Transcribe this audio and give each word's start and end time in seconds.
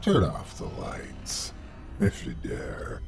turn 0.00 0.24
off 0.24 0.56
the 0.56 0.64
lights, 0.80 1.52
if 2.00 2.26
you 2.26 2.34
dare. 2.42 3.00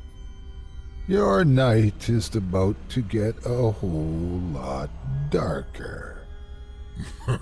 Your 1.09 1.45
night 1.45 2.09
is 2.09 2.35
about 2.37 2.77
to 2.91 3.03
get 3.03 3.35
a 3.45 3.71
whole 3.71 4.41
lot 4.53 4.91
darker. 5.31 6.27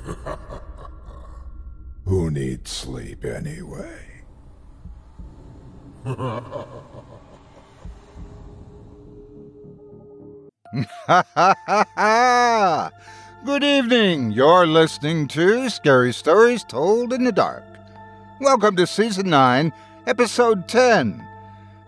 Who 2.05 2.31
needs 2.31 2.71
sleep 2.71 3.25
anyway? 3.25 4.06
Good 13.44 13.65
evening. 13.65 14.31
You're 14.31 14.66
listening 14.66 15.28
to 15.28 15.69
Scary 15.69 16.12
Stories 16.12 16.65
Told 16.65 17.12
in 17.12 17.25
the 17.25 17.33
Dark. 17.33 17.65
Welcome 18.41 18.75
to 18.77 18.87
Season 18.87 19.28
9, 19.28 19.71
Episode 20.06 20.67
10. 20.67 21.23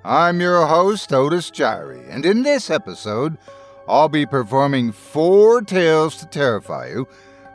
I'm 0.05 0.39
your 0.39 0.67
host, 0.67 1.11
Otis 1.11 1.51
Jiry, 1.51 2.07
and 2.11 2.27
in 2.27 2.43
this 2.43 2.69
episode, 2.69 3.39
I'll 3.89 4.11
be 4.11 4.27
performing 4.27 4.93
four 4.93 5.63
tales 5.63 6.17
to 6.17 6.27
terrify 6.27 6.89
you, 6.89 7.09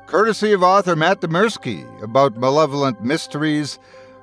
courtesy 0.08 0.52
of 0.52 0.63
author 0.63 0.96
Matt 0.96 1.22
Dymerski, 1.22 1.85
about 2.02 2.38
malevolent 2.38 3.03
mysteries, 3.03 3.78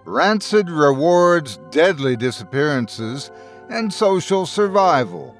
rancid 0.04 0.68
rewards, 0.68 1.60
deadly 1.70 2.16
disappearances, 2.16 3.30
and 3.70 3.94
social 3.94 4.44
survival. 4.44 5.36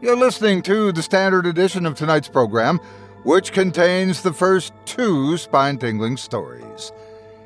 You're 0.00 0.16
listening 0.16 0.62
to 0.62 0.92
the 0.92 1.02
standard 1.02 1.44
edition 1.44 1.84
of 1.84 1.94
tonight's 1.94 2.28
program, 2.28 2.78
which 3.22 3.52
contains 3.52 4.22
the 4.22 4.32
first 4.32 4.72
two 4.86 5.36
spine 5.36 5.76
tingling 5.76 6.16
stories. 6.16 6.90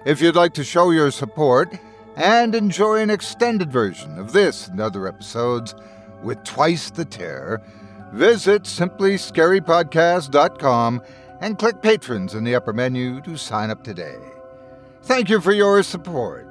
If 0.06 0.22
you'd 0.22 0.36
like 0.36 0.54
to 0.54 0.64
show 0.64 0.92
your 0.92 1.10
support 1.10 1.78
and 2.16 2.54
enjoy 2.54 3.02
an 3.02 3.10
extended 3.10 3.70
version 3.70 4.18
of 4.18 4.32
this 4.32 4.68
and 4.68 4.80
other 4.80 5.06
episodes 5.06 5.74
with 6.22 6.42
twice 6.42 6.88
the 6.90 7.04
terror, 7.04 7.60
visit 8.12 8.62
simplyscarypodcast.com 8.62 11.02
and 11.42 11.58
click 11.58 11.82
Patrons 11.82 12.34
in 12.34 12.44
the 12.44 12.54
upper 12.54 12.72
menu 12.72 13.20
to 13.22 13.36
sign 13.36 13.68
up 13.70 13.84
today. 13.84 14.16
Thank 15.02 15.28
you 15.28 15.38
for 15.40 15.52
your 15.52 15.82
support. 15.82 16.46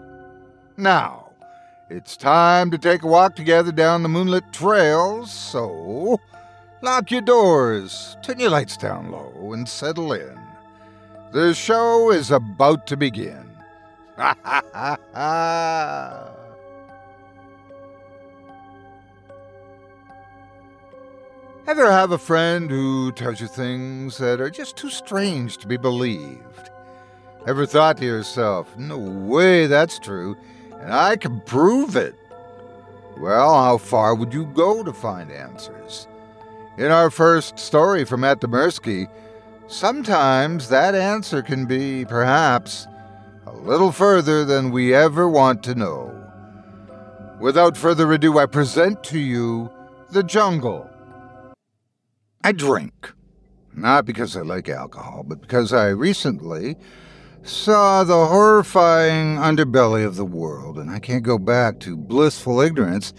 Now, 0.77 1.31
it's 1.89 2.15
time 2.15 2.69
to 2.69 2.77
take 2.77 3.01
a 3.01 3.07
walk 3.07 3.35
together 3.35 3.71
down 3.71 4.03
the 4.03 4.09
moonlit 4.09 4.53
trails, 4.53 5.31
so 5.31 6.19
lock 6.83 7.09
your 7.09 7.21
doors, 7.21 8.15
turn 8.21 8.39
your 8.39 8.51
lights 8.51 8.77
down 8.77 9.09
low, 9.11 9.53
and 9.53 9.67
settle 9.67 10.13
in. 10.13 10.38
The 11.31 11.53
show 11.53 12.11
is 12.11 12.31
about 12.31 12.87
to 12.87 12.97
begin. 12.97 13.51
Ever 14.17 14.33
have 21.91 22.11
a 22.11 22.17
friend 22.17 22.71
who 22.71 23.11
tells 23.11 23.39
you 23.39 23.45
things 23.45 24.17
that 24.17 24.41
are 24.41 24.49
just 24.49 24.75
too 24.75 24.89
strange 24.89 25.59
to 25.59 25.67
be 25.67 25.77
believed? 25.77 26.71
Ever 27.45 27.67
thought 27.67 27.97
to 27.97 28.05
yourself, 28.05 28.75
no 28.75 28.97
way 28.97 29.67
that's 29.67 29.99
true, 29.99 30.35
and 30.79 30.91
I 30.91 31.15
can 31.15 31.41
prove 31.41 31.95
it? 31.95 32.15
Well, 33.19 33.53
how 33.53 33.77
far 33.77 34.15
would 34.15 34.33
you 34.33 34.47
go 34.47 34.83
to 34.83 34.91
find 34.91 35.31
answers? 35.31 36.07
In 36.79 36.91
our 36.91 37.11
first 37.11 37.59
story 37.59 38.03
from 38.03 38.21
Dymerski, 38.21 39.07
sometimes 39.69 40.67
that 40.69 40.95
answer 40.95 41.41
can 41.41 41.65
be, 41.65 42.03
perhaps, 42.03 42.87
a 43.45 43.51
little 43.51 43.91
further 43.91 44.43
than 44.43 44.71
we 44.71 44.93
ever 44.93 45.29
want 45.29 45.63
to 45.63 45.75
know. 45.75 46.15
Without 47.39 47.77
further 47.77 48.11
ado, 48.11 48.37
I 48.37 48.45
present 48.47 49.03
to 49.05 49.19
you 49.19 49.71
The 50.11 50.23
Jungle. 50.23 50.89
I 52.43 52.51
drink. 52.51 53.13
Not 53.73 54.05
because 54.05 54.35
I 54.35 54.41
like 54.41 54.67
alcohol, 54.67 55.23
but 55.25 55.41
because 55.41 55.71
I 55.71 55.87
recently 55.89 56.75
saw 57.43 58.03
the 58.03 58.25
horrifying 58.25 59.37
underbelly 59.37 60.05
of 60.05 60.15
the 60.15 60.25
world, 60.25 60.77
and 60.77 60.89
I 60.89 60.99
can't 60.99 61.23
go 61.23 61.37
back 61.37 61.79
to 61.81 61.95
blissful 61.95 62.59
ignorance 62.59 63.13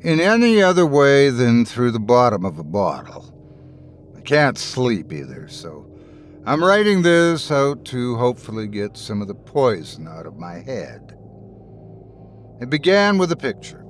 in 0.00 0.20
any 0.20 0.60
other 0.60 0.84
way 0.84 1.30
than 1.30 1.64
through 1.64 1.92
the 1.92 2.00
bottom 2.00 2.44
of 2.44 2.58
a 2.58 2.64
bottle. 2.64 3.32
I 4.16 4.20
can't 4.20 4.58
sleep 4.58 5.12
either, 5.12 5.48
so 5.48 5.91
I'm 6.44 6.64
writing 6.64 7.02
this 7.02 7.52
out 7.52 7.84
to 7.84 8.16
hopefully 8.16 8.66
get 8.66 8.96
some 8.96 9.22
of 9.22 9.28
the 9.28 9.34
poison 9.34 10.08
out 10.08 10.26
of 10.26 10.38
my 10.38 10.54
head. 10.54 11.16
It 12.60 12.68
began 12.68 13.16
with 13.16 13.30
a 13.30 13.36
picture. 13.36 13.84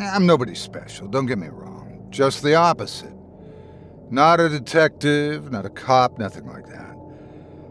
I'm 0.00 0.24
nobody 0.24 0.54
special, 0.54 1.06
don't 1.06 1.26
get 1.26 1.36
me 1.36 1.48
wrong, 1.48 2.06
just 2.08 2.42
the 2.42 2.54
opposite. 2.54 3.12
Not 4.08 4.40
a 4.40 4.48
detective, 4.48 5.50
not 5.50 5.66
a 5.66 5.70
cop, 5.70 6.18
nothing 6.18 6.46
like 6.46 6.68
that. 6.68 6.96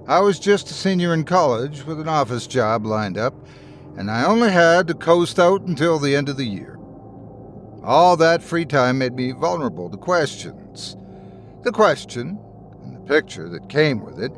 I 0.07 0.19
was 0.19 0.38
just 0.38 0.69
a 0.69 0.74
senior 0.75 1.12
in 1.15 1.24
college 1.24 1.86
with 1.86 2.00
an 2.00 2.07
office 2.07 2.45
job 2.45 2.86
lined 2.86 3.18
up, 3.18 3.33
and 3.97 4.12
I 4.12 4.25
only 4.25 4.51
had 4.51 4.86
to 4.89 4.94
coast 4.94 5.39
out 5.39 5.63
until 5.63 5.97
the 5.97 6.15
end 6.15 6.29
of 6.29 6.38
the 6.38 6.45
year. 6.45 6.77
All 7.83 8.15
that 8.18 8.44
free 8.44 8.65
time 8.65 9.00
made 9.00 9.13
me 9.13 9.31
vulnerable 9.31 9.89
to 9.89 9.97
questions. 9.97 10.95
The 11.63 11.71
question, 11.71 12.38
picture 13.05 13.50
that 13.50 13.69
came 13.69 14.01
with 14.01 14.19
it, 14.19 14.31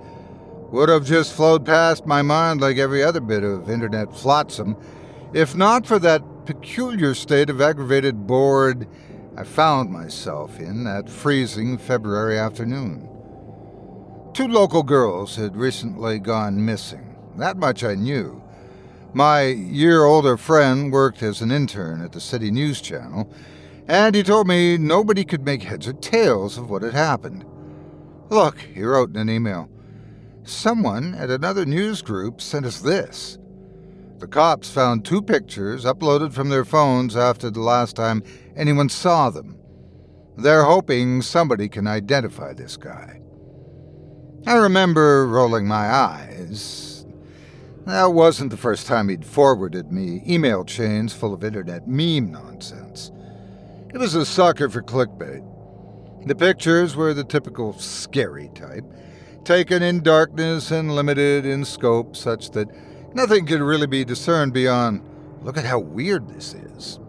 would 0.71 0.89
have 0.89 1.05
just 1.05 1.33
flowed 1.33 1.65
past 1.65 2.05
my 2.05 2.21
mind 2.21 2.61
like 2.61 2.77
every 2.77 3.03
other 3.03 3.21
bit 3.21 3.43
of 3.43 3.69
internet 3.69 4.15
flotsam, 4.15 4.75
if 5.33 5.55
not 5.55 5.85
for 5.85 5.99
that 5.99 6.21
peculiar 6.45 7.13
state 7.13 7.49
of 7.49 7.61
aggravated 7.61 8.27
bored 8.27 8.87
I 9.37 9.43
found 9.43 9.91
myself 9.91 10.59
in 10.61 10.85
that 10.85 11.09
freezing 11.09 11.77
February 11.77 12.39
afternoon. 12.39 13.09
Two 14.33 14.47
local 14.47 14.81
girls 14.81 15.35
had 15.35 15.57
recently 15.57 16.19
gone 16.19 16.63
missing. 16.63 17.17
That 17.35 17.57
much 17.57 17.83
I 17.83 17.95
knew. 17.95 18.41
My 19.13 19.43
year 19.43 20.05
older 20.05 20.37
friend 20.37 20.89
worked 20.89 21.21
as 21.21 21.41
an 21.41 21.51
intern 21.51 22.01
at 22.01 22.13
the 22.13 22.21
city 22.21 22.49
news 22.49 22.79
channel, 22.79 23.29
and 23.89 24.15
he 24.15 24.23
told 24.23 24.47
me 24.47 24.77
nobody 24.77 25.25
could 25.25 25.45
make 25.45 25.63
heads 25.63 25.87
or 25.87 25.93
tails 25.93 26.57
of 26.57 26.69
what 26.69 26.81
had 26.81 26.93
happened. 26.93 27.45
Look, 28.29 28.59
he 28.59 28.83
wrote 28.83 29.11
in 29.11 29.17
an 29.17 29.29
email, 29.29 29.69
someone 30.43 31.13
at 31.15 31.29
another 31.29 31.65
news 31.65 32.01
group 32.01 32.41
sent 32.41 32.65
us 32.65 32.79
this. 32.79 33.37
The 34.19 34.27
cops 34.27 34.69
found 34.69 35.03
two 35.05 35.21
pictures 35.21 35.85
uploaded 35.85 36.33
from 36.33 36.49
their 36.49 36.65
phones 36.65 37.15
after 37.15 37.49
the 37.49 37.61
last 37.61 37.95
time 37.95 38.23
anyone 38.55 38.89
saw 38.89 39.29
them. 39.29 39.57
They're 40.37 40.63
hoping 40.63 41.21
somebody 41.21 41.69
can 41.69 41.87
identify 41.87 42.53
this 42.53 42.77
guy. 42.77 43.21
I 44.47 44.55
remember 44.55 45.27
rolling 45.27 45.67
my 45.67 45.89
eyes. 45.89 47.05
That 47.85 48.13
wasn't 48.13 48.51
the 48.51 48.57
first 48.57 48.87
time 48.87 49.09
he'd 49.09 49.25
forwarded 49.25 49.91
me 49.91 50.23
email 50.27 50.65
chains 50.65 51.13
full 51.13 51.33
of 51.33 51.43
internet 51.43 51.87
meme 51.87 52.31
nonsense. 52.31 53.11
It 53.93 53.97
was 53.97 54.15
a 54.15 54.25
sucker 54.25 54.69
for 54.69 54.81
clickbait. 54.81 55.43
The 56.25 56.35
pictures 56.35 56.95
were 56.95 57.13
the 57.13 57.23
typical 57.23 57.73
scary 57.77 58.49
type, 58.55 58.85
taken 59.43 59.83
in 59.83 60.01
darkness 60.01 60.71
and 60.71 60.95
limited 60.95 61.45
in 61.45 61.65
scope 61.65 62.15
such 62.15 62.51
that 62.51 62.69
Nothing 63.15 63.45
could 63.45 63.61
really 63.61 63.87
be 63.87 64.03
discerned 64.03 64.51
beyond 64.51 65.01
look 65.41 65.57
at 65.57 65.63
how 65.63 65.79
weird 65.79 66.27
this 66.27 66.53
is. 66.53 66.99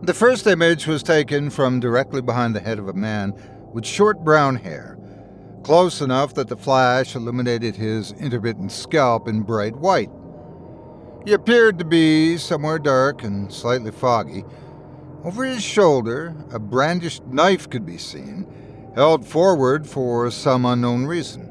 The 0.00 0.14
first 0.14 0.46
image 0.46 0.86
was 0.86 1.02
taken 1.02 1.50
from 1.50 1.80
directly 1.80 2.22
behind 2.22 2.56
the 2.56 2.60
head 2.60 2.78
of 2.78 2.88
a 2.88 2.94
man 2.94 3.34
with 3.74 3.84
short 3.84 4.24
brown 4.24 4.56
hair, 4.56 4.98
close 5.62 6.00
enough 6.00 6.32
that 6.34 6.48
the 6.48 6.56
flash 6.56 7.14
illuminated 7.14 7.76
his 7.76 8.12
intermittent 8.12 8.72
scalp 8.72 9.28
in 9.28 9.42
bright 9.42 9.76
white. 9.76 10.08
He 11.26 11.34
appeared 11.34 11.78
to 11.78 11.84
be 11.84 12.38
somewhere 12.38 12.78
dark 12.78 13.22
and 13.22 13.52
slightly 13.52 13.90
foggy. 13.90 14.44
Over 15.24 15.44
his 15.44 15.62
shoulder, 15.62 16.34
a 16.52 16.58
brandished 16.58 17.24
knife 17.24 17.70
could 17.70 17.86
be 17.86 17.96
seen, 17.96 18.46
held 18.94 19.26
forward 19.26 19.86
for 19.86 20.30
some 20.30 20.66
unknown 20.66 21.06
reason. 21.06 21.50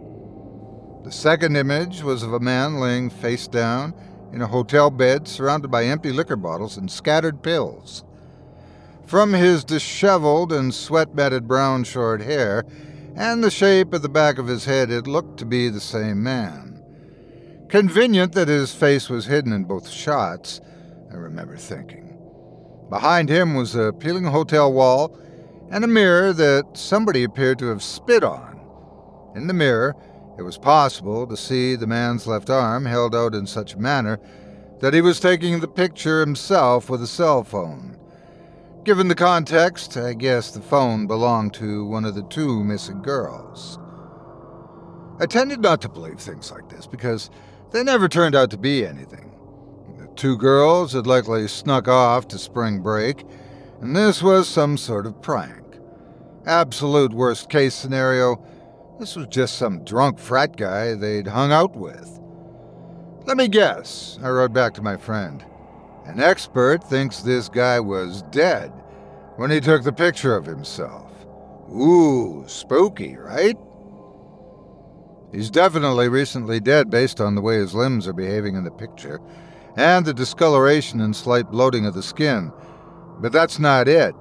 The 1.04 1.12
second 1.12 1.58
image 1.58 2.04
was 2.04 2.22
of 2.22 2.34
a 2.34 2.40
man 2.40 2.80
laying 2.80 3.10
face 3.10 3.48
down 3.48 3.96
in 4.32 4.44
a 4.44 4.48
hotel 4.48 4.92
bed 4.92 5.28
surrounded 5.28 5.72
by 5.72 5.86
empty 5.86 6.12
liquor 6.12 6.36
bottles 6.36 6.78
and 6.78 6.90
scattered 6.90 7.42
pills. 7.42 8.04
From 9.08 9.34
his 9.34 9.64
disheveled 9.64 10.54
and 10.54 10.72
sweat 10.72 11.16
matted 11.16 11.48
brown 11.48 11.84
short 11.84 12.22
hair 12.22 12.66
and 13.16 13.44
the 13.44 13.50
shape 13.50 13.92
of 13.92 14.04
the 14.04 14.10
back 14.10 14.38
of 14.38 14.46
his 14.46 14.66
head, 14.66 14.92
it 14.92 15.08
looked 15.08 15.40
to 15.40 15.46
be 15.46 15.70
the 15.70 15.82
same 15.82 16.22
man. 16.22 16.80
Convenient 17.70 18.34
that 18.34 18.50
his 18.50 18.72
face 18.74 19.10
was 19.10 19.26
hidden 19.26 19.52
in 19.52 19.64
both 19.64 19.90
shots, 19.90 20.62
I 21.12 21.16
remember 21.16 21.58
thinking. 21.58 22.03
Behind 22.94 23.28
him 23.28 23.56
was 23.56 23.74
a 23.74 23.92
peeling 23.92 24.26
hotel 24.26 24.72
wall 24.72 25.18
and 25.72 25.84
a 25.84 25.88
mirror 25.88 26.32
that 26.32 26.78
somebody 26.78 27.24
appeared 27.24 27.58
to 27.58 27.70
have 27.70 27.82
spit 27.82 28.24
on. 28.24 28.62
In 29.36 29.48
the 29.48 29.54
mirror, 29.54 29.96
it 30.38 30.44
was 30.44 30.60
possible 30.60 31.26
to 31.26 31.36
see 31.36 31.76
the 31.76 31.88
man's 31.88 32.28
left 32.28 32.52
arm 32.52 32.86
held 32.86 33.16
out 33.16 33.34
in 33.34 33.48
such 33.48 33.74
a 33.74 33.80
manner 33.80 34.20
that 34.80 34.94
he 34.94 35.02
was 35.02 35.20
taking 35.20 35.60
the 35.60 35.68
picture 35.68 36.20
himself 36.20 36.88
with 36.88 37.02
a 37.02 37.08
cell 37.08 37.44
phone. 37.44 37.98
Given 38.84 39.08
the 39.08 39.16
context, 39.16 39.98
I 39.98 40.14
guess 40.14 40.52
the 40.52 40.62
phone 40.62 41.08
belonged 41.08 41.56
to 41.56 41.88
one 41.88 42.06
of 42.06 42.14
the 42.14 42.22
two 42.22 42.64
missing 42.64 43.02
girls. 43.02 43.80
I 45.20 45.26
tended 45.26 45.62
not 45.62 45.82
to 45.82 45.90
believe 45.90 46.20
things 46.20 46.52
like 46.52 46.70
this 46.70 46.86
because 46.86 47.32
they 47.72 47.84
never 47.84 48.08
turned 48.08 48.36
out 48.36 48.52
to 48.52 48.58
be 48.58 48.86
anything. 48.86 49.33
Two 50.16 50.38
girls 50.38 50.94
had 50.94 51.08
likely 51.08 51.48
snuck 51.48 51.88
off 51.88 52.28
to 52.30 52.38
spring 52.38 52.82
break, 52.82 53.26
and 53.82 53.96
this 53.96 54.22
was 54.22 54.48
some 54.48 54.78
sort 54.78 55.06
of 55.06 55.22
prank. 55.22 55.64
Absolute 56.46 57.14
worst 57.14 57.50
case 57.50 57.74
scenario, 57.74 58.44
this 59.00 59.16
was 59.16 59.28
just 59.28 59.58
some 59.58 59.84
drunk 59.84 60.20
frat 60.20 60.56
guy 60.56 60.94
they'd 60.94 61.28
hung 61.28 61.52
out 61.52 61.76
with. 61.76 62.20
Let 63.26 63.38
me 63.38 63.48
guess, 63.48 64.20
I 64.22 64.30
wrote 64.30 64.54
back 64.54 64.74
to 64.76 64.82
my 64.82 64.98
friend. 64.98 65.44
An 66.06 66.20
expert 66.20 66.84
thinks 66.84 67.20
this 67.20 67.50
guy 67.50 67.80
was 67.80 68.22
dead 68.24 68.72
when 69.38 69.50
he 69.50 69.62
took 69.62 69.84
the 69.84 69.94
picture 69.94 70.36
of 70.36 70.46
himself. 70.46 71.12
Ooh, 71.72 72.44
spooky, 72.48 73.16
right? 73.16 73.58
He's 75.32 75.50
definitely 75.50 76.10
recently 76.10 76.60
dead 76.60 76.90
based 76.90 77.20
on 77.20 77.34
the 77.34 77.42
way 77.42 77.56
his 77.56 77.74
limbs 77.74 78.08
are 78.08 78.14
behaving 78.14 78.56
in 78.56 78.64
the 78.64 78.72
picture, 78.72 79.20
and 79.76 80.06
the 80.06 80.14
discoloration 80.14 81.02
and 81.02 81.16
slight 81.16 81.50
bloating 81.50 81.86
of 81.86 81.94
the 81.94 82.04
skin. 82.04 82.52
But 83.20 83.32
that's 83.32 83.60
not 83.60 83.88
it. 83.88 84.16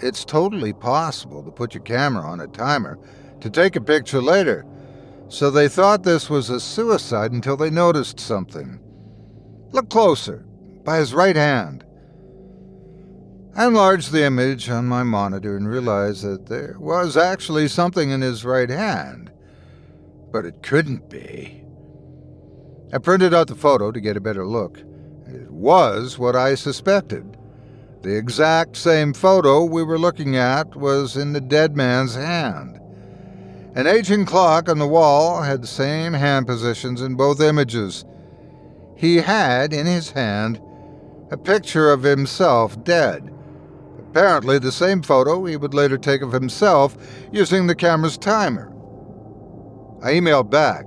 It's 0.00 0.24
totally 0.24 0.72
possible 0.72 1.42
to 1.42 1.50
put 1.50 1.74
your 1.74 1.82
camera 1.82 2.22
on 2.22 2.40
a 2.40 2.46
timer 2.46 2.98
to 3.40 3.50
take 3.50 3.76
a 3.76 3.80
picture 3.80 4.20
later, 4.20 4.66
so 5.28 5.50
they 5.50 5.68
thought 5.68 6.02
this 6.02 6.30
was 6.30 6.50
a 6.50 6.60
suicide 6.60 7.32
until 7.32 7.56
they 7.56 7.70
noticed 7.70 8.20
something. 8.20 8.78
Look 9.72 9.90
closer, 9.90 10.44
by 10.84 10.98
his 10.98 11.12
right 11.12 11.36
hand. 11.36 11.84
I 13.56 13.66
enlarged 13.66 14.12
the 14.12 14.24
image 14.24 14.68
on 14.68 14.86
my 14.86 15.02
monitor 15.02 15.56
and 15.56 15.68
realized 15.68 16.22
that 16.24 16.46
there 16.46 16.76
was 16.78 17.16
actually 17.16 17.68
something 17.68 18.10
in 18.10 18.20
his 18.20 18.44
right 18.44 18.68
hand. 18.68 19.32
But 20.30 20.44
it 20.44 20.62
couldn't 20.62 21.08
be. 21.08 21.65
I 22.92 22.98
printed 22.98 23.34
out 23.34 23.48
the 23.48 23.54
photo 23.56 23.90
to 23.90 24.00
get 24.00 24.16
a 24.16 24.20
better 24.20 24.46
look. 24.46 24.78
It 25.26 25.50
was 25.50 26.18
what 26.18 26.36
I 26.36 26.54
suspected. 26.54 27.36
The 28.02 28.16
exact 28.16 28.76
same 28.76 29.12
photo 29.12 29.64
we 29.64 29.82
were 29.82 29.98
looking 29.98 30.36
at 30.36 30.76
was 30.76 31.16
in 31.16 31.32
the 31.32 31.40
dead 31.40 31.76
man's 31.76 32.14
hand. 32.14 32.80
An 33.74 33.86
aging 33.86 34.24
clock 34.24 34.68
on 34.68 34.78
the 34.78 34.86
wall 34.86 35.42
had 35.42 35.62
the 35.62 35.66
same 35.66 36.12
hand 36.12 36.46
positions 36.46 37.02
in 37.02 37.16
both 37.16 37.40
images. 37.40 38.04
He 38.96 39.16
had 39.16 39.72
in 39.72 39.86
his 39.86 40.12
hand 40.12 40.60
a 41.30 41.36
picture 41.36 41.90
of 41.90 42.04
himself 42.04 42.82
dead. 42.84 43.34
Apparently, 43.98 44.58
the 44.58 44.72
same 44.72 45.02
photo 45.02 45.44
he 45.44 45.56
would 45.56 45.74
later 45.74 45.98
take 45.98 46.22
of 46.22 46.32
himself 46.32 46.96
using 47.32 47.66
the 47.66 47.74
camera's 47.74 48.16
timer. 48.16 48.72
I 50.02 50.12
emailed 50.12 50.48
back. 50.48 50.86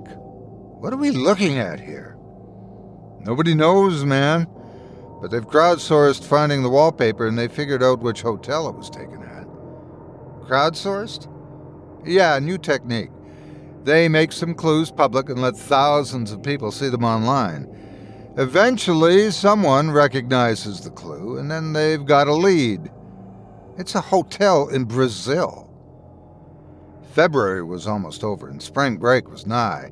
What 0.80 0.94
are 0.94 0.96
we 0.96 1.10
looking 1.10 1.58
at 1.58 1.78
here? 1.78 2.16
Nobody 3.20 3.52
knows, 3.52 4.02
man. 4.02 4.46
But 5.20 5.30
they've 5.30 5.46
crowdsourced 5.46 6.24
finding 6.24 6.62
the 6.62 6.70
wallpaper 6.70 7.26
and 7.26 7.38
they 7.38 7.48
figured 7.48 7.82
out 7.82 8.00
which 8.00 8.22
hotel 8.22 8.66
it 8.66 8.74
was 8.74 8.88
taken 8.88 9.22
at. 9.22 9.46
Crowdsourced? 10.48 11.28
Yeah, 12.06 12.38
new 12.38 12.56
technique. 12.56 13.10
They 13.84 14.08
make 14.08 14.32
some 14.32 14.54
clues 14.54 14.90
public 14.90 15.28
and 15.28 15.42
let 15.42 15.54
thousands 15.54 16.32
of 16.32 16.42
people 16.42 16.72
see 16.72 16.88
them 16.88 17.04
online. 17.04 17.68
Eventually, 18.38 19.30
someone 19.32 19.90
recognizes 19.90 20.80
the 20.80 20.90
clue, 20.90 21.36
and 21.36 21.50
then 21.50 21.74
they've 21.74 22.06
got 22.06 22.26
a 22.26 22.32
lead. 22.32 22.90
It's 23.76 23.96
a 23.96 24.00
hotel 24.00 24.68
in 24.68 24.84
Brazil. 24.84 25.66
February 27.12 27.62
was 27.62 27.86
almost 27.86 28.24
over, 28.24 28.48
and 28.48 28.62
spring 28.62 28.96
break 28.96 29.30
was 29.30 29.46
nigh. 29.46 29.90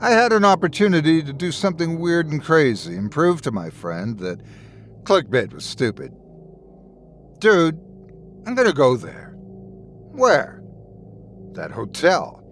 I 0.00 0.10
had 0.10 0.32
an 0.32 0.44
opportunity 0.44 1.22
to 1.22 1.32
do 1.32 1.52
something 1.52 1.98
weird 1.98 2.30
and 2.30 2.42
crazy 2.42 2.96
and 2.96 3.10
prove 3.10 3.42
to 3.42 3.52
my 3.52 3.70
friend 3.70 4.18
that 4.18 4.40
clickbait 5.04 5.52
was 5.52 5.64
stupid. 5.64 6.12
Dude, 7.38 7.78
I'm 8.46 8.54
gonna 8.54 8.72
go 8.72 8.96
there. 8.96 9.34
Where? 10.12 10.64
that 11.54 11.70
hotel. 11.70 12.42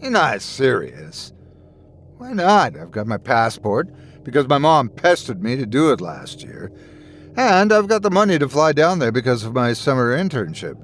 You're 0.00 0.10
not 0.10 0.42
serious. 0.42 1.32
Why 2.16 2.32
not? 2.32 2.76
I've 2.76 2.90
got 2.90 3.06
my 3.06 3.18
passport 3.18 3.88
because 4.24 4.48
my 4.48 4.58
mom 4.58 4.88
pestered 4.88 5.42
me 5.42 5.56
to 5.56 5.66
do 5.66 5.92
it 5.92 6.00
last 6.00 6.42
year. 6.42 6.72
And 7.36 7.72
I've 7.72 7.88
got 7.88 8.02
the 8.02 8.10
money 8.10 8.38
to 8.38 8.48
fly 8.48 8.72
down 8.72 8.98
there 8.98 9.12
because 9.12 9.44
of 9.44 9.54
my 9.54 9.72
summer 9.72 10.16
internship. 10.16 10.76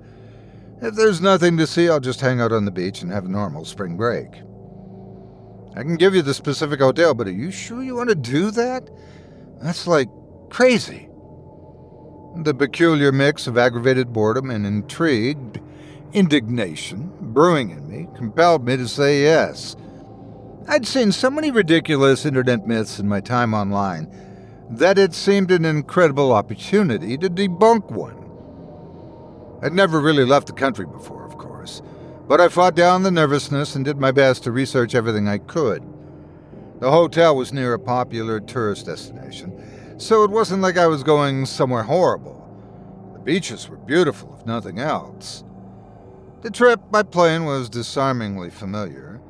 If 0.80 0.94
there's 0.94 1.20
nothing 1.20 1.56
to 1.58 1.66
see, 1.66 1.88
I'll 1.88 2.00
just 2.00 2.20
hang 2.20 2.40
out 2.40 2.52
on 2.52 2.64
the 2.64 2.70
beach 2.70 3.02
and 3.02 3.10
have 3.10 3.24
a 3.24 3.28
normal 3.28 3.64
spring 3.64 3.96
break. 3.96 4.28
I 5.78 5.84
can 5.84 5.94
give 5.94 6.12
you 6.12 6.22
the 6.22 6.34
specific 6.34 6.80
hotel, 6.80 7.14
but 7.14 7.28
are 7.28 7.32
you 7.32 7.52
sure 7.52 7.84
you 7.84 7.94
want 7.94 8.08
to 8.08 8.16
do 8.16 8.50
that? 8.50 8.90
That's 9.62 9.86
like 9.86 10.08
crazy. 10.50 11.08
The 12.42 12.52
peculiar 12.52 13.12
mix 13.12 13.46
of 13.46 13.56
aggravated 13.56 14.12
boredom 14.12 14.50
and 14.50 14.66
intrigued 14.66 15.60
indignation 16.12 17.12
brewing 17.20 17.70
in 17.70 17.88
me 17.88 18.08
compelled 18.16 18.64
me 18.64 18.76
to 18.76 18.88
say 18.88 19.22
yes. 19.22 19.76
I'd 20.66 20.84
seen 20.84 21.12
so 21.12 21.30
many 21.30 21.52
ridiculous 21.52 22.26
internet 22.26 22.66
myths 22.66 22.98
in 22.98 23.08
my 23.08 23.20
time 23.20 23.54
online 23.54 24.12
that 24.70 24.98
it 24.98 25.14
seemed 25.14 25.52
an 25.52 25.64
incredible 25.64 26.32
opportunity 26.32 27.16
to 27.18 27.30
debunk 27.30 27.88
one. 27.92 28.16
I'd 29.62 29.74
never 29.74 30.00
really 30.00 30.24
left 30.24 30.48
the 30.48 30.54
country 30.54 30.86
before, 30.86 31.24
of 31.24 31.38
course, 31.38 31.82
but 32.28 32.42
I 32.42 32.48
fought 32.48 32.76
down 32.76 33.02
the 33.02 33.10
nervousness 33.10 33.74
and 33.74 33.84
did 33.84 33.96
my 33.96 34.12
best 34.12 34.44
to 34.44 34.52
research 34.52 34.94
everything 34.94 35.26
I 35.26 35.38
could. 35.38 35.82
The 36.78 36.90
hotel 36.90 37.34
was 37.34 37.54
near 37.54 37.72
a 37.72 37.78
popular 37.78 38.38
tourist 38.38 38.86
destination, 38.86 39.96
so 39.96 40.22
it 40.24 40.30
wasn't 40.30 40.60
like 40.60 40.76
I 40.76 40.86
was 40.86 41.02
going 41.02 41.46
somewhere 41.46 41.82
horrible. 41.82 42.34
The 43.14 43.20
beaches 43.20 43.68
were 43.68 43.78
beautiful, 43.78 44.36
if 44.38 44.46
nothing 44.46 44.78
else. 44.78 45.42
The 46.42 46.50
trip 46.50 46.80
by 46.90 47.02
plane 47.02 47.46
was 47.46 47.70
disarmingly 47.70 48.50
familiar. 48.50 49.20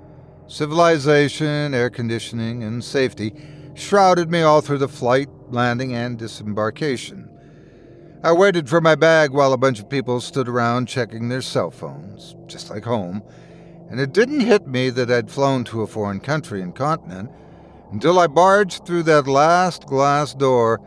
Civilization, 0.49 1.73
air 1.75 1.91
conditioning, 1.91 2.65
and 2.65 2.83
safety 2.83 3.33
shrouded 3.75 4.29
me 4.29 4.43
all 4.43 4.61
through 4.61 4.79
the 4.79 4.89
flight, 4.89 5.29
landing, 5.49 5.95
and 5.95 6.19
disembarkation. 6.19 7.28
I 8.21 8.33
waited 8.33 8.69
for 8.69 8.81
my 8.81 8.97
bag 8.97 9.31
while 9.31 9.53
a 9.53 9.57
bunch 9.57 9.79
of 9.79 9.89
people 9.89 10.21
stood 10.21 10.49
around 10.49 10.89
checking 10.89 11.29
their 11.29 11.41
cell 11.41 11.71
phones, 11.71 12.35
just 12.49 12.69
like 12.69 12.83
home, 12.83 13.23
and 13.91 14.01
it 14.01 14.13
didn't 14.13 14.41
hit 14.41 14.67
me 14.67 14.91
that 14.91 15.09
I'd 15.09 15.31
flown 15.31 15.63
to 15.65 15.83
a 15.83 15.87
foreign 15.87 16.19
country 16.19 16.61
and 16.61 16.75
continent 16.75 17.31
until 17.93 18.19
I 18.19 18.27
barged 18.27 18.85
through 18.85 19.05
that 19.05 19.29
last 19.29 19.87
glass 19.87 20.35
door 20.35 20.81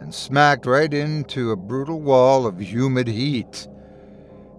and 0.00 0.12
smacked 0.12 0.66
right 0.66 0.92
into 0.92 1.52
a 1.52 1.56
brutal 1.56 2.00
wall 2.00 2.46
of 2.46 2.60
humid 2.60 3.06
heat. 3.06 3.68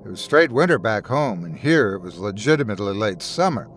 It 0.05 0.09
was 0.09 0.21
straight 0.21 0.51
winter 0.51 0.79
back 0.79 1.07
home, 1.07 1.43
and 1.43 1.57
here 1.57 1.93
it 1.93 2.01
was 2.01 2.19
legitimately 2.19 2.93
late 2.93 3.21
summer. 3.21 3.69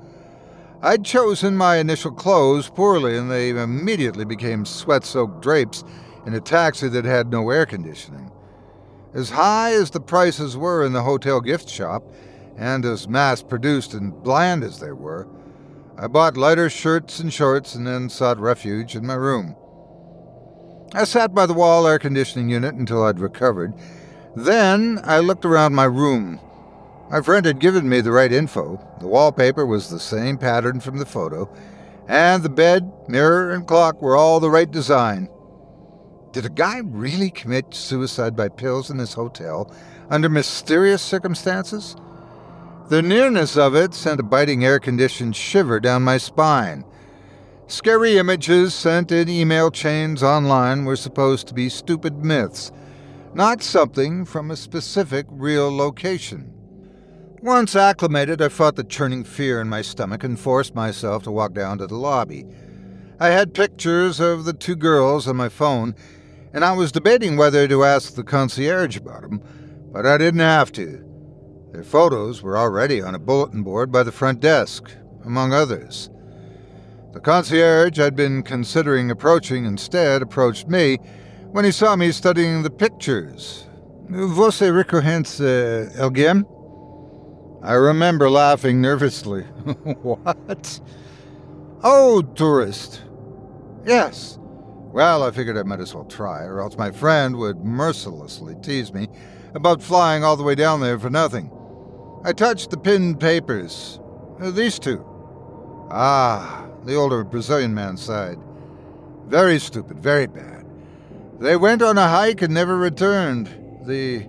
I'd 0.82 1.04
chosen 1.04 1.56
my 1.56 1.78
initial 1.78 2.12
clothes 2.12 2.70
poorly, 2.70 3.18
and 3.18 3.28
they 3.28 3.50
immediately 3.50 4.24
became 4.24 4.64
sweat 4.64 5.04
soaked 5.04 5.42
drapes 5.42 5.82
in 6.26 6.34
a 6.34 6.40
taxi 6.40 6.88
that 6.88 7.04
had 7.04 7.32
no 7.32 7.50
air 7.50 7.66
conditioning. 7.66 8.30
As 9.16 9.30
high 9.30 9.72
as 9.72 9.88
the 9.88 10.00
prices 10.00 10.58
were 10.58 10.84
in 10.84 10.92
the 10.92 11.02
hotel 11.02 11.40
gift 11.40 11.70
shop, 11.70 12.02
and 12.58 12.84
as 12.84 13.08
mass 13.08 13.42
produced 13.42 13.94
and 13.94 14.12
bland 14.22 14.62
as 14.62 14.78
they 14.78 14.92
were, 14.92 15.26
I 15.96 16.06
bought 16.06 16.36
lighter 16.36 16.68
shirts 16.68 17.18
and 17.18 17.32
shorts 17.32 17.74
and 17.74 17.86
then 17.86 18.10
sought 18.10 18.38
refuge 18.38 18.94
in 18.94 19.06
my 19.06 19.14
room. 19.14 19.56
I 20.92 21.04
sat 21.04 21.34
by 21.34 21.46
the 21.46 21.54
wall 21.54 21.86
air 21.86 21.98
conditioning 21.98 22.50
unit 22.50 22.74
until 22.74 23.04
I'd 23.04 23.18
recovered. 23.18 23.72
Then 24.36 25.00
I 25.02 25.20
looked 25.20 25.46
around 25.46 25.74
my 25.74 25.84
room. 25.84 26.38
My 27.10 27.22
friend 27.22 27.46
had 27.46 27.58
given 27.58 27.88
me 27.88 28.02
the 28.02 28.12
right 28.12 28.30
info. 28.30 28.86
The 29.00 29.08
wallpaper 29.08 29.64
was 29.64 29.88
the 29.88 29.98
same 29.98 30.36
pattern 30.36 30.78
from 30.78 30.98
the 30.98 31.06
photo, 31.06 31.50
and 32.06 32.42
the 32.42 32.50
bed, 32.50 32.92
mirror, 33.08 33.52
and 33.52 33.66
clock 33.66 34.02
were 34.02 34.14
all 34.14 34.40
the 34.40 34.50
right 34.50 34.70
design. 34.70 35.30
Did 36.36 36.44
a 36.44 36.50
guy 36.50 36.82
really 36.84 37.30
commit 37.30 37.72
suicide 37.72 38.36
by 38.36 38.50
pills 38.50 38.90
in 38.90 38.98
this 38.98 39.14
hotel 39.14 39.72
under 40.10 40.28
mysterious 40.28 41.00
circumstances? 41.00 41.96
The 42.90 43.00
nearness 43.00 43.56
of 43.56 43.74
it 43.74 43.94
sent 43.94 44.20
a 44.20 44.22
biting 44.22 44.62
air 44.62 44.78
conditioned 44.78 45.34
shiver 45.34 45.80
down 45.80 46.02
my 46.02 46.18
spine. 46.18 46.84
Scary 47.68 48.18
images 48.18 48.74
sent 48.74 49.10
in 49.12 49.30
email 49.30 49.70
chains 49.70 50.22
online 50.22 50.84
were 50.84 50.94
supposed 50.94 51.48
to 51.48 51.54
be 51.54 51.70
stupid 51.70 52.22
myths, 52.22 52.70
not 53.32 53.62
something 53.62 54.26
from 54.26 54.50
a 54.50 54.56
specific 54.56 55.24
real 55.30 55.74
location. 55.74 56.52
Once 57.40 57.74
acclimated, 57.74 58.42
I 58.42 58.50
fought 58.50 58.76
the 58.76 58.84
churning 58.84 59.24
fear 59.24 59.58
in 59.58 59.70
my 59.70 59.80
stomach 59.80 60.22
and 60.22 60.38
forced 60.38 60.74
myself 60.74 61.22
to 61.22 61.30
walk 61.30 61.54
down 61.54 61.78
to 61.78 61.86
the 61.86 61.96
lobby. 61.96 62.44
I 63.18 63.28
had 63.28 63.54
pictures 63.54 64.20
of 64.20 64.44
the 64.44 64.52
two 64.52 64.76
girls 64.76 65.26
on 65.26 65.36
my 65.36 65.48
phone 65.48 65.94
and 66.52 66.64
I 66.64 66.72
was 66.72 66.92
debating 66.92 67.36
whether 67.36 67.68
to 67.68 67.84
ask 67.84 68.14
the 68.14 68.24
concierge 68.24 68.96
about 68.96 69.22
them, 69.22 69.42
but 69.92 70.06
I 70.06 70.18
didn't 70.18 70.40
have 70.40 70.72
to. 70.72 71.04
Their 71.72 71.84
photos 71.84 72.42
were 72.42 72.56
already 72.56 73.02
on 73.02 73.14
a 73.14 73.18
bulletin 73.18 73.62
board 73.62 73.92
by 73.92 74.02
the 74.02 74.12
front 74.12 74.40
desk, 74.40 74.90
among 75.24 75.52
others. 75.52 76.10
The 77.12 77.20
concierge 77.20 77.98
I'd 77.98 78.16
been 78.16 78.42
considering 78.42 79.10
approaching 79.10 79.64
instead 79.64 80.22
approached 80.22 80.68
me 80.68 80.98
when 81.52 81.64
he 81.64 81.72
saw 81.72 81.96
me 81.96 82.12
studying 82.12 82.62
the 82.62 82.70
pictures. 82.70 83.66
Você 84.08 84.70
reconhece 84.70 85.40
eh, 85.40 85.88
alguém? 85.98 86.44
I 87.62 87.72
remember 87.72 88.30
laughing 88.30 88.80
nervously. 88.80 89.42
what? 90.02 90.80
Oh, 91.82 92.22
tourist. 92.22 93.02
Yes. 93.84 94.38
Well, 94.96 95.24
I 95.24 95.30
figured 95.30 95.58
I 95.58 95.62
might 95.62 95.80
as 95.80 95.94
well 95.94 96.06
try, 96.06 96.44
or 96.44 96.62
else 96.62 96.78
my 96.78 96.90
friend 96.90 97.36
would 97.36 97.62
mercilessly 97.62 98.54
tease 98.62 98.94
me 98.94 99.08
about 99.54 99.82
flying 99.82 100.24
all 100.24 100.38
the 100.38 100.42
way 100.42 100.54
down 100.54 100.80
there 100.80 100.98
for 100.98 101.10
nothing. 101.10 101.50
I 102.24 102.32
touched 102.32 102.70
the 102.70 102.78
pinned 102.78 103.20
papers. 103.20 104.00
Uh, 104.40 104.50
these 104.50 104.78
two. 104.78 105.04
Ah, 105.90 106.66
the 106.86 106.94
older 106.94 107.24
Brazilian 107.24 107.74
man 107.74 107.98
sighed. 107.98 108.38
Very 109.26 109.58
stupid, 109.58 109.98
very 109.98 110.28
bad. 110.28 110.64
They 111.40 111.58
went 111.58 111.82
on 111.82 111.98
a 111.98 112.08
hike 112.08 112.40
and 112.40 112.54
never 112.54 112.78
returned. 112.78 113.48
The. 113.84 114.26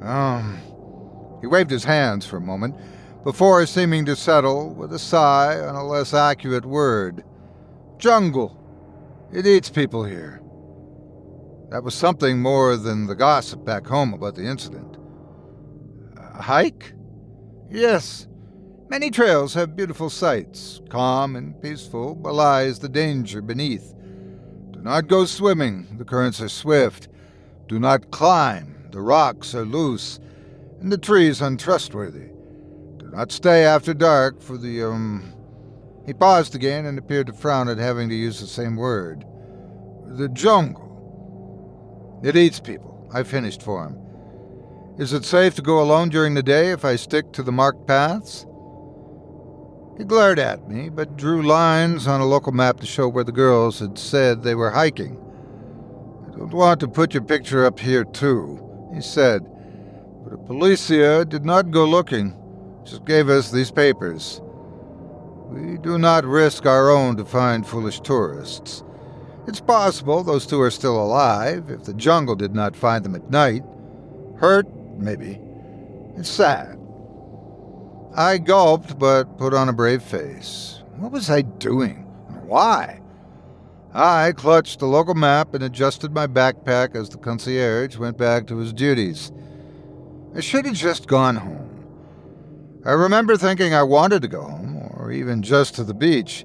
Um. 0.00 0.62
He 1.42 1.46
waved 1.46 1.70
his 1.70 1.84
hands 1.84 2.24
for 2.24 2.38
a 2.38 2.40
moment, 2.40 2.74
before 3.22 3.66
seeming 3.66 4.06
to 4.06 4.16
settle 4.16 4.72
with 4.72 4.94
a 4.94 4.98
sigh 4.98 5.60
on 5.60 5.74
a 5.74 5.86
less 5.86 6.14
accurate 6.14 6.64
word. 6.64 7.22
Jungle. 7.98 8.56
It 9.32 9.46
eats 9.46 9.70
people 9.70 10.04
here. 10.04 10.40
That 11.70 11.84
was 11.84 11.94
something 11.94 12.42
more 12.42 12.76
than 12.76 13.06
the 13.06 13.14
gossip 13.14 13.64
back 13.64 13.86
home 13.86 14.12
about 14.12 14.34
the 14.34 14.44
incident. 14.44 14.96
A 16.16 16.42
hike? 16.42 16.92
Yes. 17.70 18.26
Many 18.88 19.08
trails 19.10 19.54
have 19.54 19.76
beautiful 19.76 20.10
sights. 20.10 20.80
Calm 20.88 21.36
and 21.36 21.60
peaceful 21.62 22.16
belies 22.16 22.80
the 22.80 22.88
danger 22.88 23.40
beneath. 23.40 23.94
Do 24.72 24.80
not 24.80 25.06
go 25.06 25.24
swimming, 25.26 25.86
the 25.96 26.04
currents 26.04 26.40
are 26.40 26.48
swift. 26.48 27.08
Do 27.68 27.78
not 27.78 28.10
climb, 28.10 28.88
the 28.90 29.00
rocks 29.00 29.54
are 29.54 29.64
loose, 29.64 30.18
and 30.80 30.90
the 30.90 30.98
trees 30.98 31.40
untrustworthy. 31.40 32.30
Do 32.98 33.08
not 33.12 33.30
stay 33.30 33.64
after 33.64 33.94
dark, 33.94 34.42
for 34.42 34.56
the, 34.56 34.82
um, 34.82 35.34
he 36.10 36.14
paused 36.14 36.56
again 36.56 36.86
and 36.86 36.98
appeared 36.98 37.28
to 37.28 37.32
frown 37.32 37.68
at 37.68 37.78
having 37.78 38.08
to 38.08 38.16
use 38.16 38.40
the 38.40 38.46
same 38.48 38.74
word. 38.74 39.24
The 40.08 40.28
jungle. 40.28 42.18
It 42.24 42.34
eats 42.34 42.58
people. 42.58 43.08
I 43.14 43.22
finished 43.22 43.62
for 43.62 43.86
him. 43.86 43.96
Is 45.00 45.12
it 45.12 45.24
safe 45.24 45.54
to 45.54 45.62
go 45.62 45.80
alone 45.80 46.08
during 46.08 46.34
the 46.34 46.42
day 46.42 46.72
if 46.72 46.84
I 46.84 46.96
stick 46.96 47.30
to 47.34 47.44
the 47.44 47.52
marked 47.52 47.86
paths? 47.86 48.44
He 49.98 50.02
glared 50.02 50.40
at 50.40 50.68
me, 50.68 50.88
but 50.88 51.16
drew 51.16 51.42
lines 51.42 52.08
on 52.08 52.20
a 52.20 52.26
local 52.26 52.50
map 52.50 52.80
to 52.80 52.86
show 52.86 53.08
where 53.08 53.22
the 53.22 53.30
girls 53.30 53.78
had 53.78 53.96
said 53.96 54.42
they 54.42 54.56
were 54.56 54.72
hiking. 54.72 55.16
I 56.26 56.36
don't 56.36 56.52
want 56.52 56.80
to 56.80 56.88
put 56.88 57.14
your 57.14 57.22
picture 57.22 57.64
up 57.64 57.78
here, 57.78 58.02
too, 58.02 58.90
he 58.92 59.00
said, 59.00 59.46
but 60.24 60.32
a 60.32 60.38
policia 60.38 61.24
did 61.28 61.44
not 61.44 61.70
go 61.70 61.84
looking, 61.84 62.36
just 62.84 63.04
gave 63.04 63.28
us 63.28 63.52
these 63.52 63.70
papers. 63.70 64.40
We 65.50 65.78
do 65.78 65.98
not 65.98 66.24
risk 66.24 66.64
our 66.64 66.90
own 66.90 67.16
to 67.16 67.24
find 67.24 67.66
foolish 67.66 68.00
tourists. 68.00 68.84
It's 69.48 69.60
possible 69.60 70.22
those 70.22 70.46
two 70.46 70.60
are 70.60 70.70
still 70.70 71.02
alive 71.02 71.70
if 71.70 71.82
the 71.82 71.94
jungle 71.94 72.36
did 72.36 72.54
not 72.54 72.76
find 72.76 73.04
them 73.04 73.16
at 73.16 73.30
night. 73.30 73.64
Hurt, 74.36 74.68
maybe. 74.96 75.40
It's 76.16 76.28
sad. 76.28 76.78
I 78.14 78.38
gulped, 78.38 78.96
but 78.98 79.38
put 79.38 79.52
on 79.52 79.68
a 79.68 79.72
brave 79.72 80.04
face. 80.04 80.82
What 80.98 81.10
was 81.10 81.28
I 81.30 81.42
doing? 81.42 82.06
Why? 82.46 83.00
I 83.92 84.32
clutched 84.36 84.78
the 84.78 84.86
local 84.86 85.14
map 85.14 85.52
and 85.54 85.64
adjusted 85.64 86.12
my 86.12 86.28
backpack 86.28 86.94
as 86.94 87.08
the 87.08 87.18
concierge 87.18 87.96
went 87.96 88.16
back 88.16 88.46
to 88.46 88.58
his 88.58 88.72
duties. 88.72 89.32
I 90.36 90.40
should 90.40 90.64
have 90.66 90.74
just 90.76 91.08
gone 91.08 91.36
home. 91.36 91.66
I 92.84 92.92
remember 92.92 93.36
thinking 93.36 93.74
I 93.74 93.82
wanted 93.82 94.22
to 94.22 94.28
go 94.28 94.42
home, 94.42 94.69
even 95.10 95.42
just 95.42 95.74
to 95.74 95.84
the 95.84 95.94
beach. 95.94 96.44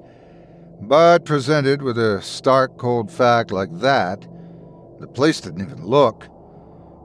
But 0.81 1.25
presented 1.25 1.81
with 1.81 1.97
a 1.97 2.21
stark, 2.21 2.77
cold 2.77 3.11
fact 3.11 3.51
like 3.51 3.79
that, 3.79 4.27
the 4.99 5.07
police 5.07 5.41
didn't 5.41 5.61
even 5.61 5.85
look. 5.85 6.27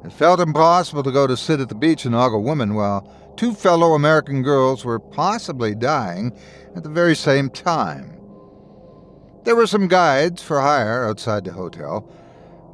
It 0.05 0.12
felt 0.12 0.40
impossible 0.40 1.02
to 1.02 1.12
go 1.12 1.26
to 1.26 1.37
sit 1.37 1.61
at 1.61 1.69
the 1.69 1.75
beach 1.75 2.05
and 2.05 2.14
hug 2.14 2.33
a 2.33 2.38
woman 2.38 2.75
while 2.75 3.07
two 3.37 3.52
fellow 3.52 3.95
American 3.95 4.43
girls 4.43 4.85
were 4.85 4.99
possibly 4.99 5.75
dying 5.75 6.33
at 6.75 6.83
the 6.83 6.88
very 6.88 7.14
same 7.14 7.50
time. 7.50 8.17
There 9.45 9.57
were 9.57 9.67
some 9.67 9.88
guides 9.88 10.43
for 10.43 10.61
hire 10.61 11.07
outside 11.07 11.45
the 11.45 11.52
hotel, 11.52 12.11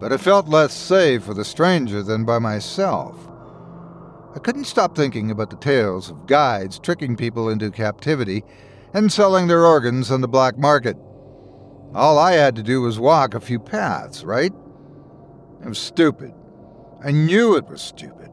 but 0.00 0.12
I 0.12 0.16
felt 0.16 0.48
less 0.48 0.72
safe 0.74 1.26
with 1.26 1.38
a 1.38 1.44
stranger 1.44 2.02
than 2.02 2.24
by 2.24 2.38
myself. 2.38 3.16
I 4.34 4.38
couldn't 4.38 4.64
stop 4.64 4.94
thinking 4.94 5.30
about 5.30 5.50
the 5.50 5.56
tales 5.56 6.10
of 6.10 6.26
guides 6.26 6.78
tricking 6.78 7.16
people 7.16 7.48
into 7.48 7.70
captivity 7.70 8.44
and 8.92 9.12
selling 9.12 9.46
their 9.46 9.66
organs 9.66 10.10
on 10.10 10.20
the 10.20 10.28
black 10.28 10.58
market. 10.58 10.96
All 11.94 12.18
I 12.18 12.32
had 12.32 12.56
to 12.56 12.62
do 12.62 12.82
was 12.82 12.98
walk 12.98 13.34
a 13.34 13.40
few 13.40 13.58
paths, 13.58 14.24
right? 14.24 14.52
It 15.62 15.68
was 15.68 15.78
stupid. 15.78 16.32
I 17.04 17.10
knew 17.10 17.56
it 17.56 17.68
was 17.68 17.82
stupid. 17.82 18.30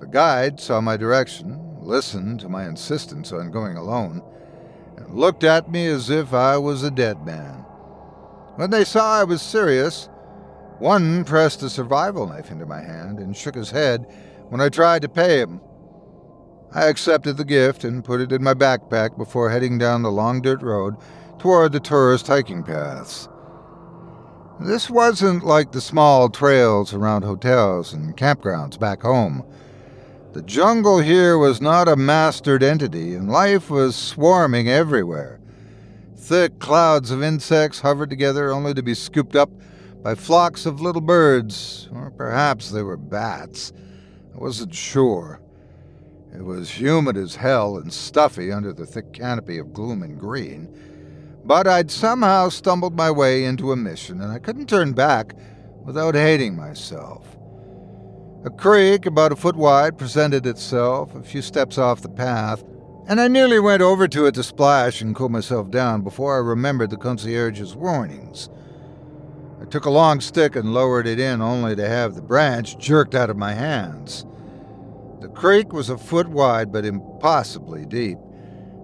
The 0.00 0.06
guide 0.06 0.60
saw 0.60 0.80
my 0.80 0.96
direction, 0.96 1.76
listened 1.80 2.40
to 2.40 2.48
my 2.48 2.66
insistence 2.66 3.32
on 3.32 3.50
going 3.50 3.76
alone, 3.76 4.22
and 4.96 5.14
looked 5.14 5.44
at 5.44 5.70
me 5.70 5.86
as 5.86 6.10
if 6.10 6.32
I 6.32 6.56
was 6.56 6.82
a 6.82 6.90
dead 6.90 7.24
man. 7.24 7.64
When 8.56 8.70
they 8.70 8.84
saw 8.84 9.20
I 9.20 9.24
was 9.24 9.42
serious, 9.42 10.08
one 10.78 11.24
pressed 11.24 11.62
a 11.62 11.70
survival 11.70 12.26
knife 12.26 12.50
into 12.50 12.66
my 12.66 12.80
hand 12.80 13.18
and 13.18 13.36
shook 13.36 13.54
his 13.54 13.70
head 13.70 14.06
when 14.48 14.60
I 14.60 14.68
tried 14.68 15.02
to 15.02 15.08
pay 15.08 15.38
him. 15.38 15.60
I 16.72 16.86
accepted 16.86 17.36
the 17.36 17.44
gift 17.44 17.84
and 17.84 18.04
put 18.04 18.20
it 18.20 18.32
in 18.32 18.42
my 18.42 18.54
backpack 18.54 19.16
before 19.16 19.50
heading 19.50 19.78
down 19.78 20.02
the 20.02 20.12
long 20.12 20.42
dirt 20.42 20.62
road 20.62 20.96
toward 21.38 21.72
the 21.72 21.80
tourist 21.80 22.26
hiking 22.26 22.62
paths. 22.62 23.28
This 24.60 24.90
wasn't 24.90 25.44
like 25.44 25.72
the 25.72 25.80
small 25.80 26.28
trails 26.28 26.92
around 26.92 27.22
hotels 27.22 27.92
and 27.92 28.16
campgrounds 28.16 28.78
back 28.78 29.02
home. 29.02 29.44
The 30.32 30.42
jungle 30.42 30.98
here 30.98 31.38
was 31.38 31.60
not 31.60 31.88
a 31.88 31.96
mastered 31.96 32.62
entity, 32.62 33.14
and 33.14 33.30
life 33.30 33.70
was 33.70 33.96
swarming 33.96 34.68
everywhere. 34.68 35.40
Thick 36.16 36.58
clouds 36.58 37.10
of 37.10 37.22
insects 37.22 37.80
hovered 37.80 38.10
together 38.10 38.50
only 38.50 38.74
to 38.74 38.82
be 38.82 38.94
scooped 38.94 39.36
up 39.36 39.50
by 40.02 40.14
flocks 40.14 40.66
of 40.66 40.80
little 40.80 41.00
birds, 41.00 41.88
or 41.94 42.10
perhaps 42.10 42.70
they 42.70 42.82
were 42.82 42.96
bats. 42.96 43.72
I 44.34 44.38
wasn't 44.38 44.74
sure. 44.74 45.40
It 46.38 46.44
was 46.44 46.70
humid 46.70 47.16
as 47.16 47.34
hell 47.34 47.78
and 47.78 47.92
stuffy 47.92 48.52
under 48.52 48.72
the 48.72 48.86
thick 48.86 49.12
canopy 49.12 49.58
of 49.58 49.72
gloom 49.72 50.04
and 50.04 50.16
green. 50.16 50.68
But 51.44 51.66
I'd 51.66 51.90
somehow 51.90 52.48
stumbled 52.48 52.96
my 52.96 53.10
way 53.10 53.44
into 53.44 53.72
a 53.72 53.76
mission, 53.76 54.20
and 54.20 54.30
I 54.30 54.38
couldn't 54.38 54.68
turn 54.68 54.92
back 54.92 55.34
without 55.84 56.14
hating 56.14 56.54
myself. 56.54 57.36
A 58.44 58.50
creek 58.50 59.04
about 59.04 59.32
a 59.32 59.36
foot 59.36 59.56
wide 59.56 59.98
presented 59.98 60.46
itself 60.46 61.12
a 61.16 61.24
few 61.24 61.42
steps 61.42 61.76
off 61.76 62.02
the 62.02 62.08
path, 62.08 62.62
and 63.08 63.20
I 63.20 63.26
nearly 63.26 63.58
went 63.58 63.82
over 63.82 64.06
to 64.06 64.26
it 64.26 64.34
to 64.36 64.44
splash 64.44 65.00
and 65.00 65.16
cool 65.16 65.30
myself 65.30 65.72
down 65.72 66.02
before 66.02 66.36
I 66.36 66.38
remembered 66.38 66.90
the 66.90 66.98
concierge's 66.98 67.74
warnings. 67.74 68.48
I 69.60 69.64
took 69.64 69.86
a 69.86 69.90
long 69.90 70.20
stick 70.20 70.54
and 70.54 70.72
lowered 70.72 71.08
it 71.08 71.18
in 71.18 71.42
only 71.42 71.74
to 71.74 71.88
have 71.88 72.14
the 72.14 72.22
branch 72.22 72.78
jerked 72.78 73.16
out 73.16 73.28
of 73.28 73.36
my 73.36 73.54
hands. 73.54 74.24
The 75.20 75.28
creek 75.28 75.72
was 75.72 75.90
a 75.90 75.98
foot 75.98 76.28
wide 76.28 76.70
but 76.70 76.84
impossibly 76.84 77.84
deep, 77.84 78.18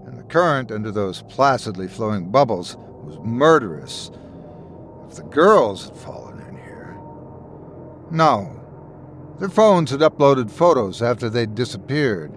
and 0.05 0.19
the 0.19 0.25
current 0.25 0.73
under 0.73 0.91
those 0.91 1.23
placidly 1.23 1.87
flowing 1.87 2.31
bubbles 2.31 2.76
was 3.05 3.19
murderous. 3.23 4.11
If 5.09 5.17
the 5.17 5.23
girls 5.23 5.88
had 5.88 5.97
fallen 5.97 6.41
in 6.41 6.57
here. 6.57 6.97
No. 8.11 8.61
Their 9.38 9.49
phones 9.49 9.93
had 9.93 10.00
uploaded 10.00 10.50
photos 10.50 11.03
after 11.03 11.31
they'd 11.31 11.55
disappeared. 11.55 12.33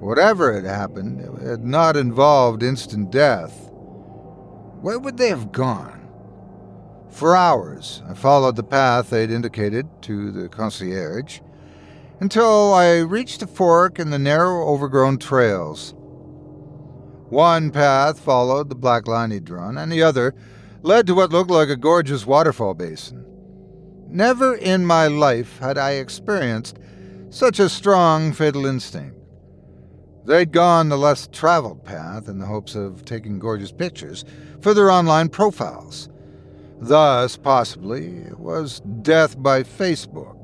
Whatever 0.00 0.52
had 0.52 0.64
happened, 0.64 1.20
it 1.20 1.46
had 1.46 1.64
not 1.64 1.96
involved 1.96 2.64
instant 2.64 3.12
death. 3.12 3.70
Where 4.80 4.98
would 4.98 5.18
they 5.18 5.28
have 5.28 5.52
gone? 5.52 6.08
For 7.10 7.36
hours, 7.36 8.02
I 8.08 8.14
followed 8.14 8.56
the 8.56 8.64
path 8.64 9.10
they'd 9.10 9.30
indicated 9.30 9.86
to 10.02 10.32
the 10.32 10.48
concierge 10.48 11.40
until 12.20 12.72
I 12.72 12.98
reached 12.98 13.42
a 13.42 13.46
fork 13.46 13.98
in 13.98 14.10
the 14.10 14.18
narrow, 14.18 14.68
overgrown 14.68 15.18
trails. 15.18 15.94
One 17.28 17.70
path 17.70 18.20
followed 18.20 18.68
the 18.68 18.74
black 18.74 19.08
line 19.08 19.30
he'd 19.30 19.44
drawn, 19.44 19.76
and 19.76 19.90
the 19.90 20.02
other 20.02 20.34
led 20.82 21.06
to 21.06 21.14
what 21.14 21.32
looked 21.32 21.50
like 21.50 21.68
a 21.68 21.76
gorgeous 21.76 22.26
waterfall 22.26 22.74
basin. 22.74 23.24
Never 24.08 24.54
in 24.54 24.86
my 24.86 25.08
life 25.08 25.58
had 25.58 25.76
I 25.76 25.92
experienced 25.92 26.78
such 27.30 27.58
a 27.58 27.68
strong 27.68 28.32
fatal 28.32 28.66
instinct. 28.66 29.18
They'd 30.24 30.52
gone 30.52 30.88
the 30.88 30.96
less 30.96 31.28
traveled 31.32 31.84
path 31.84 32.28
in 32.28 32.38
the 32.38 32.46
hopes 32.46 32.74
of 32.74 33.04
taking 33.04 33.38
gorgeous 33.38 33.72
pictures 33.72 34.24
for 34.60 34.72
their 34.72 34.90
online 34.90 35.28
profiles. 35.28 36.08
Thus, 36.80 37.36
possibly, 37.36 38.18
it 38.18 38.38
was 38.38 38.80
death 39.02 39.42
by 39.42 39.62
Facebook. 39.64 40.43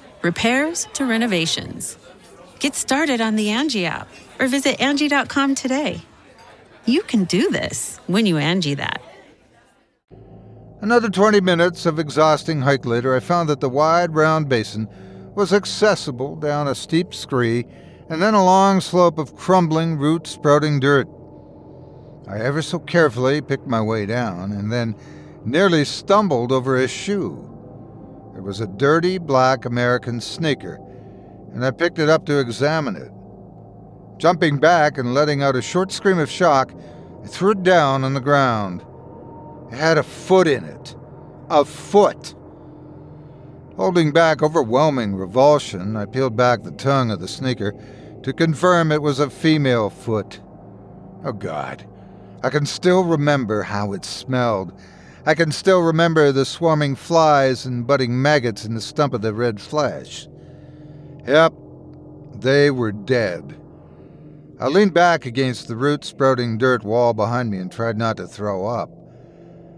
repairs 0.21 0.87
to 0.93 1.05
renovations. 1.05 1.97
Get 2.59 2.75
started 2.75 3.21
on 3.21 3.35
the 3.35 3.49
Angie 3.49 3.85
app 3.85 4.07
or 4.39 4.47
visit 4.47 4.79
Angie.com 4.79 5.55
today. 5.55 6.01
You 6.85 7.03
can 7.03 7.25
do 7.25 7.49
this 7.49 7.99
when 8.07 8.25
you 8.25 8.37
Angie 8.37 8.75
that. 8.75 9.01
Another 10.81 11.09
20 11.09 11.41
minutes 11.41 11.85
of 11.85 11.99
exhausting 11.99 12.61
hike 12.61 12.85
later, 12.85 13.15
I 13.15 13.19
found 13.19 13.49
that 13.49 13.59
the 13.59 13.69
wide, 13.69 14.15
round 14.15 14.49
basin 14.49 14.87
was 15.35 15.53
accessible 15.53 16.35
down 16.35 16.67
a 16.67 16.75
steep 16.75 17.13
scree 17.13 17.65
and 18.09 18.21
then 18.21 18.33
a 18.33 18.43
long 18.43 18.81
slope 18.81 19.19
of 19.19 19.35
crumbling, 19.35 19.95
root 19.97 20.25
sprouting 20.25 20.79
dirt. 20.79 21.07
I 22.27 22.39
ever 22.39 22.61
so 22.61 22.79
carefully 22.79 23.41
picked 23.41 23.67
my 23.67 23.81
way 23.81 24.05
down 24.05 24.51
and 24.51 24.71
then 24.71 24.95
nearly 25.45 25.85
stumbled 25.85 26.51
over 26.51 26.77
a 26.77 26.87
shoe. 26.87 27.50
It 28.35 28.43
was 28.43 28.61
a 28.61 28.67
dirty 28.67 29.17
black 29.17 29.65
American 29.65 30.21
sneaker, 30.21 30.79
and 31.53 31.65
I 31.65 31.71
picked 31.71 31.99
it 31.99 32.09
up 32.09 32.25
to 32.25 32.39
examine 32.39 32.95
it. 32.95 33.11
Jumping 34.17 34.57
back 34.57 34.97
and 34.97 35.13
letting 35.13 35.43
out 35.43 35.55
a 35.55 35.61
short 35.61 35.91
scream 35.91 36.19
of 36.19 36.29
shock, 36.29 36.73
I 37.23 37.27
threw 37.27 37.51
it 37.51 37.63
down 37.63 38.03
on 38.03 38.13
the 38.13 38.19
ground. 38.19 38.83
It 39.71 39.77
had 39.77 39.97
a 39.97 40.03
foot 40.03 40.47
in 40.47 40.63
it. 40.63 40.95
A 41.49 41.65
foot! 41.65 42.35
Holding 43.75 44.11
back 44.11 44.43
overwhelming 44.43 45.15
revulsion, 45.15 45.95
I 45.95 46.05
peeled 46.05 46.35
back 46.35 46.63
the 46.63 46.71
tongue 46.71 47.09
of 47.09 47.19
the 47.19 47.27
sneaker 47.27 47.73
to 48.23 48.33
confirm 48.33 48.91
it 48.91 49.01
was 49.01 49.19
a 49.19 49.29
female 49.29 49.89
foot. 49.89 50.39
Oh, 51.23 51.33
God. 51.33 51.85
I 52.43 52.49
can 52.49 52.65
still 52.65 53.03
remember 53.03 53.63
how 53.63 53.93
it 53.93 54.05
smelled 54.05 54.73
I 55.23 55.35
can 55.35 55.51
still 55.51 55.81
remember 55.81 56.31
the 56.31 56.45
swarming 56.45 56.95
flies 56.95 57.65
and 57.65 57.85
budding 57.85 58.19
maggots 58.19 58.65
in 58.65 58.73
the 58.73 58.81
stump 58.81 59.13
of 59.13 59.21
the 59.21 59.33
red 59.33 59.61
flesh. 59.61 60.27
Yep, 61.27 61.53
they 62.39 62.71
were 62.71 62.91
dead. 62.91 63.55
I 64.59 64.67
leaned 64.67 64.95
back 64.95 65.27
against 65.27 65.67
the 65.67 65.75
root 65.75 66.03
sprouting 66.03 66.57
dirt 66.57 66.83
wall 66.83 67.13
behind 67.13 67.51
me 67.51 67.59
and 67.59 67.71
tried 67.71 67.97
not 67.97 68.17
to 68.17 68.25
throw 68.25 68.65
up. 68.65 68.89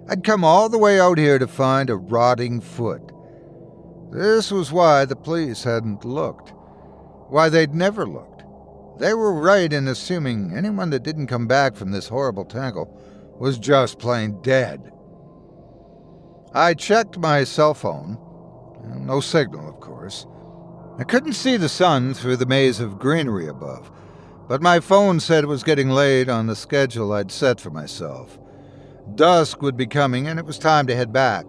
I'd 0.08 0.24
come 0.24 0.46
all 0.46 0.70
the 0.70 0.78
way 0.78 1.00
out 1.00 1.18
here 1.18 1.40
to 1.40 1.48
find 1.48 1.90
a 1.90 1.98
rotting 1.98 2.62
foot. 2.62 3.12
This 4.12 4.50
was 4.50 4.72
why 4.72 5.04
the 5.04 5.16
police 5.16 5.64
hadn't 5.64 6.06
looked. 6.06 6.54
Why 7.30 7.50
they'd 7.50 7.74
never 7.74 8.06
looked. 8.06 8.44
They 9.00 9.14
were 9.14 9.34
right 9.34 9.74
in 9.74 9.90
assuming 9.90 10.56
anyone 10.56 10.90
that 10.92 11.04
didn't 11.04 11.28
come 11.28 11.48
back 11.48 11.76
from 11.76 11.92
this 11.92 12.08
horrible 12.08 12.46
tangle 12.46 12.98
was 13.40 13.58
just 13.58 14.00
plain 14.00 14.42
dead. 14.42 14.93
I 16.56 16.76
checked 16.76 17.18
my 17.18 17.44
cell 17.46 17.74
phone. 17.74 18.20
No 19.00 19.22
signal, 19.22 19.68
of 19.68 19.80
course. 19.80 20.28
I 21.00 21.04
couldn't 21.04 21.34
see 21.34 21.58
the 21.58 21.68
sun 21.68 22.14
through 22.14 22.38
the 22.38 22.46
maze 22.46 22.80
of 22.80 23.00
greenery 23.00 23.48
above, 23.48 23.92
but 24.48 24.62
my 24.62 24.80
phone 24.80 25.20
said 25.20 25.44
it 25.44 25.48
was 25.48 25.64
getting 25.64 25.90
late 25.90 26.30
on 26.30 26.46
the 26.46 26.56
schedule 26.56 27.12
I'd 27.12 27.32
set 27.32 27.60
for 27.60 27.72
myself. 27.72 28.38
Dusk 29.16 29.64
would 29.64 29.76
be 29.76 29.88
coming, 29.88 30.28
and 30.28 30.38
it 30.38 30.46
was 30.46 30.60
time 30.60 30.86
to 30.88 30.96
head 30.96 31.12
back. 31.12 31.46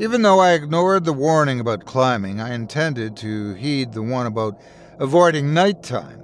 Even 0.00 0.22
though 0.22 0.40
I 0.40 0.52
ignored 0.52 1.04
the 1.04 1.12
warning 1.12 1.60
about 1.60 1.84
climbing, 1.84 2.40
I 2.40 2.54
intended 2.54 3.18
to 3.18 3.52
heed 3.52 3.92
the 3.92 4.02
one 4.02 4.26
about 4.26 4.58
avoiding 4.98 5.52
nighttime. 5.52 6.22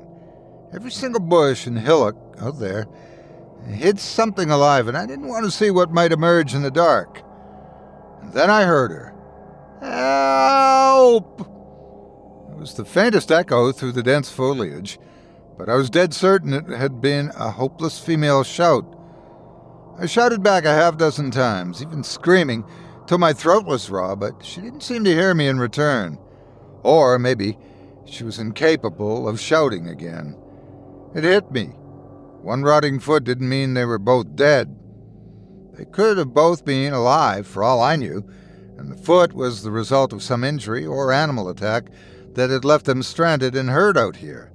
Every 0.72 0.90
single 0.90 1.20
bush 1.20 1.66
and 1.66 1.78
hillock 1.78 2.16
out 2.40 2.58
there 2.58 2.86
hid 3.66 4.00
something 4.00 4.50
alive, 4.50 4.88
and 4.88 4.96
I 4.96 5.04
didn't 5.04 5.28
want 5.28 5.44
to 5.44 5.50
see 5.50 5.70
what 5.70 5.92
might 5.92 6.12
emerge 6.12 6.54
in 6.54 6.62
the 6.62 6.70
dark. 6.70 7.22
And 8.22 8.32
then 8.32 8.48
I 8.50 8.64
heard 8.64 8.90
her. 8.90 9.12
Help! 9.82 11.40
It 11.40 12.56
was 12.56 12.74
the 12.74 12.84
faintest 12.84 13.32
echo 13.32 13.72
through 13.72 13.92
the 13.92 14.02
dense 14.02 14.30
foliage, 14.30 14.98
but 15.58 15.68
I 15.68 15.74
was 15.74 15.90
dead 15.90 16.14
certain 16.14 16.54
it 16.54 16.66
had 16.68 17.00
been 17.00 17.32
a 17.36 17.50
hopeless 17.50 17.98
female 17.98 18.44
shout. 18.44 18.86
I 19.98 20.06
shouted 20.06 20.42
back 20.42 20.64
a 20.64 20.72
half 20.72 20.96
dozen 20.96 21.30
times, 21.30 21.82
even 21.82 22.04
screaming, 22.04 22.64
till 23.06 23.18
my 23.18 23.32
throat 23.32 23.66
was 23.66 23.90
raw, 23.90 24.14
but 24.14 24.44
she 24.44 24.60
didn't 24.60 24.82
seem 24.82 25.04
to 25.04 25.14
hear 25.14 25.34
me 25.34 25.48
in 25.48 25.58
return. 25.58 26.18
Or 26.82 27.18
maybe 27.18 27.58
she 28.04 28.24
was 28.24 28.38
incapable 28.38 29.28
of 29.28 29.40
shouting 29.40 29.88
again. 29.88 30.36
It 31.14 31.24
hit 31.24 31.50
me. 31.50 31.66
One 32.42 32.62
rotting 32.62 33.00
foot 33.00 33.24
didn't 33.24 33.48
mean 33.48 33.74
they 33.74 33.84
were 33.84 33.98
both 33.98 34.34
dead. 34.34 34.76
They 35.72 35.84
could 35.86 36.18
have 36.18 36.34
both 36.34 36.64
been 36.64 36.92
alive, 36.92 37.46
for 37.46 37.64
all 37.64 37.80
I 37.80 37.96
knew, 37.96 38.24
and 38.76 38.90
the 38.90 39.02
foot 39.02 39.32
was 39.32 39.62
the 39.62 39.70
result 39.70 40.12
of 40.12 40.22
some 40.22 40.44
injury 40.44 40.84
or 40.84 41.12
animal 41.12 41.48
attack 41.48 41.86
that 42.34 42.50
had 42.50 42.64
left 42.64 42.84
them 42.86 43.02
stranded 43.02 43.54
and 43.56 43.70
hurt 43.70 43.96
out 43.96 44.16
here. 44.16 44.50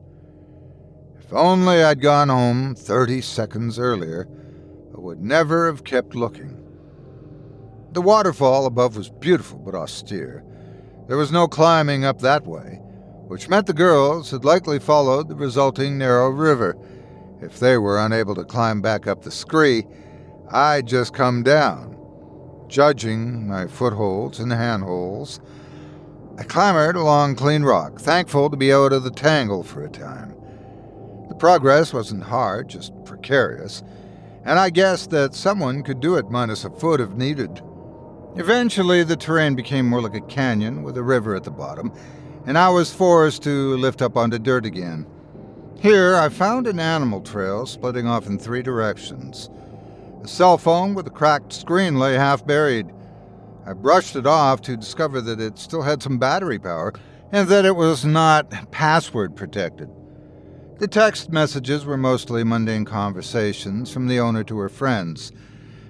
If 1.19 1.33
only 1.33 1.83
I'd 1.83 2.01
gone 2.01 2.29
home 2.29 2.75
30 2.75 3.21
seconds 3.21 3.79
earlier, 3.79 4.27
I 4.95 4.99
would 4.99 5.21
never 5.21 5.67
have 5.67 5.83
kept 5.83 6.15
looking. 6.15 6.63
The 7.91 8.01
waterfall 8.01 8.65
above 8.65 8.95
was 8.95 9.09
beautiful 9.09 9.59
but 9.59 9.75
austere. 9.75 10.43
There 11.07 11.17
was 11.17 11.31
no 11.31 11.47
climbing 11.47 12.05
up 12.05 12.19
that 12.19 12.45
way, 12.45 12.79
which 13.27 13.49
meant 13.49 13.65
the 13.65 13.73
girls 13.73 14.31
had 14.31 14.45
likely 14.45 14.79
followed 14.79 15.29
the 15.29 15.35
resulting 15.35 15.97
narrow 15.97 16.29
river. 16.29 16.77
If 17.41 17.59
they 17.59 17.77
were 17.77 17.99
unable 17.99 18.35
to 18.35 18.43
climb 18.43 18.81
back 18.81 19.07
up 19.07 19.23
the 19.23 19.31
scree, 19.31 19.85
I'd 20.51 20.87
just 20.87 21.13
come 21.13 21.43
down. 21.43 21.95
Judging 22.69 23.47
my 23.47 23.67
footholds 23.67 24.39
and 24.39 24.51
handholds, 24.51 25.39
I 26.37 26.43
clambered 26.43 26.95
along 26.95 27.35
clean 27.35 27.63
rock, 27.63 27.99
thankful 27.99 28.49
to 28.49 28.57
be 28.57 28.71
out 28.71 28.93
of 28.93 29.03
the 29.03 29.11
tangle 29.11 29.63
for 29.63 29.83
a 29.83 29.89
time. 29.89 30.35
The 31.27 31.35
progress 31.35 31.93
wasn't 31.93 32.23
hard, 32.23 32.69
just 32.69 32.93
precarious, 33.03 33.83
and 34.45 34.57
I 34.57 34.69
guessed 34.69 35.09
that 35.09 35.35
someone 35.35 35.83
could 35.83 35.99
do 35.99 36.15
it 36.15 36.29
minus 36.29 36.63
a 36.63 36.69
foot 36.69 37.01
if 37.01 37.11
needed. 37.11 37.61
Eventually, 38.35 39.03
the 39.03 39.17
terrain 39.17 39.55
became 39.55 39.89
more 39.89 40.01
like 40.01 40.15
a 40.15 40.21
canyon 40.21 40.83
with 40.83 40.97
a 40.97 41.03
river 41.03 41.35
at 41.35 41.43
the 41.43 41.51
bottom, 41.51 41.91
and 42.45 42.57
I 42.57 42.69
was 42.69 42.93
forced 42.93 43.43
to 43.43 43.75
lift 43.77 44.01
up 44.01 44.15
onto 44.15 44.39
dirt 44.39 44.65
again. 44.65 45.05
Here, 45.79 46.15
I 46.15 46.29
found 46.29 46.67
an 46.67 46.79
animal 46.79 47.21
trail 47.21 47.65
splitting 47.65 48.07
off 48.07 48.27
in 48.27 48.39
three 48.39 48.61
directions. 48.61 49.49
A 50.23 50.27
cell 50.27 50.57
phone 50.57 50.93
with 50.93 51.07
a 51.07 51.11
cracked 51.11 51.53
screen 51.53 51.99
lay 51.99 52.15
half 52.15 52.45
buried. 52.45 52.87
I 53.65 53.73
brushed 53.73 54.15
it 54.15 54.25
off 54.25 54.61
to 54.61 54.77
discover 54.77 55.21
that 55.21 55.39
it 55.39 55.57
still 55.57 55.81
had 55.81 56.01
some 56.01 56.17
battery 56.17 56.59
power 56.59 56.93
and 57.31 57.47
that 57.49 57.65
it 57.65 57.75
was 57.75 58.05
not 58.05 58.71
password 58.71 59.35
protected. 59.35 59.89
The 60.79 60.87
text 60.87 61.31
messages 61.31 61.85
were 61.85 61.97
mostly 61.97 62.43
mundane 62.43 62.85
conversations 62.85 63.91
from 63.91 64.07
the 64.07 64.19
owner 64.19 64.43
to 64.45 64.57
her 64.59 64.69
friends. 64.69 65.31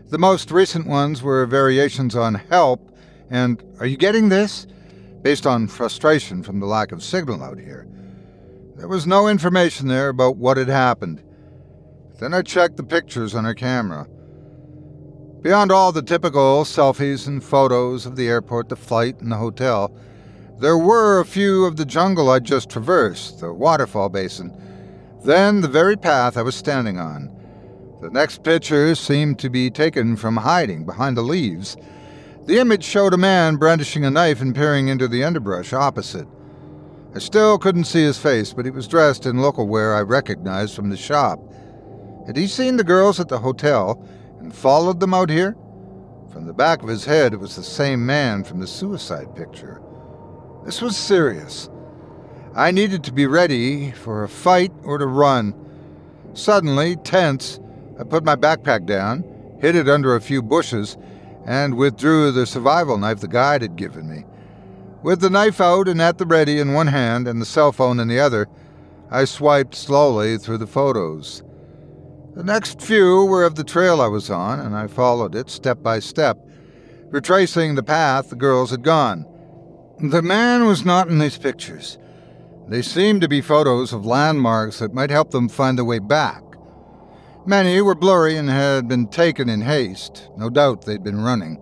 The 0.09 0.17
most 0.17 0.51
recent 0.51 0.87
ones 0.87 1.21
were 1.21 1.45
variations 1.45 2.15
on 2.15 2.35
help 2.35 2.91
and 3.29 3.61
are 3.79 3.85
you 3.85 3.97
getting 3.97 4.29
this? 4.29 4.67
based 5.21 5.45
on 5.45 5.67
frustration 5.67 6.41
from 6.43 6.59
the 6.59 6.65
lack 6.65 6.91
of 6.91 7.03
signal 7.03 7.43
out 7.43 7.59
here. 7.59 7.87
There 8.75 8.87
was 8.87 9.07
no 9.07 9.27
information 9.27 9.87
there 9.87 10.09
about 10.09 10.37
what 10.37 10.57
had 10.57 10.67
happened. 10.67 11.21
Then 12.19 12.33
I 12.33 12.41
checked 12.43 12.77
the 12.77 12.83
pictures 12.83 13.35
on 13.35 13.43
her 13.43 13.53
camera. 13.53 14.07
Beyond 15.41 15.71
all 15.71 15.91
the 15.91 16.01
typical 16.01 16.63
selfies 16.63 17.27
and 17.27 17.43
photos 17.43 18.07
of 18.07 18.15
the 18.15 18.27
airport, 18.27 18.69
the 18.69 18.75
flight, 18.75 19.19
and 19.21 19.31
the 19.31 19.37
hotel, 19.37 19.95
there 20.59 20.77
were 20.77 21.19
a 21.19 21.25
few 21.25 21.65
of 21.65 21.77
the 21.77 21.85
jungle 21.85 22.31
I'd 22.31 22.43
just 22.43 22.71
traversed, 22.71 23.39
the 23.39 23.53
waterfall 23.53 24.09
basin, 24.09 24.51
then 25.23 25.61
the 25.61 25.67
very 25.67 25.95
path 25.95 26.37
I 26.37 26.41
was 26.41 26.55
standing 26.55 26.97
on. 26.97 27.31
The 28.01 28.09
next 28.09 28.43
picture 28.43 28.95
seemed 28.95 29.37
to 29.39 29.49
be 29.49 29.69
taken 29.69 30.15
from 30.15 30.37
hiding 30.37 30.85
behind 30.85 31.15
the 31.15 31.21
leaves. 31.21 31.77
The 32.45 32.57
image 32.57 32.83
showed 32.83 33.13
a 33.13 33.17
man 33.17 33.57
brandishing 33.57 34.05
a 34.05 34.09
knife 34.09 34.41
and 34.41 34.55
peering 34.55 34.87
into 34.87 35.07
the 35.07 35.23
underbrush 35.23 35.71
opposite. 35.71 36.27
I 37.13 37.19
still 37.19 37.59
couldn't 37.59 37.85
see 37.85 38.03
his 38.03 38.17
face, 38.17 38.53
but 38.53 38.65
he 38.65 38.71
was 38.71 38.87
dressed 38.87 39.27
in 39.27 39.37
local 39.37 39.67
wear 39.67 39.95
I 39.95 40.01
recognized 40.01 40.75
from 40.75 40.89
the 40.89 40.97
shop. 40.97 41.39
Had 42.25 42.37
he 42.37 42.47
seen 42.47 42.77
the 42.77 42.83
girls 42.83 43.19
at 43.19 43.27
the 43.27 43.39
hotel 43.39 44.03
and 44.39 44.53
followed 44.53 44.99
them 44.99 45.13
out 45.13 45.29
here? 45.29 45.55
From 46.31 46.45
the 46.45 46.53
back 46.53 46.83
of 46.83 46.89
his 46.89 47.05
head, 47.05 47.33
it 47.33 47.39
was 47.39 47.55
the 47.55 47.63
same 47.63 48.05
man 48.05 48.43
from 48.43 48.59
the 48.59 48.67
suicide 48.67 49.35
picture. 49.35 49.81
This 50.65 50.81
was 50.81 50.97
serious. 50.97 51.69
I 52.55 52.71
needed 52.71 53.03
to 53.05 53.13
be 53.13 53.27
ready 53.27 53.91
for 53.91 54.23
a 54.23 54.29
fight 54.29 54.71
or 54.83 54.97
to 54.97 55.05
run. 55.05 55.53
Suddenly, 56.33 56.97
tense, 56.97 57.59
I 57.99 58.03
put 58.03 58.23
my 58.23 58.35
backpack 58.35 58.85
down, 58.85 59.23
hid 59.59 59.75
it 59.75 59.89
under 59.89 60.15
a 60.15 60.21
few 60.21 60.41
bushes, 60.41 60.97
and 61.45 61.77
withdrew 61.77 62.31
the 62.31 62.45
survival 62.45 62.97
knife 62.97 63.21
the 63.21 63.27
guide 63.27 63.61
had 63.61 63.75
given 63.75 64.09
me. 64.09 64.25
With 65.01 65.21
the 65.21 65.29
knife 65.29 65.61
out 65.61 65.87
and 65.87 66.01
at 66.01 66.17
the 66.17 66.25
ready 66.25 66.59
in 66.59 66.73
one 66.73 66.87
hand 66.87 67.27
and 67.27 67.41
the 67.41 67.45
cell 67.45 67.71
phone 67.71 67.99
in 67.99 68.07
the 68.07 68.19
other, 68.19 68.47
I 69.09 69.25
swiped 69.25 69.73
slowly 69.73 70.37
through 70.37 70.57
the 70.57 70.67
photos. 70.67 71.43
The 72.37 72.43
next 72.43 72.83
few 72.83 73.25
were 73.25 73.43
of 73.43 73.55
the 73.55 73.63
trail 73.63 73.99
I 73.99 74.05
was 74.05 74.29
on, 74.29 74.59
and 74.59 74.75
I 74.75 74.85
followed 74.85 75.33
it 75.33 75.49
step 75.49 75.81
by 75.81 75.97
step, 75.97 76.37
retracing 77.09 77.73
the 77.73 77.81
path 77.81 78.29
the 78.29 78.35
girls 78.35 78.69
had 78.69 78.83
gone. 78.83 79.25
The 79.99 80.21
man 80.21 80.65
was 80.67 80.85
not 80.85 81.07
in 81.07 81.17
these 81.17 81.39
pictures. 81.39 81.97
They 82.67 82.83
seemed 82.83 83.21
to 83.21 83.27
be 83.27 83.41
photos 83.41 83.91
of 83.91 84.05
landmarks 84.05 84.77
that 84.77 84.93
might 84.93 85.09
help 85.09 85.31
them 85.31 85.49
find 85.49 85.79
their 85.79 85.85
way 85.85 85.97
back. 85.97 86.43
Many 87.47 87.81
were 87.81 87.95
blurry 87.95 88.37
and 88.37 88.51
had 88.51 88.87
been 88.87 89.07
taken 89.07 89.49
in 89.49 89.61
haste. 89.61 90.29
No 90.37 90.51
doubt 90.51 90.83
they'd 90.83 91.03
been 91.03 91.23
running. 91.23 91.59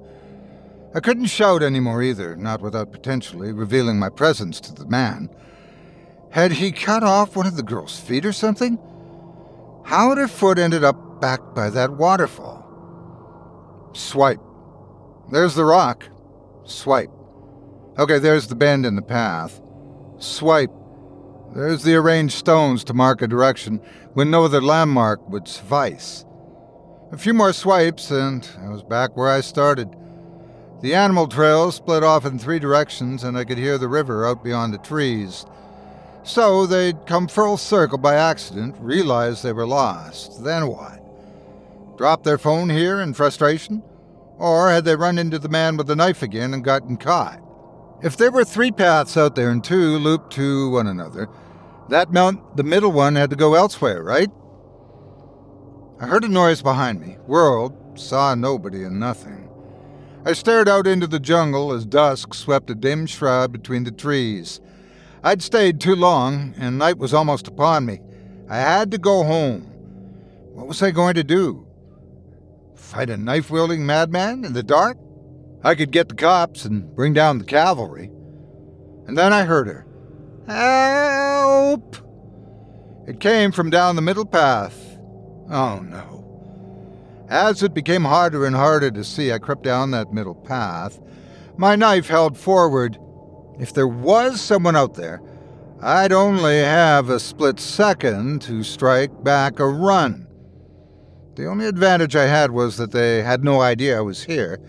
I 0.94 1.00
couldn't 1.00 1.28
shout 1.28 1.64
any 1.64 1.80
more 1.80 2.04
either, 2.04 2.36
not 2.36 2.60
without 2.60 2.92
potentially 2.92 3.54
revealing 3.54 3.98
my 3.98 4.10
presence 4.10 4.60
to 4.60 4.74
the 4.74 4.88
man. 4.88 5.30
Had 6.32 6.52
he 6.52 6.74
cut 6.74 7.02
off 7.02 7.38
one 7.38 7.48
of 7.48 7.56
the 7.56 7.64
girl's 7.64 7.98
feet 7.98 8.26
or 8.26 8.34
something? 8.34 8.78
How 9.86 10.10
had 10.10 10.17
her 10.17 10.28
foot 10.28 10.58
ended 10.58 10.84
up 10.84 11.21
back 11.21 11.39
by 11.54 11.69
that 11.69 11.91
waterfall? 11.91 12.63
Swipe. 13.93 14.41
There's 15.32 15.54
the 15.54 15.63
rock. 15.63 16.10
Swipe. 16.63 17.12
Okay, 18.00 18.17
there's 18.17 18.48
the 18.48 18.56
bend 18.56 18.86
in 18.86 18.95
the 18.95 19.02
path. 19.02 19.62
Swipe. 20.17 20.71
There's 21.54 21.84
the 21.84 21.95
arranged 21.95 22.34
stones 22.34 22.84
to 22.86 22.93
mark 22.93 23.21
a 23.21 23.28
direction 23.28 23.78
when 24.13 24.32
no 24.32 24.43
other 24.43 24.62
landmark 24.62 25.30
would 25.30 25.48
suffice. 25.48 26.26
A 27.12 27.17
few 27.17 27.34
more 27.34 27.54
swipes, 27.54 28.10
and 28.10 28.50
I 28.60 28.69
was 28.69 28.84
back 28.84 29.15
where 29.15 29.30
I 29.30 29.41
started. 29.41 29.95
The 30.82 30.95
animal 30.95 31.28
trail 31.28 31.71
split 31.71 32.04
off 32.04 32.26
in 32.26 32.39
three 32.39 32.60
directions, 32.60 33.24
and 33.24 33.38
I 33.38 33.45
could 33.45 33.58
hear 33.60 33.78
the 33.78 33.88
river 33.88 34.28
out 34.28 34.43
beyond 34.43 34.74
the 34.74 34.80
trees. 34.80 35.45
So 36.26 36.66
they'd 36.66 37.06
come 37.06 37.28
full 37.28 37.56
circle 37.56 38.00
by 38.00 38.16
accident, 38.16 38.76
realize 38.80 39.42
they 39.42 39.54
were 39.54 39.68
lost. 39.68 40.44
Then 40.44 40.68
what? 40.68 41.00
Drop 41.98 42.24
their 42.24 42.40
phone 42.40 42.70
here 42.70 43.00
in 43.00 43.14
frustration? 43.14 43.84
Or 44.40 44.72
had 44.72 44.86
they 44.86 44.96
run 44.96 45.20
into 45.20 45.38
the 45.38 45.50
man 45.50 45.78
with 45.78 45.86
the 45.86 45.96
knife 45.96 46.24
again 46.24 46.54
and 46.54 46.64
gotten 46.64 46.98
caught? 46.98 47.40
If 48.02 48.18
there 48.18 48.32
were 48.32 48.44
three 48.44 48.72
paths 48.72 49.16
out 49.16 49.36
there 49.36 49.52
and 49.52 49.64
two 49.64 49.98
looped 49.98 50.34
to 50.34 50.72
one 50.72 50.88
another, 50.88 51.30
that 51.90 52.12
meant 52.12 52.58
the 52.58 52.64
middle 52.64 52.92
one 52.92 53.16
had 53.16 53.30
to 53.30 53.36
go 53.36 53.54
elsewhere, 53.54 54.04
right? 54.04 54.30
I 56.00 56.08
heard 56.08 56.24
a 56.24 56.28
noise 56.28 56.62
behind 56.62 57.00
me, 57.00 57.18
whirled, 57.28 57.74
saw 57.98 58.34
nobody 58.34 58.84
and 58.84 59.00
nothing. 59.00 59.48
I 60.26 60.34
stared 60.34 60.68
out 60.68 60.88
into 60.88 61.06
the 61.06 61.20
jungle 61.20 61.72
as 61.72 61.86
dusk 61.86 62.34
swept 62.34 62.72
a 62.72 62.76
dim 62.76 63.06
shroud 63.06 63.52
between 63.52 63.84
the 63.84 63.92
trees. 63.92 64.60
I'd 65.26 65.42
stayed 65.42 65.82
too 65.82 65.96
long, 65.96 66.54
and 66.56 66.78
night 66.78 67.00
was 67.00 67.12
almost 67.12 67.48
upon 67.48 67.88
me. 67.88 68.00
I 68.48 68.58
had 68.58 68.92
to 68.92 69.00
go 69.00 69.24
home. 69.24 69.62
What 70.54 70.68
was 70.68 70.84
I 70.84 70.92
going 70.92 71.16
to 71.16 71.24
do? 71.24 71.66
Fight 72.76 73.10
a 73.10 73.18
knife 73.18 73.50
wielding 73.50 73.88
madman 73.88 74.46
in 74.46 74.54
the 74.54 74.62
dark? 74.62 75.00
I 75.64 75.74
could 75.74 75.90
get 75.90 76.10
the 76.10 76.16
cops 76.16 76.64
and 76.64 76.96
bring 76.96 77.14
down 77.14 77.40
the 77.40 77.44
cavalry. 77.44 78.12
And 79.08 79.18
then 79.18 79.34
I 79.34 79.46
heard 79.46 79.66
her. 79.66 79.88
Help! 80.46 81.98
It 83.08 83.20
came 83.20 83.52
from 83.52 83.72
down 83.72 83.96
the 83.96 84.04
middle 84.04 84.26
path, 84.26 84.80
Oh 85.50 85.80
no. 85.80 87.26
As 87.30 87.64
it 87.64 87.74
became 87.74 88.04
harder 88.04 88.46
and 88.46 88.56
harder 88.56 88.92
to 88.92 89.04
see, 89.04 89.32
I 89.32 89.40
crept 89.40 89.64
down 89.64 89.90
that 89.90 90.14
middle 90.14 90.36
path, 90.36 91.00
my 91.58 91.76
knife 91.76 92.08
held 92.08 92.38
forward. 92.38 93.00
If 93.60 93.74
there 93.74 93.88
was 93.88 94.41
someone 94.41 94.76
out 94.76 94.96
there, 94.96 95.22
I'd 95.82 96.12
only 96.12 96.60
have 96.60 97.10
a 97.10 97.20
split 97.20 97.60
second 97.60 98.41
to 98.44 98.63
strike 98.63 99.24
back 99.24 99.60
a 99.60 99.68
run. 99.68 100.28
The 101.36 101.48
only 101.48 101.68
advantage 101.68 102.15
I 102.15 102.28
had 102.28 102.52
was 102.52 102.78
that 102.78 102.91
they 102.91 103.22
had 103.22 103.44
no 103.44 103.62
idea 103.62 103.98
I 103.98 104.02
was 104.02 104.24
here, 104.24 104.60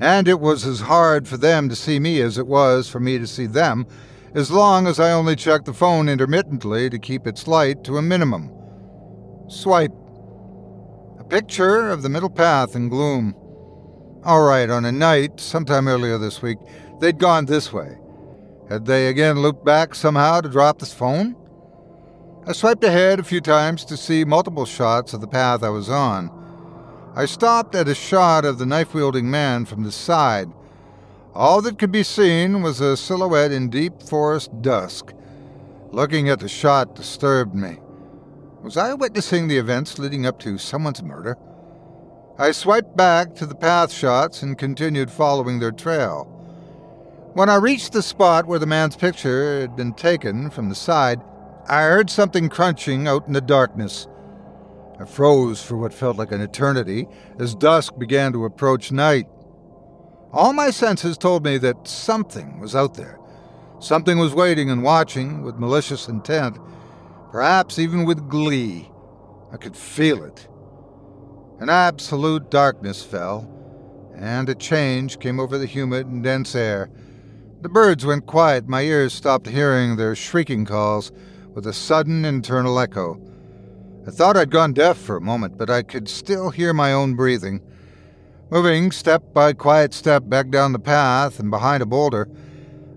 and 0.00 0.28
it 0.28 0.40
was 0.40 0.64
as 0.64 0.80
hard 0.80 1.26
for 1.26 1.36
them 1.36 1.68
to 1.68 1.76
see 1.76 1.98
me 1.98 2.20
as 2.20 2.38
it 2.38 2.46
was 2.46 2.88
for 2.88 3.00
me 3.00 3.18
to 3.18 3.26
see 3.26 3.46
them, 3.46 3.86
as 4.34 4.50
long 4.50 4.86
as 4.86 5.00
I 5.00 5.12
only 5.12 5.34
checked 5.34 5.64
the 5.64 5.72
phone 5.72 6.08
intermittently 6.08 6.90
to 6.90 6.98
keep 6.98 7.26
its 7.26 7.46
light 7.46 7.82
to 7.84 7.96
a 7.96 8.02
minimum. 8.02 8.52
Swipe 9.48 9.92
A 11.18 11.24
picture 11.24 11.90
of 11.90 12.02
the 12.02 12.08
middle 12.08 12.30
path 12.30 12.76
in 12.76 12.88
gloom. 12.88 13.34
All 14.24 14.42
right, 14.42 14.68
on 14.68 14.84
a 14.84 14.92
night, 14.92 15.40
sometime 15.40 15.88
earlier 15.88 16.18
this 16.18 16.42
week, 16.42 16.58
they'd 17.00 17.18
gone 17.18 17.46
this 17.46 17.72
way. 17.72 17.96
Had 18.68 18.86
they 18.86 19.06
again 19.06 19.40
looped 19.40 19.64
back 19.64 19.94
somehow 19.94 20.40
to 20.40 20.48
drop 20.48 20.80
this 20.80 20.92
phone? 20.92 21.36
I 22.48 22.52
swiped 22.52 22.82
ahead 22.82 23.20
a 23.20 23.24
few 23.24 23.40
times 23.40 23.84
to 23.84 23.96
see 23.96 24.24
multiple 24.24 24.66
shots 24.66 25.12
of 25.12 25.20
the 25.20 25.28
path 25.28 25.62
I 25.62 25.68
was 25.68 25.88
on. 25.88 26.30
I 27.14 27.26
stopped 27.26 27.74
at 27.74 27.88
a 27.88 27.94
shot 27.94 28.44
of 28.44 28.58
the 28.58 28.66
knife 28.66 28.92
wielding 28.92 29.30
man 29.30 29.66
from 29.66 29.84
the 29.84 29.92
side. 29.92 30.48
All 31.32 31.62
that 31.62 31.78
could 31.78 31.92
be 31.92 32.02
seen 32.02 32.62
was 32.62 32.80
a 32.80 32.96
silhouette 32.96 33.52
in 33.52 33.70
deep 33.70 34.02
forest 34.02 34.50
dusk. 34.62 35.12
Looking 35.92 36.28
at 36.28 36.40
the 36.40 36.48
shot 36.48 36.96
disturbed 36.96 37.54
me. 37.54 37.78
Was 38.62 38.76
I 38.76 38.94
witnessing 38.94 39.46
the 39.46 39.58
events 39.58 39.98
leading 39.98 40.26
up 40.26 40.40
to 40.40 40.58
someone's 40.58 41.02
murder? 41.02 41.38
I 42.38 42.50
swiped 42.50 42.96
back 42.96 43.34
to 43.36 43.46
the 43.46 43.54
path 43.54 43.92
shots 43.92 44.42
and 44.42 44.58
continued 44.58 45.10
following 45.10 45.60
their 45.60 45.72
trail. 45.72 46.35
When 47.36 47.50
I 47.50 47.56
reached 47.56 47.92
the 47.92 48.00
spot 48.00 48.46
where 48.46 48.58
the 48.58 48.64
man's 48.64 48.96
picture 48.96 49.60
had 49.60 49.76
been 49.76 49.92
taken 49.92 50.48
from 50.48 50.70
the 50.70 50.74
side, 50.74 51.20
I 51.68 51.82
heard 51.82 52.08
something 52.08 52.48
crunching 52.48 53.06
out 53.06 53.26
in 53.26 53.34
the 53.34 53.42
darkness. 53.42 54.08
I 54.98 55.04
froze 55.04 55.62
for 55.62 55.76
what 55.76 55.92
felt 55.92 56.16
like 56.16 56.32
an 56.32 56.40
eternity 56.40 57.06
as 57.38 57.54
dusk 57.54 57.98
began 57.98 58.32
to 58.32 58.46
approach 58.46 58.90
night. 58.90 59.26
All 60.32 60.54
my 60.54 60.70
senses 60.70 61.18
told 61.18 61.44
me 61.44 61.58
that 61.58 61.86
something 61.86 62.58
was 62.58 62.74
out 62.74 62.94
there. 62.94 63.20
Something 63.80 64.18
was 64.18 64.34
waiting 64.34 64.70
and 64.70 64.82
watching 64.82 65.42
with 65.42 65.58
malicious 65.58 66.08
intent 66.08 66.56
perhaps 67.32 67.78
even 67.78 68.06
with 68.06 68.30
glee. 68.30 68.90
I 69.52 69.58
could 69.58 69.76
feel 69.76 70.24
it. 70.24 70.48
An 71.60 71.68
absolute 71.68 72.50
darkness 72.50 73.04
fell, 73.04 73.46
and 74.16 74.48
a 74.48 74.54
change 74.54 75.18
came 75.18 75.38
over 75.38 75.58
the 75.58 75.66
humid 75.66 76.06
and 76.06 76.24
dense 76.24 76.54
air. 76.54 76.88
The 77.62 77.68
birds 77.70 78.04
went 78.04 78.26
quiet, 78.26 78.68
my 78.68 78.82
ears 78.82 79.14
stopped 79.14 79.46
hearing 79.46 79.96
their 79.96 80.14
shrieking 80.14 80.66
calls 80.66 81.10
with 81.54 81.66
a 81.66 81.72
sudden 81.72 82.24
internal 82.24 82.78
echo. 82.78 83.18
I 84.06 84.10
thought 84.10 84.36
I'd 84.36 84.50
gone 84.50 84.74
deaf 84.74 84.98
for 84.98 85.16
a 85.16 85.22
moment, 85.22 85.56
but 85.56 85.70
I 85.70 85.82
could 85.82 86.08
still 86.08 86.50
hear 86.50 86.72
my 86.72 86.92
own 86.92 87.14
breathing. 87.14 87.62
Moving 88.50 88.92
step 88.92 89.32
by 89.32 89.52
quiet 89.54 89.94
step 89.94 90.28
back 90.28 90.50
down 90.50 90.72
the 90.72 90.78
path 90.78 91.40
and 91.40 91.50
behind 91.50 91.82
a 91.82 91.86
boulder, 91.86 92.28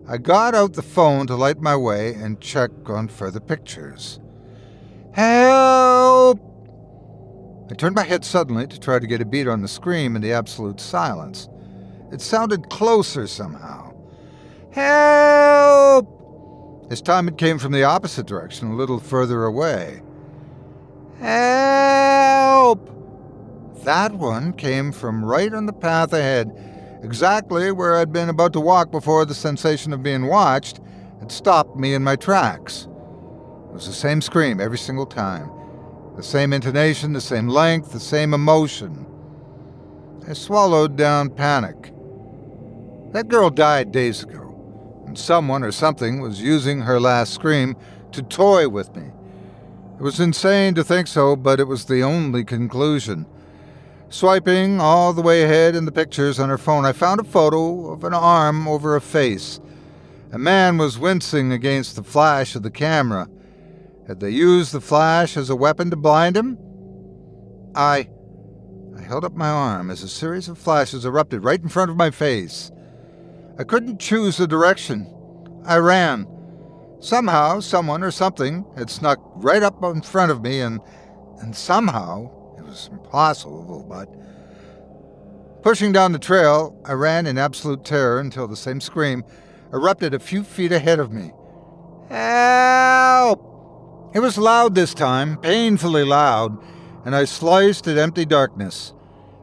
I 0.08 0.18
got 0.18 0.54
out 0.54 0.74
the 0.74 0.84
phone 0.84 1.26
to 1.28 1.36
light 1.36 1.62
my 1.62 1.76
way 1.76 2.14
and 2.14 2.42
check 2.42 2.70
on 2.86 3.08
further 3.08 3.40
pictures. 3.40 4.20
Help! 5.14 6.40
I 7.72 7.76
turned 7.76 7.96
my 7.96 8.04
head 8.04 8.26
suddenly 8.26 8.68
to 8.68 8.80
try 8.80 9.00
to 9.00 9.08
get 9.08 9.22
a 9.22 9.26
beat 9.26 9.48
on 9.48 9.62
the 9.62 9.68
scream 9.68 10.16
in 10.16 10.22
the 10.22 10.34
absolute 10.34 10.80
silence. 10.80 11.48
It 12.12 12.22
sounded 12.22 12.70
closer 12.70 13.26
somehow. 13.26 13.89
Help! 14.72 16.08
This 16.90 17.02
time 17.02 17.28
it 17.28 17.38
came 17.38 17.60
from 17.60 17.72
the 17.72 17.84
opposite 17.84 18.26
direction, 18.26 18.70
a 18.70 18.76
little 18.76 19.00
further 19.00 19.46
away. 19.46 20.02
Help! 21.20 22.96
That 23.84 24.14
one 24.14 24.54
came 24.54 24.92
from 24.92 25.24
right 25.24 25.54
on 25.54 25.66
the 25.66 25.74
path 25.74 26.14
ahead 26.14 26.52
exactly 27.04 27.72
where 27.72 27.96
I'd 27.96 28.12
been 28.12 28.30
about 28.30 28.54
to 28.54 28.60
walk 28.60 28.92
before 28.92 29.26
the 29.26 29.34
sensation 29.34 29.94
of 29.94 30.04
being 30.04 30.28
watched 30.28 30.80
had 31.20 31.32
stopped 31.32 31.78
me 31.78 31.94
in 31.94 32.04
my 32.04 32.16
tracks. 32.16 32.84
It 32.84 33.74
was 33.74 33.88
the 33.88 33.94
same 33.94 34.22
scream 34.22 34.60
every 34.60 34.78
single 34.78 35.06
time, 35.06 35.50
the 36.16 36.24
same 36.24 36.54
intonation, 36.54 37.14
the 37.14 37.22
same 37.22 37.48
length, 37.48 37.92
the 37.92 38.00
same 38.00 38.34
emotion. 38.34 39.06
I 40.28 40.34
swallowed 40.34 40.96
down 40.96 41.30
panic. 41.30 41.94
That 43.14 43.28
girl 43.28 43.50
died 43.50 43.92
days 43.92 44.24
ago, 44.24 44.49
and 45.10 45.18
someone 45.18 45.64
or 45.64 45.72
something 45.72 46.22
was 46.22 46.40
using 46.40 46.82
her 46.82 47.00
last 47.00 47.34
scream 47.34 47.76
to 48.12 48.22
toy 48.22 48.70
with 48.70 48.96
me. 48.96 49.10
It 49.98 50.04
was 50.04 50.20
insane 50.20 50.76
to 50.76 50.84
think 50.84 51.08
so, 51.08 51.36
but 51.36 51.60
it 51.60 51.64
was 51.64 51.86
the 51.86 52.04
only 52.04 52.44
conclusion. 52.44 53.26
Swiping 54.10 54.80
all 54.80 55.12
the 55.12 55.24
way 55.24 55.42
ahead 55.42 55.76
in 55.76 55.86
the 55.86 55.92
pictures 55.92 56.40
on 56.40 56.50
her 56.50 56.60
phone, 56.60 56.86
I 56.86 56.92
found 56.92 57.20
a 57.20 57.24
photo 57.24 57.92
of 57.92 58.04
an 58.04 58.14
arm 58.14 58.68
over 58.68 58.96
a 58.96 59.02
face. 59.02 59.60
A 60.32 60.38
man 60.38 60.78
was 60.78 61.00
wincing 61.00 61.52
against 61.52 61.96
the 61.96 62.04
flash 62.04 62.56
of 62.56 62.62
the 62.62 62.70
camera. 62.70 63.28
Had 64.06 64.20
they 64.20 64.30
used 64.30 64.74
the 64.74 64.82
flash 64.82 65.36
as 65.36 65.50
a 65.50 65.56
weapon 65.56 65.90
to 65.90 65.96
blind 65.96 66.38
him? 66.38 66.56
I. 67.74 68.10
I 68.96 69.02
held 69.02 69.26
up 69.26 69.34
my 69.34 69.50
arm 69.50 69.90
as 69.90 70.04
a 70.04 70.08
series 70.08 70.48
of 70.48 70.60
flashes 70.60 71.04
erupted 71.04 71.44
right 71.44 71.60
in 71.60 71.70
front 71.70 71.90
of 71.90 71.98
my 71.98 72.12
face. 72.12 72.72
I 73.60 73.66
couldn't 73.66 74.00
choose 74.00 74.40
a 74.40 74.48
direction. 74.48 75.06
I 75.66 75.80
ran. 75.80 76.26
Somehow, 77.02 77.60
someone 77.60 78.04
or 78.04 78.12
something 78.12 78.66
had 78.78 78.90
snuck 78.90 79.20
right 79.36 79.62
up 79.62 79.84
in 79.84 80.02
front 80.02 80.32
of 80.32 80.42
me, 80.42 80.62
and, 80.62 80.80
and 81.42 81.54
somehow 81.54 82.56
it 82.58 82.64
was 82.64 82.90
impossible, 82.90 83.86
but. 83.90 84.08
Pushing 85.62 85.92
down 85.92 86.14
the 86.14 86.20
trail, 86.20 86.82
I 86.86 86.94
ran 86.94 87.28
in 87.28 87.38
absolute 87.38 87.84
terror 87.84 88.22
until 88.22 88.48
the 88.48 88.56
same 88.56 88.80
scream 88.80 89.26
erupted 89.74 90.14
a 90.14 90.20
few 90.20 90.44
feet 90.46 90.72
ahead 90.72 91.00
of 91.00 91.12
me. 91.12 91.34
Help! 92.08 93.44
It 94.16 94.20
was 94.22 94.38
loud 94.38 94.74
this 94.74 94.94
time, 94.94 95.36
painfully 95.36 96.06
loud, 96.06 96.58
and 97.04 97.14
I 97.14 97.26
sliced 97.26 97.90
at 97.90 97.98
empty 97.98 98.24
darkness. 98.24 98.94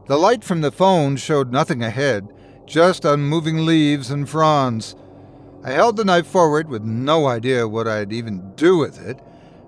The 0.07 0.17
light 0.17 0.43
from 0.43 0.63
the 0.63 0.73
phone 0.73 1.17
showed 1.17 1.53
nothing 1.53 1.83
ahead, 1.83 2.33
just 2.67 3.07
on 3.07 3.21
moving 3.23 3.65
leaves 3.65 4.11
and 4.11 4.29
fronds. 4.29 4.95
I 5.65 5.71
held 5.71 5.97
the 5.97 6.05
knife 6.05 6.27
forward 6.27 6.69
with 6.69 6.83
no 6.83 7.27
idea 7.27 7.67
what 7.67 7.89
I'd 7.89 8.13
even 8.13 8.53
do 8.55 8.77
with 8.77 9.05
it 9.05 9.19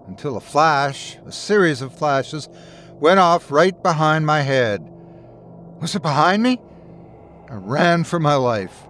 until 0.06 0.37
a 0.37 0.40
flash, 0.40 1.16
a 1.26 1.32
series 1.32 1.82
of 1.82 1.94
flashes, 1.94 2.48
went 2.94 3.20
off 3.20 3.50
right 3.50 3.80
behind 3.82 4.26
my 4.26 4.42
head. 4.42 4.80
Was 5.80 5.94
it 5.94 6.02
behind 6.02 6.42
me? 6.42 6.61
I 7.48 7.54
ran 7.54 8.04
for 8.04 8.18
my 8.18 8.34
life. 8.34 8.87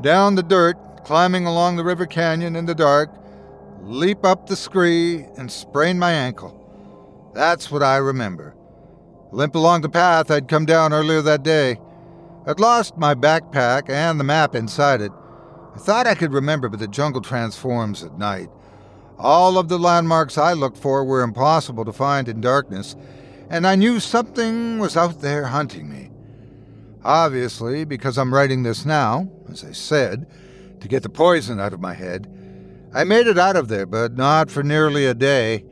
Down 0.00 0.34
the 0.34 0.42
dirt, 0.42 0.76
climbing 1.04 1.46
along 1.46 1.76
the 1.76 1.84
river 1.84 2.06
canyon 2.06 2.56
in 2.56 2.66
the 2.66 2.74
dark, 2.74 3.10
leap 3.82 4.24
up 4.24 4.46
the 4.46 4.56
scree, 4.56 5.26
and 5.36 5.50
sprain 5.50 5.98
my 5.98 6.12
ankle. 6.12 6.58
That's 7.34 7.70
what 7.70 7.82
I 7.82 7.96
remember. 7.96 8.54
Limp 9.30 9.54
along 9.54 9.82
the 9.82 9.88
path 9.88 10.30
I'd 10.30 10.48
come 10.48 10.66
down 10.66 10.92
earlier 10.92 11.22
that 11.22 11.42
day. 11.42 11.78
I'd 12.46 12.58
lost 12.58 12.96
my 12.96 13.14
backpack 13.14 13.88
and 13.88 14.18
the 14.18 14.24
map 14.24 14.54
inside 14.54 15.00
it. 15.00 15.12
I 15.74 15.78
thought 15.78 16.06
I 16.06 16.14
could 16.14 16.32
remember, 16.32 16.68
but 16.68 16.80
the 16.80 16.88
jungle 16.88 17.22
transforms 17.22 18.02
at 18.02 18.18
night. 18.18 18.48
All 19.18 19.58
of 19.58 19.68
the 19.68 19.78
landmarks 19.78 20.36
I 20.36 20.52
looked 20.52 20.76
for 20.76 21.04
were 21.04 21.22
impossible 21.22 21.84
to 21.84 21.92
find 21.92 22.28
in 22.28 22.40
darkness, 22.40 22.96
and 23.48 23.66
I 23.66 23.76
knew 23.76 24.00
something 24.00 24.80
was 24.80 24.96
out 24.96 25.20
there 25.20 25.46
hunting 25.46 25.88
me. 25.88 26.10
Obviously, 27.04 27.84
because 27.84 28.18
I'm 28.18 28.34
writing 28.34 28.62
this 28.62 28.84
now, 28.84 29.30
as 29.48 29.64
I 29.64 29.72
said, 29.72 30.26
to 30.80 30.88
get 30.88 31.04
the 31.04 31.08
poison 31.08 31.60
out 31.60 31.72
of 31.72 31.80
my 31.80 31.94
head, 31.94 32.28
I 32.92 33.04
made 33.04 33.26
it 33.26 33.38
out 33.38 33.56
of 33.56 33.68
there, 33.68 33.86
but 33.86 34.16
not 34.16 34.50
for 34.50 34.62
nearly 34.62 35.06
a 35.06 35.14
day. 35.14 35.64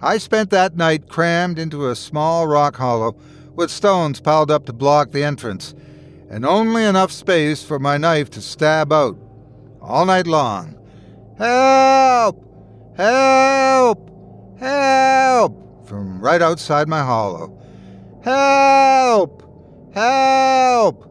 I 0.00 0.18
spent 0.18 0.50
that 0.50 0.76
night 0.76 1.08
crammed 1.08 1.58
into 1.58 1.88
a 1.88 1.96
small 1.96 2.46
rock 2.46 2.76
hollow 2.76 3.16
with 3.54 3.70
stones 3.70 4.20
piled 4.20 4.50
up 4.50 4.66
to 4.66 4.72
block 4.72 5.10
the 5.10 5.24
entrance, 5.24 5.74
and 6.30 6.44
only 6.44 6.84
enough 6.84 7.12
space 7.12 7.62
for 7.62 7.78
my 7.78 7.96
knife 7.96 8.30
to 8.30 8.40
stab 8.40 8.92
out 8.92 9.16
all 9.80 10.06
night 10.06 10.26
long. 10.26 10.76
Help! 11.38 12.42
Help! 12.96 14.10
Help! 14.58 15.86
From 15.86 16.20
right 16.20 16.40
outside 16.40 16.88
my 16.88 17.02
hollow. 17.02 17.60
Help! 18.22 19.42
Help! 19.92 21.10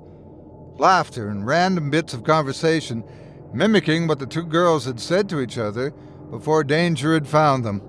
Laughter 0.79 1.29
and 1.29 1.45
random 1.45 1.89
bits 1.89 2.13
of 2.13 2.23
conversation, 2.23 3.03
mimicking 3.53 4.07
what 4.07 4.19
the 4.19 4.25
two 4.25 4.43
girls 4.43 4.85
had 4.85 4.99
said 4.99 5.29
to 5.29 5.39
each 5.39 5.57
other 5.57 5.91
before 6.31 6.63
danger 6.63 7.13
had 7.13 7.27
found 7.27 7.63
them. 7.63 7.81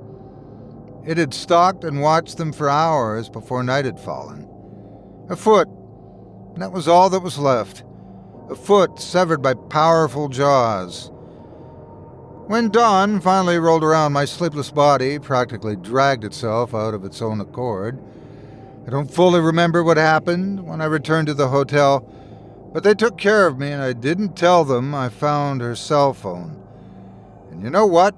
It 1.06 1.18
had 1.18 1.32
stalked 1.32 1.84
and 1.84 2.00
watched 2.00 2.36
them 2.36 2.52
for 2.52 2.68
hours 2.68 3.28
before 3.28 3.62
night 3.62 3.84
had 3.84 3.98
fallen. 3.98 4.48
A 5.30 5.36
foot, 5.36 5.68
and 6.54 6.62
that 6.62 6.72
was 6.72 6.88
all 6.88 7.10
that 7.10 7.20
was 7.20 7.38
left. 7.38 7.82
A 8.48 8.54
foot 8.54 9.00
severed 9.00 9.42
by 9.42 9.54
powerful 9.54 10.28
jaws. 10.28 11.10
When 12.46 12.68
dawn 12.68 13.20
finally 13.20 13.58
rolled 13.58 13.82
around, 13.82 14.12
my 14.12 14.24
sleepless 14.24 14.70
body 14.70 15.18
practically 15.18 15.76
dragged 15.76 16.24
itself 16.24 16.74
out 16.74 16.94
of 16.94 17.04
its 17.04 17.20
own 17.20 17.40
accord. 17.40 18.02
I 18.86 18.90
don't 18.90 19.10
fully 19.10 19.40
remember 19.40 19.82
what 19.82 19.96
happened 19.96 20.64
when 20.64 20.80
I 20.80 20.84
returned 20.84 21.26
to 21.28 21.34
the 21.34 21.48
hotel, 21.48 22.00
but 22.72 22.84
they 22.84 22.94
took 22.94 23.18
care 23.18 23.46
of 23.46 23.58
me 23.58 23.72
and 23.72 23.82
I 23.82 23.92
didn't 23.94 24.36
tell 24.36 24.64
them 24.64 24.94
I 24.94 25.08
found 25.08 25.60
her 25.60 25.74
cell 25.74 26.12
phone. 26.12 26.62
And 27.50 27.62
you 27.62 27.70
know 27.70 27.86
what? 27.86 28.14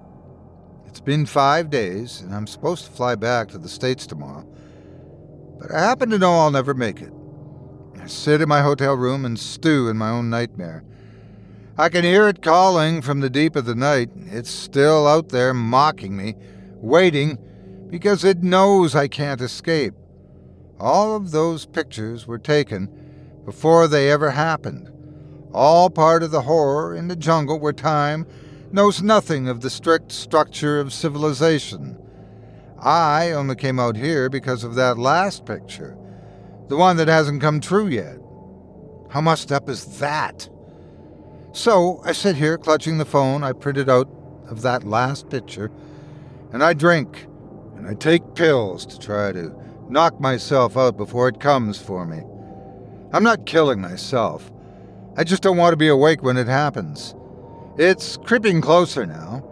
It's 0.87 1.01
been 1.01 1.25
five 1.25 1.71
days, 1.71 2.21
and 2.21 2.35
I'm 2.35 2.47
supposed 2.47 2.87
to 2.87 2.91
fly 2.91 3.15
back 3.15 3.49
to 3.49 3.59
the 3.59 3.69
States 3.69 4.07
tomorrow. 4.07 4.47
But 5.61 5.71
I 5.71 5.81
happen 5.81 6.11
to 6.11 6.19
know 6.19 6.33
I'll 6.33 6.51
never 6.51 6.75
make 6.75 7.01
it. 7.01 7.13
I 8.07 8.09
sit 8.09 8.41
in 8.41 8.49
my 8.49 8.61
hotel 8.61 8.95
room 8.95 9.25
and 9.25 9.37
stew 9.37 9.89
in 9.89 9.97
my 9.97 10.11
own 10.11 10.31
nightmare. 10.31 10.85
I 11.77 11.89
can 11.89 12.05
hear 12.05 12.29
it 12.29 12.41
calling 12.41 13.03
from 13.03 13.19
the 13.19 13.29
deep 13.29 13.57
of 13.57 13.65
the 13.65 13.75
night. 13.75 14.11
It's 14.27 14.49
still 14.49 15.09
out 15.09 15.31
there 15.31 15.53
mocking 15.53 16.17
me, 16.17 16.37
waiting, 16.77 17.37
because 17.91 18.23
it 18.23 18.45
knows 18.45 18.95
I 18.95 19.09
can't 19.09 19.41
escape. 19.41 19.95
All 20.79 21.17
of 21.17 21.33
those 21.33 21.67
pictures 21.67 22.29
were 22.29 22.39
taken 22.39 22.89
before 23.45 23.89
they 23.89 24.09
ever 24.09 24.31
happened. 24.31 24.89
All 25.53 25.91
part 25.91 26.23
of 26.23 26.31
the 26.31 26.43
horror 26.43 26.95
in 26.95 27.09
the 27.09 27.17
jungle 27.17 27.59
where 27.59 27.73
time 27.73 28.25
knows 28.71 29.03
nothing 29.03 29.49
of 29.49 29.63
the 29.63 29.71
strict 29.71 30.13
structure 30.13 30.79
of 30.79 30.93
civilization. 30.93 31.99
I 32.79 33.33
only 33.33 33.57
came 33.57 33.81
out 33.81 33.97
here 33.97 34.29
because 34.29 34.63
of 34.63 34.77
that 34.77 34.97
last 34.97 35.45
picture, 35.45 35.99
the 36.69 36.77
one 36.77 36.97
that 36.97 37.09
hasn't 37.09 37.41
come 37.41 37.61
true 37.61 37.87
yet. 37.87 38.19
How 39.11 39.21
messed 39.21 39.53
up 39.53 39.69
is 39.69 39.99
that? 39.99 40.49
So 41.53 42.01
I 42.05 42.13
sit 42.13 42.37
here 42.37 42.59
clutching 42.59 42.99
the 42.99 43.05
phone 43.05 43.43
I 43.43 43.53
printed 43.53 43.89
out 43.89 44.09
of 44.49 44.63
that 44.63 44.85
last 44.85 45.31
picture, 45.31 45.71
and 46.53 46.63
I 46.63 46.73
drink, 46.73 47.27
and 47.77 47.87
I 47.87 47.95
take 47.95 48.35
pills 48.35 48.85
to 48.87 48.99
try 48.99 49.33
to 49.33 49.55
knock 49.89 50.21
myself 50.21 50.77
out 50.77 50.97
before 50.97 51.29
it 51.29 51.41
comes 51.41 51.81
for 51.81 52.05
me. 52.05 52.23
I'm 53.13 53.23
not 53.23 53.47
killing 53.47 53.81
myself. 53.81 54.51
I 55.17 55.25
just 55.25 55.43
don't 55.43 55.57
want 55.57 55.73
to 55.73 55.79
be 55.79 55.89
awake 55.89 56.23
when 56.23 56.37
it 56.37 56.49
happens. 56.49 57.15
It's 57.79 58.17
creeping 58.17 58.61
closer 58.61 59.07
now. 59.07 59.45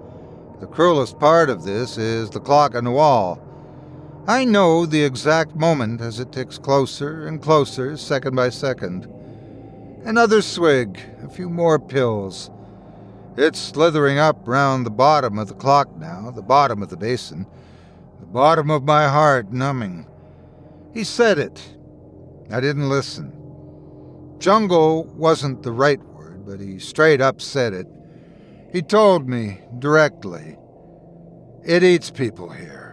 The 0.60 0.66
cruelest 0.66 1.18
part 1.18 1.50
of 1.50 1.64
this 1.64 1.96
is 1.96 2.30
the 2.30 2.40
clock 2.40 2.74
on 2.74 2.84
the 2.84 2.90
wall. 2.90 3.40
I 4.26 4.46
know 4.46 4.86
the 4.86 5.04
exact 5.04 5.54
moment 5.54 6.00
as 6.00 6.18
it 6.18 6.32
ticks 6.32 6.56
closer 6.56 7.26
and 7.26 7.42
closer, 7.42 7.94
second 7.98 8.34
by 8.34 8.48
second. 8.48 9.06
Another 10.04 10.40
swig, 10.40 10.98
a 11.22 11.28
few 11.28 11.50
more 11.50 11.78
pills. 11.78 12.50
It's 13.36 13.58
slithering 13.58 14.18
up 14.18 14.48
round 14.48 14.86
the 14.86 14.90
bottom 14.90 15.38
of 15.38 15.48
the 15.48 15.54
clock 15.54 15.94
now, 15.96 16.30
the 16.30 16.40
bottom 16.40 16.82
of 16.82 16.88
the 16.88 16.96
basin, 16.96 17.46
the 18.18 18.24
bottom 18.24 18.70
of 18.70 18.84
my 18.84 19.08
heart 19.08 19.52
numbing. 19.52 20.06
He 20.94 21.04
said 21.04 21.38
it. 21.38 21.60
I 22.50 22.60
didn't 22.60 22.88
listen. 22.88 23.30
Jungle 24.38 25.04
wasn't 25.04 25.62
the 25.62 25.72
right 25.72 26.02
word, 26.02 26.46
but 26.46 26.60
he 26.60 26.78
straight 26.78 27.20
up 27.20 27.42
said 27.42 27.74
it. 27.74 27.86
He 28.72 28.80
told 28.80 29.28
me 29.28 29.60
directly. 29.78 30.56
It 31.62 31.82
eats 31.82 32.10
people 32.10 32.48
here. 32.48 32.83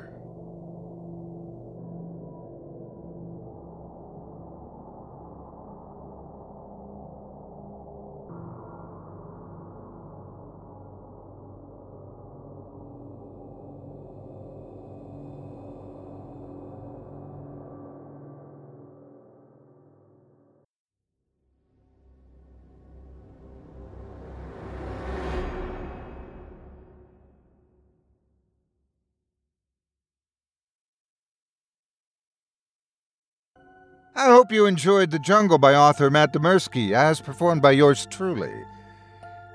Hope 34.41 34.51
you 34.51 34.65
enjoyed 34.65 35.11
The 35.11 35.19
Jungle 35.19 35.59
by 35.59 35.75
author 35.75 36.09
Matt 36.09 36.33
Dymerski, 36.33 36.93
as 36.93 37.21
performed 37.21 37.61
by 37.61 37.73
yours 37.73 38.07
truly. 38.09 38.65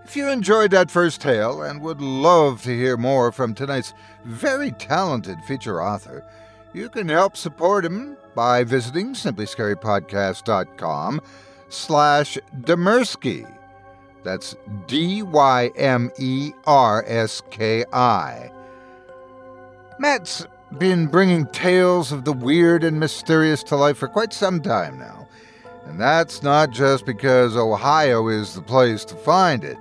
If 0.04 0.14
you 0.14 0.28
enjoyed 0.28 0.70
that 0.70 0.92
first 0.92 1.20
tale 1.20 1.60
and 1.60 1.80
would 1.80 2.00
love 2.00 2.62
to 2.62 2.70
hear 2.70 2.96
more 2.96 3.32
from 3.32 3.52
tonight's 3.52 3.94
very 4.24 4.70
talented 4.70 5.42
feature 5.42 5.82
author, 5.82 6.24
you 6.72 6.88
can 6.88 7.08
help 7.08 7.36
support 7.36 7.84
him 7.84 8.16
by 8.36 8.62
visiting 8.62 9.12
simplyscarypodcast.com 9.12 11.20
slash 11.68 12.38
Dymerski. 12.60 13.52
That's 14.22 14.54
D-Y-M-E-R-S-K-I. 14.86 15.72
Matt's 19.98 20.46
been 20.78 21.06
bringing 21.06 21.46
tales 21.46 22.12
of 22.12 22.24
the 22.24 22.32
weird 22.32 22.84
and 22.84 23.00
mysterious 23.00 23.62
to 23.64 23.76
life 23.76 23.96
for 23.96 24.08
quite 24.08 24.32
some 24.32 24.60
time 24.60 24.98
now. 24.98 25.26
And 25.86 26.00
that's 26.00 26.42
not 26.42 26.70
just 26.70 27.06
because 27.06 27.56
Ohio 27.56 28.28
is 28.28 28.54
the 28.54 28.62
place 28.62 29.04
to 29.06 29.14
find 29.14 29.64
it. 29.64 29.78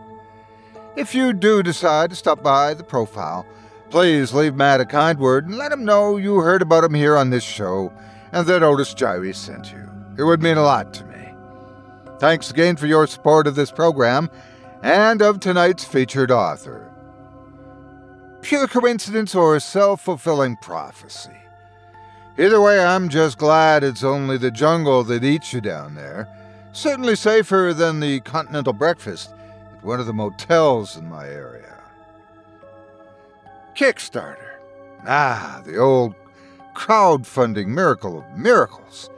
If 0.96 1.16
you 1.16 1.34
do 1.34 1.64
decide 1.64 2.12
to 2.12 2.16
stop 2.16 2.42
by 2.44 2.74
the 2.74 2.84
profile, 2.84 3.46
please 3.90 4.34
leave 4.34 4.56
Matt 4.56 4.80
a 4.80 4.86
kind 4.86 5.20
word 5.20 5.48
and 5.48 5.58
let 5.58 5.72
him 5.72 5.84
know 5.84 6.18
you 6.18 6.38
heard 6.38 6.62
about 6.62 6.84
him 6.84 6.94
here 6.94 7.18
on 7.18 7.32
this 7.32 7.44
show 7.44 7.92
and 8.32 8.48
that 8.48 8.64
Otis 8.64 8.94
Jiry 8.94 9.36
sent 9.36 9.72
you. 9.72 9.90
It 10.18 10.24
would 10.24 10.42
mean 10.42 10.58
a 10.58 10.64
lot 10.64 10.94
to 10.94 11.06
me. 11.06 11.16
Thanks 12.20 12.50
again 12.50 12.78
for 12.78 12.88
your 12.88 13.08
support 13.08 13.48
of 13.48 13.56
this 13.56 13.72
program 13.72 14.30
and 14.84 15.22
of 15.22 15.40
tonight's 15.40 15.84
featured 15.84 16.32
author 16.32 16.85
pure 18.46 18.68
coincidence 18.68 19.34
or 19.34 19.56
a 19.56 19.60
self 19.60 20.02
fulfilling 20.02 20.56
prophecy. 20.58 21.32
Either 22.38 22.62
way, 22.62 22.80
I'm 22.80 23.10
just 23.10 23.40
glad 23.40 23.84
it's 23.84 24.04
only 24.04 24.38
the 24.38 24.52
jungle 24.52 25.04
that 25.06 25.24
eats 25.24 25.52
you 25.52 25.62
down 25.62 25.96
there. 25.96 26.30
Certainly 26.72 27.16
safer 27.16 27.74
than 27.76 28.00
the 28.00 28.20
continental 28.20 28.74
breakfast 28.74 29.32
at 29.76 29.84
one 29.84 30.00
of 30.00 30.06
the 30.06 30.14
motels 30.14 30.96
in 30.96 31.10
my 31.10 31.26
area. 31.28 31.82
Kickstarter. 33.76 34.58
Ah, 35.08 35.62
the 35.66 35.78
old 35.78 36.14
crowdfunding 36.76 37.68
miracle 37.68 38.20
of 38.20 38.38
miracles. 38.38 39.10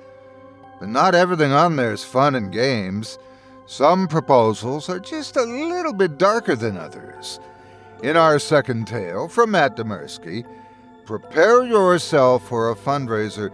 But 0.80 0.88
not 0.88 1.16
everything 1.16 1.52
on 1.52 1.76
there 1.76 1.92
is 1.92 2.04
fun 2.04 2.34
and 2.36 2.54
games. 2.54 3.20
Some 3.66 4.08
proposals 4.08 4.88
are 4.88 5.00
just 5.00 5.36
a 5.36 5.44
little 5.44 5.94
bit 5.94 6.18
darker 6.18 6.56
than 6.56 6.78
others. 6.78 7.42
In 8.04 8.16
our 8.16 8.38
second 8.38 8.86
tale 8.86 9.28
from 9.28 9.52
Matt 9.52 9.76
Dymerski, 9.76 10.46
prepare 11.08 11.64
yourself 11.64 12.48
for 12.48 12.70
a 12.70 12.76
fundraiser 12.76 13.52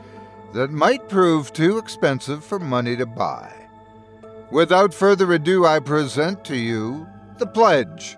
that 0.52 0.70
might 0.70 1.08
prove 1.08 1.54
too 1.54 1.78
expensive 1.78 2.44
for 2.44 2.60
money 2.60 2.98
to 2.98 3.06
buy. 3.06 3.54
Without 4.52 4.94
further 4.94 5.32
ado, 5.32 5.66
I 5.66 5.80
present 5.80 6.44
to 6.46 6.58
you 6.58 7.08
The 7.38 7.48
Pledge. 7.48 8.18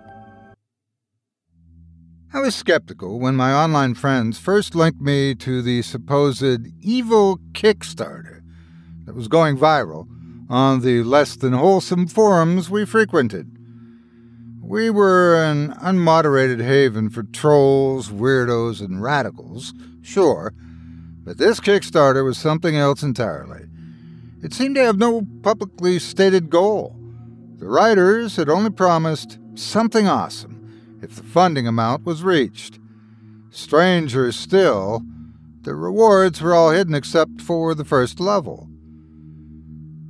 I 2.34 2.40
was 2.40 2.56
skeptical 2.56 3.20
when 3.20 3.36
my 3.36 3.54
online 3.54 3.94
friends 3.94 4.36
first 4.36 4.74
linked 4.74 5.00
me 5.00 5.34
to 5.36 5.62
the 5.62 5.80
supposed 5.82 6.66
evil 6.82 7.38
Kickstarter 7.52 8.42
that 9.04 9.14
was 9.14 9.28
going 9.28 9.56
viral 9.56 10.08
on 10.50 10.80
the 10.80 11.04
less 11.04 11.36
than 11.36 11.52
wholesome 11.52 12.08
forums 12.08 12.68
we 12.68 12.84
frequented. 12.84 13.55
We 14.68 14.90
were 14.90 15.40
an 15.40 15.74
unmoderated 15.74 16.60
haven 16.60 17.08
for 17.08 17.22
trolls, 17.22 18.08
weirdos, 18.08 18.80
and 18.80 19.00
radicals, 19.00 19.72
sure, 20.02 20.54
but 21.22 21.38
this 21.38 21.60
Kickstarter 21.60 22.24
was 22.24 22.36
something 22.36 22.74
else 22.74 23.04
entirely. 23.04 23.66
It 24.42 24.52
seemed 24.52 24.74
to 24.74 24.82
have 24.82 24.98
no 24.98 25.24
publicly 25.42 26.00
stated 26.00 26.50
goal. 26.50 26.96
The 27.58 27.68
writers 27.68 28.34
had 28.34 28.48
only 28.48 28.70
promised 28.70 29.38
something 29.54 30.08
awesome 30.08 30.98
if 31.00 31.14
the 31.14 31.22
funding 31.22 31.68
amount 31.68 32.04
was 32.04 32.24
reached. 32.24 32.80
Stranger 33.50 34.32
still, 34.32 35.02
the 35.62 35.76
rewards 35.76 36.42
were 36.42 36.56
all 36.56 36.72
hidden 36.72 36.96
except 36.96 37.40
for 37.40 37.72
the 37.76 37.84
first 37.84 38.18
level. 38.18 38.68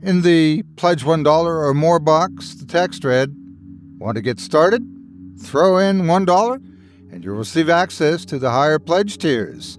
In 0.00 0.22
the 0.22 0.62
Pledge 0.76 1.04
$1 1.04 1.26
or 1.26 1.74
more 1.74 1.98
box, 1.98 2.54
the 2.54 2.64
text 2.64 3.04
read, 3.04 3.36
Want 3.98 4.16
to 4.16 4.22
get 4.22 4.40
started? 4.40 4.82
Throw 5.38 5.78
in 5.78 6.02
$1 6.02 6.62
and 7.10 7.24
you'll 7.24 7.36
receive 7.36 7.70
access 7.70 8.24
to 8.26 8.38
the 8.38 8.50
higher 8.50 8.78
pledge 8.78 9.16
tiers. 9.18 9.78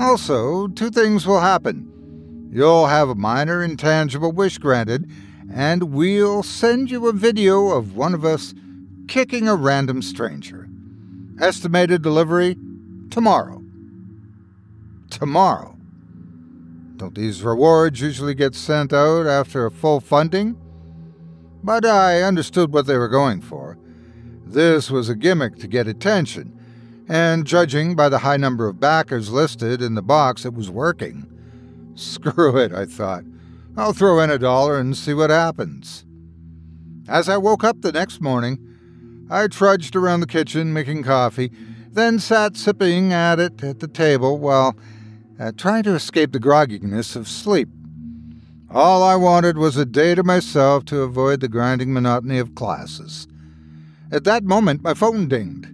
Also, 0.00 0.66
two 0.66 0.90
things 0.90 1.26
will 1.26 1.40
happen. 1.40 2.50
You'll 2.50 2.86
have 2.86 3.08
a 3.08 3.14
minor 3.14 3.62
intangible 3.62 4.32
wish 4.32 4.58
granted, 4.58 5.08
and 5.52 5.92
we'll 5.92 6.42
send 6.42 6.90
you 6.90 7.06
a 7.06 7.12
video 7.12 7.68
of 7.68 7.94
one 7.94 8.14
of 8.14 8.24
us 8.24 8.52
kicking 9.06 9.46
a 9.46 9.54
random 9.54 10.02
stranger. 10.02 10.68
Estimated 11.40 12.02
delivery 12.02 12.56
tomorrow. 13.10 13.62
Tomorrow. 15.10 15.76
Don't 16.96 17.14
these 17.14 17.42
rewards 17.42 18.00
usually 18.00 18.34
get 18.34 18.54
sent 18.54 18.92
out 18.92 19.26
after 19.26 19.66
a 19.66 19.70
full 19.70 20.00
funding? 20.00 20.56
But 21.64 21.86
I 21.86 22.20
understood 22.20 22.74
what 22.74 22.86
they 22.86 22.98
were 22.98 23.08
going 23.08 23.40
for. 23.40 23.78
This 24.44 24.90
was 24.90 25.08
a 25.08 25.14
gimmick 25.14 25.56
to 25.56 25.66
get 25.66 25.88
attention, 25.88 26.52
and 27.08 27.46
judging 27.46 27.96
by 27.96 28.10
the 28.10 28.18
high 28.18 28.36
number 28.36 28.68
of 28.68 28.78
backers 28.78 29.30
listed 29.30 29.80
in 29.80 29.94
the 29.94 30.02
box, 30.02 30.44
it 30.44 30.52
was 30.52 30.70
working. 30.70 31.26
Screw 31.94 32.58
it, 32.58 32.72
I 32.72 32.84
thought. 32.84 33.24
I'll 33.78 33.94
throw 33.94 34.20
in 34.20 34.30
a 34.30 34.38
dollar 34.38 34.78
and 34.78 34.94
see 34.94 35.14
what 35.14 35.30
happens. 35.30 36.04
As 37.08 37.30
I 37.30 37.38
woke 37.38 37.64
up 37.64 37.80
the 37.80 37.92
next 37.92 38.20
morning, 38.20 38.58
I 39.30 39.48
trudged 39.48 39.96
around 39.96 40.20
the 40.20 40.26
kitchen 40.26 40.74
making 40.74 41.02
coffee, 41.02 41.50
then 41.90 42.18
sat 42.18 42.56
sipping 42.58 43.12
at 43.12 43.40
it 43.40 43.64
at 43.64 43.80
the 43.80 43.88
table 43.88 44.38
while 44.38 44.76
uh, 45.40 45.52
trying 45.56 45.82
to 45.84 45.94
escape 45.94 46.32
the 46.32 46.38
grogginess 46.38 47.16
of 47.16 47.26
sleep. 47.26 47.68
All 48.74 49.04
I 49.04 49.14
wanted 49.14 49.56
was 49.56 49.76
a 49.76 49.84
day 49.84 50.16
to 50.16 50.24
myself 50.24 50.84
to 50.86 51.02
avoid 51.02 51.38
the 51.38 51.46
grinding 51.46 51.92
monotony 51.92 52.38
of 52.38 52.56
classes. 52.56 53.28
At 54.10 54.24
that 54.24 54.42
moment, 54.42 54.82
my 54.82 54.94
phone 54.94 55.28
dinged. 55.28 55.68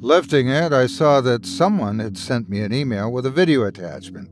Lifting 0.00 0.48
it, 0.48 0.72
I 0.72 0.86
saw 0.86 1.20
that 1.20 1.44
someone 1.44 1.98
had 1.98 2.16
sent 2.16 2.48
me 2.48 2.62
an 2.62 2.72
email 2.72 3.12
with 3.12 3.26
a 3.26 3.30
video 3.30 3.64
attachment. 3.64 4.30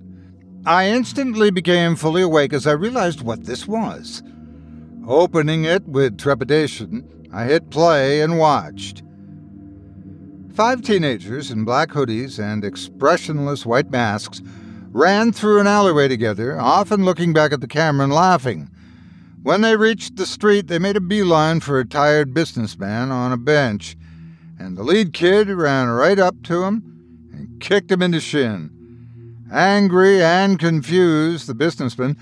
I 0.64 0.88
instantly 0.88 1.50
became 1.50 1.94
fully 1.94 2.22
awake 2.22 2.54
as 2.54 2.66
I 2.66 2.72
realized 2.72 3.20
what 3.20 3.44
this 3.44 3.68
was. 3.68 4.22
Opening 5.06 5.66
it 5.66 5.86
with 5.86 6.16
trepidation, 6.16 7.28
I 7.30 7.44
hit 7.44 7.68
play 7.68 8.22
and 8.22 8.38
watched. 8.38 9.02
Five 10.54 10.80
teenagers 10.80 11.50
in 11.50 11.66
black 11.66 11.90
hoodies 11.90 12.42
and 12.42 12.64
expressionless 12.64 13.66
white 13.66 13.90
masks 13.90 14.40
ran 14.92 15.32
through 15.32 15.60
an 15.60 15.66
alleyway 15.66 16.08
together, 16.08 16.60
often 16.60 17.04
looking 17.04 17.32
back 17.32 17.52
at 17.52 17.60
the 17.60 17.68
camera 17.68 18.04
and 18.04 18.12
laughing. 18.12 18.68
When 19.42 19.60
they 19.60 19.76
reached 19.76 20.16
the 20.16 20.26
street, 20.26 20.66
they 20.66 20.78
made 20.78 20.96
a 20.96 21.00
beeline 21.00 21.60
for 21.60 21.78
a 21.78 21.86
tired 21.86 22.34
businessman 22.34 23.10
on 23.10 23.32
a 23.32 23.36
bench, 23.36 23.96
and 24.58 24.76
the 24.76 24.82
lead 24.82 25.12
kid 25.12 25.48
ran 25.48 25.88
right 25.88 26.18
up 26.18 26.42
to 26.44 26.64
him 26.64 27.30
and 27.32 27.60
kicked 27.60 27.90
him 27.90 28.02
in 28.02 28.10
the 28.10 28.20
shin. 28.20 28.70
Angry 29.52 30.22
and 30.22 30.58
confused, 30.58 31.46
the 31.46 31.54
businessman 31.54 32.16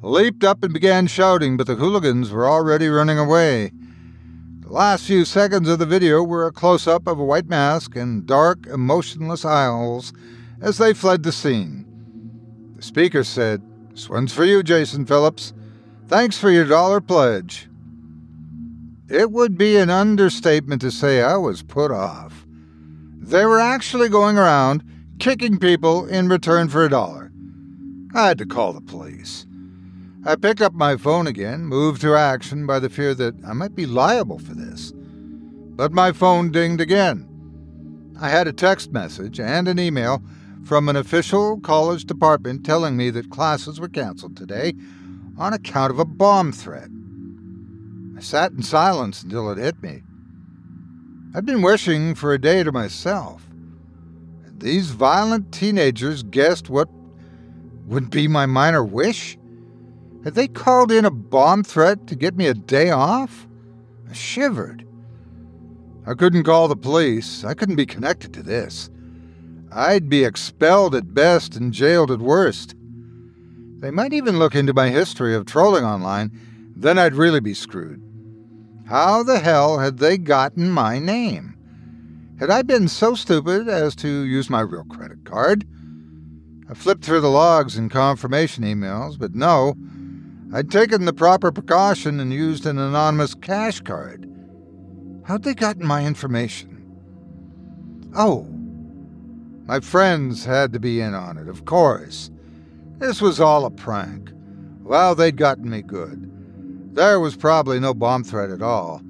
leaped 0.00 0.44
up 0.44 0.62
and 0.62 0.72
began 0.72 1.06
shouting, 1.06 1.56
but 1.56 1.66
the 1.66 1.74
hooligans 1.74 2.30
were 2.30 2.48
already 2.48 2.88
running 2.88 3.18
away. 3.18 3.70
The 4.60 4.72
last 4.72 5.06
few 5.06 5.24
seconds 5.24 5.68
of 5.68 5.78
the 5.78 5.86
video 5.86 6.22
were 6.22 6.46
a 6.46 6.52
close 6.52 6.86
up 6.86 7.06
of 7.06 7.18
a 7.18 7.24
white 7.24 7.48
mask 7.48 7.94
and 7.94 8.26
dark, 8.26 8.66
emotionless 8.66 9.44
eyes 9.44 10.12
as 10.60 10.78
they 10.78 10.94
fled 10.94 11.24
the 11.24 11.32
scene. 11.32 11.91
The 12.82 12.88
speaker 12.88 13.22
said, 13.22 13.62
This 13.92 14.08
one's 14.08 14.34
for 14.34 14.44
you, 14.44 14.64
Jason 14.64 15.06
Phillips. 15.06 15.52
Thanks 16.08 16.36
for 16.36 16.50
your 16.50 16.64
dollar 16.64 17.00
pledge. 17.00 17.68
It 19.08 19.30
would 19.30 19.56
be 19.56 19.76
an 19.76 19.88
understatement 19.88 20.80
to 20.80 20.90
say 20.90 21.22
I 21.22 21.36
was 21.36 21.62
put 21.62 21.92
off. 21.92 22.44
They 23.20 23.46
were 23.46 23.60
actually 23.60 24.08
going 24.08 24.36
around 24.36 24.82
kicking 25.20 25.60
people 25.60 26.06
in 26.06 26.28
return 26.28 26.68
for 26.68 26.84
a 26.84 26.90
dollar. 26.90 27.30
I 28.16 28.26
had 28.26 28.38
to 28.38 28.46
call 28.46 28.72
the 28.72 28.80
police. 28.80 29.46
I 30.26 30.34
picked 30.34 30.60
up 30.60 30.74
my 30.74 30.96
phone 30.96 31.28
again, 31.28 31.64
moved 31.64 32.00
to 32.00 32.16
action 32.16 32.66
by 32.66 32.80
the 32.80 32.90
fear 32.90 33.14
that 33.14 33.36
I 33.46 33.52
might 33.52 33.76
be 33.76 33.86
liable 33.86 34.40
for 34.40 34.54
this. 34.54 34.92
But 34.92 35.92
my 35.92 36.10
phone 36.10 36.50
dinged 36.50 36.80
again. 36.80 37.28
I 38.20 38.28
had 38.28 38.48
a 38.48 38.52
text 38.52 38.90
message 38.90 39.38
and 39.38 39.68
an 39.68 39.78
email 39.78 40.20
from 40.64 40.88
an 40.88 40.96
official 40.96 41.60
college 41.60 42.04
department 42.04 42.64
telling 42.64 42.96
me 42.96 43.10
that 43.10 43.30
classes 43.30 43.80
were 43.80 43.88
canceled 43.88 44.36
today 44.36 44.74
on 45.36 45.52
account 45.52 45.90
of 45.90 45.98
a 45.98 46.04
bomb 46.04 46.52
threat. 46.52 46.88
I 48.16 48.20
sat 48.20 48.52
in 48.52 48.62
silence 48.62 49.22
until 49.22 49.50
it 49.50 49.58
hit 49.58 49.82
me. 49.82 50.02
I'd 51.34 51.46
been 51.46 51.62
wishing 51.62 52.14
for 52.14 52.32
a 52.32 52.40
day 52.40 52.62
to 52.62 52.70
myself. 52.70 53.46
These 54.58 54.90
violent 54.90 55.52
teenagers 55.52 56.22
guessed 56.22 56.70
what 56.70 56.88
would 57.86 58.10
be 58.10 58.28
my 58.28 58.46
minor 58.46 58.84
wish? 58.84 59.36
Had 60.22 60.34
they 60.34 60.46
called 60.46 60.92
in 60.92 61.04
a 61.04 61.10
bomb 61.10 61.64
threat 61.64 62.06
to 62.06 62.14
get 62.14 62.36
me 62.36 62.46
a 62.46 62.54
day 62.54 62.90
off? 62.90 63.48
I 64.08 64.12
shivered. 64.12 64.86
I 66.06 66.14
couldn't 66.14 66.44
call 66.44 66.68
the 66.68 66.76
police. 66.76 67.44
I 67.44 67.54
couldn't 67.54 67.76
be 67.76 67.86
connected 67.86 68.32
to 68.34 68.42
this. 68.42 68.88
I'd 69.74 70.08
be 70.08 70.24
expelled 70.24 70.94
at 70.94 71.14
best 71.14 71.56
and 71.56 71.72
jailed 71.72 72.10
at 72.10 72.18
worst. 72.18 72.74
They 73.78 73.90
might 73.90 74.12
even 74.12 74.38
look 74.38 74.54
into 74.54 74.74
my 74.74 74.90
history 74.90 75.34
of 75.34 75.46
trolling 75.46 75.84
online, 75.84 76.30
then 76.76 76.98
I'd 76.98 77.14
really 77.14 77.40
be 77.40 77.54
screwed. 77.54 78.02
How 78.86 79.22
the 79.22 79.38
hell 79.38 79.78
had 79.78 79.98
they 79.98 80.18
gotten 80.18 80.70
my 80.70 80.98
name? 80.98 81.54
Had 82.38 82.50
I 82.50 82.62
been 82.62 82.86
so 82.86 83.14
stupid 83.14 83.68
as 83.68 83.94
to 83.96 84.08
use 84.08 84.50
my 84.50 84.60
real 84.60 84.84
credit 84.84 85.24
card? 85.24 85.64
I 86.68 86.74
flipped 86.74 87.04
through 87.04 87.20
the 87.20 87.30
logs 87.30 87.76
and 87.76 87.90
confirmation 87.90 88.64
emails, 88.64 89.18
but 89.18 89.34
no, 89.34 89.74
I'd 90.52 90.70
taken 90.70 91.06
the 91.06 91.12
proper 91.12 91.50
precaution 91.50 92.20
and 92.20 92.32
used 92.32 92.66
an 92.66 92.78
anonymous 92.78 93.34
cash 93.34 93.80
card. 93.80 94.28
How'd 95.24 95.44
they 95.44 95.54
gotten 95.54 95.86
my 95.86 96.04
information? 96.04 96.68
Oh, 98.14 98.51
my 99.64 99.80
friends 99.80 100.44
had 100.44 100.72
to 100.72 100.80
be 100.80 101.00
in 101.00 101.14
on 101.14 101.38
it, 101.38 101.48
of 101.48 101.64
course. 101.64 102.30
This 102.98 103.20
was 103.20 103.40
all 103.40 103.64
a 103.64 103.70
prank. 103.70 104.30
Well, 104.82 105.14
they'd 105.14 105.36
gotten 105.36 105.70
me 105.70 105.82
good. 105.82 106.28
There 106.94 107.20
was 107.20 107.36
probably 107.36 107.80
no 107.80 107.94
bomb 107.94 108.24
threat 108.24 108.50
at 108.50 108.62
all. 108.62 109.00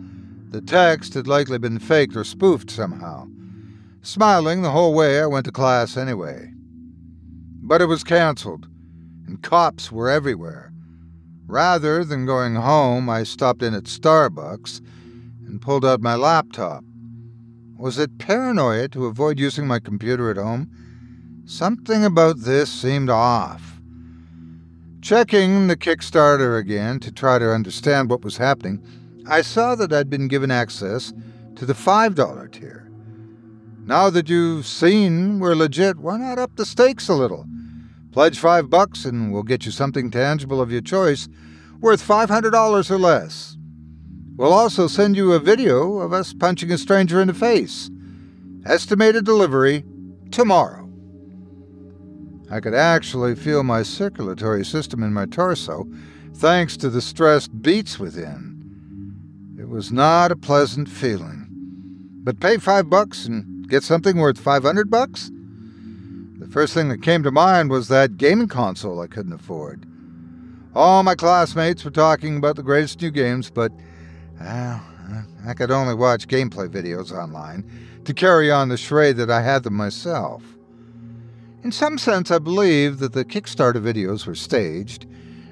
The 0.50 0.60
text 0.60 1.14
had 1.14 1.26
likely 1.26 1.58
been 1.58 1.78
faked 1.78 2.14
or 2.14 2.24
spoofed 2.24 2.70
somehow. 2.70 3.26
Smiling 4.02 4.62
the 4.62 4.70
whole 4.70 4.94
way, 4.94 5.20
I 5.20 5.26
went 5.26 5.46
to 5.46 5.52
class 5.52 5.96
anyway. 5.96 6.52
But 7.62 7.80
it 7.80 7.86
was 7.86 8.04
canceled, 8.04 8.68
and 9.26 9.42
cops 9.42 9.90
were 9.90 10.10
everywhere. 10.10 10.72
Rather 11.46 12.04
than 12.04 12.26
going 12.26 12.54
home, 12.54 13.08
I 13.08 13.22
stopped 13.22 13.62
in 13.62 13.74
at 13.74 13.84
Starbucks 13.84 14.80
and 15.46 15.60
pulled 15.60 15.84
out 15.84 16.00
my 16.00 16.14
laptop. 16.14 16.84
Was 17.82 17.98
it 17.98 18.16
paranoia 18.18 18.86
to 18.90 19.06
avoid 19.06 19.40
using 19.40 19.66
my 19.66 19.80
computer 19.80 20.30
at 20.30 20.36
home? 20.36 20.70
Something 21.46 22.04
about 22.04 22.38
this 22.38 22.70
seemed 22.70 23.10
off. 23.10 23.80
Checking 25.00 25.66
the 25.66 25.76
Kickstarter 25.76 26.56
again 26.56 27.00
to 27.00 27.10
try 27.10 27.40
to 27.40 27.52
understand 27.52 28.08
what 28.08 28.22
was 28.22 28.36
happening, 28.36 28.80
I 29.26 29.42
saw 29.42 29.74
that 29.74 29.92
I'd 29.92 30.08
been 30.08 30.28
given 30.28 30.52
access 30.52 31.12
to 31.56 31.66
the 31.66 31.72
$5 31.72 32.52
tier. 32.52 32.88
Now 33.84 34.10
that 34.10 34.28
you've 34.28 34.64
seen 34.64 35.40
we're 35.40 35.56
legit, 35.56 35.98
why 35.98 36.18
not 36.18 36.38
up 36.38 36.54
the 36.54 36.64
stakes 36.64 37.08
a 37.08 37.14
little? 37.14 37.46
Pledge 38.12 38.38
five 38.38 38.70
bucks 38.70 39.04
and 39.04 39.32
we'll 39.32 39.42
get 39.42 39.66
you 39.66 39.72
something 39.72 40.08
tangible 40.08 40.60
of 40.60 40.70
your 40.70 40.82
choice, 40.82 41.28
worth 41.80 42.06
$500 42.06 42.90
or 42.92 42.98
less. 42.98 43.51
We'll 44.36 44.52
also 44.52 44.86
send 44.86 45.16
you 45.16 45.32
a 45.32 45.38
video 45.38 45.98
of 45.98 46.12
us 46.12 46.32
punching 46.32 46.70
a 46.72 46.78
stranger 46.78 47.20
in 47.20 47.28
the 47.28 47.34
face. 47.34 47.90
Estimated 48.64 49.24
delivery 49.24 49.84
tomorrow. 50.30 50.88
I 52.50 52.60
could 52.60 52.74
actually 52.74 53.34
feel 53.34 53.62
my 53.62 53.82
circulatory 53.82 54.64
system 54.64 55.02
in 55.02 55.12
my 55.12 55.26
torso 55.26 55.86
thanks 56.34 56.76
to 56.78 56.88
the 56.88 57.02
stressed 57.02 57.62
beats 57.62 57.98
within. 57.98 58.52
It 59.58 59.68
was 59.68 59.92
not 59.92 60.32
a 60.32 60.36
pleasant 60.36 60.88
feeling. 60.88 61.48
But 62.24 62.40
pay 62.40 62.56
five 62.56 62.88
bucks 62.88 63.26
and 63.26 63.68
get 63.68 63.82
something 63.82 64.16
worth 64.16 64.38
500 64.38 64.90
bucks? 64.90 65.30
The 66.38 66.48
first 66.48 66.72
thing 66.72 66.88
that 66.88 67.02
came 67.02 67.22
to 67.22 67.30
mind 67.30 67.70
was 67.70 67.88
that 67.88 68.16
gaming 68.16 68.48
console 68.48 69.00
I 69.00 69.06
couldn't 69.06 69.32
afford. 69.32 69.86
All 70.74 71.02
my 71.02 71.14
classmates 71.14 71.84
were 71.84 71.90
talking 71.90 72.36
about 72.36 72.56
the 72.56 72.62
greatest 72.62 73.00
new 73.02 73.10
games, 73.10 73.50
but 73.50 73.72
I 74.42 75.54
could 75.54 75.70
only 75.70 75.94
watch 75.94 76.28
gameplay 76.28 76.68
videos 76.68 77.12
online 77.12 77.64
to 78.04 78.14
carry 78.14 78.50
on 78.50 78.68
the 78.68 78.76
charade 78.76 79.16
that 79.16 79.30
I 79.30 79.42
had 79.42 79.62
them 79.62 79.74
myself. 79.74 80.42
In 81.62 81.70
some 81.70 81.98
sense, 81.98 82.30
I 82.30 82.38
believe 82.38 82.98
that 82.98 83.12
the 83.12 83.24
Kickstarter 83.24 83.80
videos 83.80 84.26
were 84.26 84.34
staged, 84.34 85.06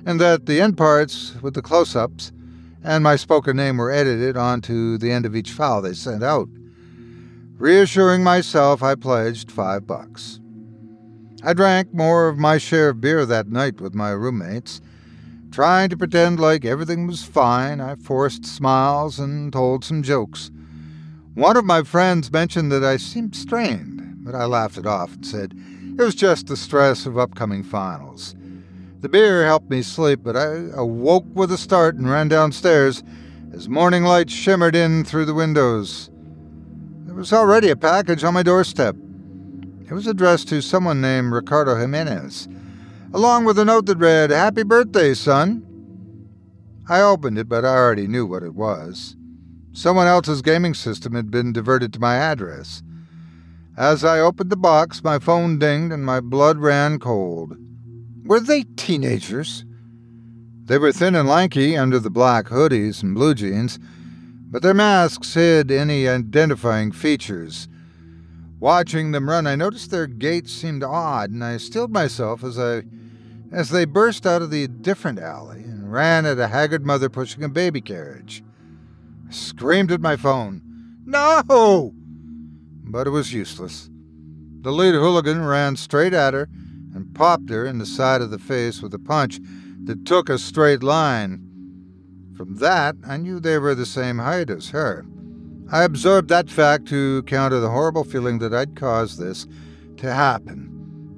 and 0.04 0.20
that 0.20 0.46
the 0.46 0.60
end 0.60 0.76
parts 0.76 1.36
with 1.40 1.54
the 1.54 1.62
close 1.62 1.94
ups 1.94 2.32
and 2.82 3.04
my 3.04 3.16
spoken 3.16 3.56
name 3.56 3.76
were 3.76 3.90
edited 3.90 4.36
onto 4.36 4.96
the 4.96 5.12
end 5.12 5.26
of 5.26 5.36
each 5.36 5.52
file 5.52 5.82
they 5.82 5.92
sent 5.92 6.22
out. 6.22 6.48
Reassuring 7.58 8.24
myself, 8.24 8.82
I 8.82 8.94
pledged 8.94 9.52
five 9.52 9.86
bucks. 9.86 10.40
I 11.42 11.52
drank 11.52 11.92
more 11.92 12.28
of 12.28 12.38
my 12.38 12.58
share 12.58 12.88
of 12.90 13.00
beer 13.00 13.26
that 13.26 13.48
night 13.48 13.80
with 13.80 13.94
my 13.94 14.10
roommates. 14.10 14.80
Trying 15.50 15.88
to 15.88 15.96
pretend 15.96 16.38
like 16.38 16.64
everything 16.64 17.08
was 17.08 17.24
fine, 17.24 17.80
I 17.80 17.96
forced 17.96 18.46
smiles 18.46 19.18
and 19.18 19.52
told 19.52 19.84
some 19.84 20.04
jokes. 20.04 20.52
One 21.34 21.56
of 21.56 21.64
my 21.64 21.82
friends 21.82 22.30
mentioned 22.30 22.70
that 22.70 22.84
I 22.84 22.96
seemed 22.98 23.34
strained, 23.34 24.24
but 24.24 24.36
I 24.36 24.44
laughed 24.44 24.78
it 24.78 24.86
off 24.86 25.14
and 25.14 25.26
said 25.26 25.52
it 25.98 26.00
was 26.00 26.14
just 26.14 26.46
the 26.46 26.56
stress 26.56 27.04
of 27.04 27.18
upcoming 27.18 27.64
finals. 27.64 28.36
The 29.00 29.08
beer 29.08 29.44
helped 29.44 29.70
me 29.70 29.82
sleep, 29.82 30.20
but 30.22 30.36
I 30.36 30.68
awoke 30.72 31.26
with 31.34 31.50
a 31.50 31.58
start 31.58 31.96
and 31.96 32.08
ran 32.08 32.28
downstairs 32.28 33.02
as 33.52 33.68
morning 33.68 34.04
light 34.04 34.30
shimmered 34.30 34.76
in 34.76 35.04
through 35.04 35.24
the 35.24 35.34
windows. 35.34 36.10
There 37.06 37.14
was 37.16 37.32
already 37.32 37.70
a 37.70 37.76
package 37.76 38.22
on 38.22 38.34
my 38.34 38.44
doorstep. 38.44 38.94
It 39.84 39.92
was 39.94 40.06
addressed 40.06 40.48
to 40.50 40.62
someone 40.62 41.00
named 41.00 41.32
Ricardo 41.32 41.74
Jimenez, 41.74 42.46
along 43.12 43.44
with 43.44 43.58
a 43.58 43.64
note 43.64 43.86
that 43.86 43.98
read, 43.98 44.30
Happy 44.30 44.62
birthday, 44.62 45.14
son. 45.14 45.66
I 46.88 47.00
opened 47.00 47.38
it, 47.38 47.48
but 47.48 47.64
I 47.64 47.76
already 47.76 48.06
knew 48.06 48.26
what 48.26 48.42
it 48.42 48.54
was. 48.54 49.16
Someone 49.72 50.06
else's 50.06 50.42
gaming 50.42 50.74
system 50.74 51.14
had 51.14 51.30
been 51.30 51.52
diverted 51.52 51.92
to 51.92 52.00
my 52.00 52.16
address. 52.16 52.82
As 53.76 54.04
I 54.04 54.18
opened 54.18 54.50
the 54.50 54.56
box, 54.56 55.04
my 55.04 55.18
phone 55.18 55.58
dinged 55.58 55.92
and 55.92 56.04
my 56.04 56.20
blood 56.20 56.58
ran 56.58 56.98
cold. 56.98 57.56
Were 58.24 58.40
they 58.40 58.64
teenagers? 58.76 59.64
They 60.64 60.78
were 60.78 60.92
thin 60.92 61.14
and 61.14 61.28
lanky 61.28 61.76
under 61.76 61.98
the 61.98 62.10
black 62.10 62.46
hoodies 62.46 63.02
and 63.02 63.14
blue 63.14 63.34
jeans, 63.34 63.78
but 64.50 64.62
their 64.62 64.74
masks 64.74 65.34
hid 65.34 65.70
any 65.70 66.08
identifying 66.08 66.92
features. 66.92 67.68
Watching 68.58 69.12
them 69.12 69.28
run, 69.28 69.46
I 69.46 69.56
noticed 69.56 69.90
their 69.90 70.06
gait 70.06 70.48
seemed 70.48 70.84
odd, 70.84 71.30
and 71.30 71.42
I 71.42 71.56
stilled 71.56 71.92
myself 71.92 72.44
as 72.44 72.58
I 72.58 72.82
as 73.52 73.70
they 73.70 73.84
burst 73.84 74.26
out 74.26 74.42
of 74.42 74.50
the 74.50 74.68
different 74.68 75.18
alley 75.18 75.62
and 75.62 75.92
ran 75.92 76.24
at 76.24 76.38
a 76.38 76.48
haggard 76.48 76.86
mother 76.86 77.08
pushing 77.08 77.42
a 77.42 77.48
baby 77.48 77.80
carriage. 77.80 78.42
I 79.28 79.32
screamed 79.32 79.90
at 79.90 80.00
my 80.00 80.16
phone. 80.16 80.62
No! 81.04 81.92
But 82.84 83.06
it 83.06 83.10
was 83.10 83.32
useless. 83.32 83.90
The 84.62 84.72
lead 84.72 84.94
hooligan 84.94 85.44
ran 85.44 85.76
straight 85.76 86.12
at 86.12 86.34
her 86.34 86.48
and 86.94 87.14
popped 87.14 87.50
her 87.50 87.66
in 87.66 87.78
the 87.78 87.86
side 87.86 88.20
of 88.20 88.30
the 88.30 88.38
face 88.38 88.82
with 88.82 88.94
a 88.94 88.98
punch 88.98 89.40
that 89.84 90.04
took 90.04 90.28
a 90.28 90.38
straight 90.38 90.82
line. 90.82 91.46
From 92.36 92.56
that, 92.56 92.96
I 93.06 93.16
knew 93.16 93.40
they 93.40 93.58
were 93.58 93.74
the 93.74 93.86
same 93.86 94.18
height 94.18 94.50
as 94.50 94.70
her. 94.70 95.04
I 95.72 95.84
absorbed 95.84 96.28
that 96.28 96.50
fact 96.50 96.86
to 96.88 97.22
counter 97.24 97.60
the 97.60 97.70
horrible 97.70 98.04
feeling 98.04 98.38
that 98.40 98.54
I'd 98.54 98.76
caused 98.76 99.18
this 99.18 99.46
to 99.98 100.12
happen 100.12 100.69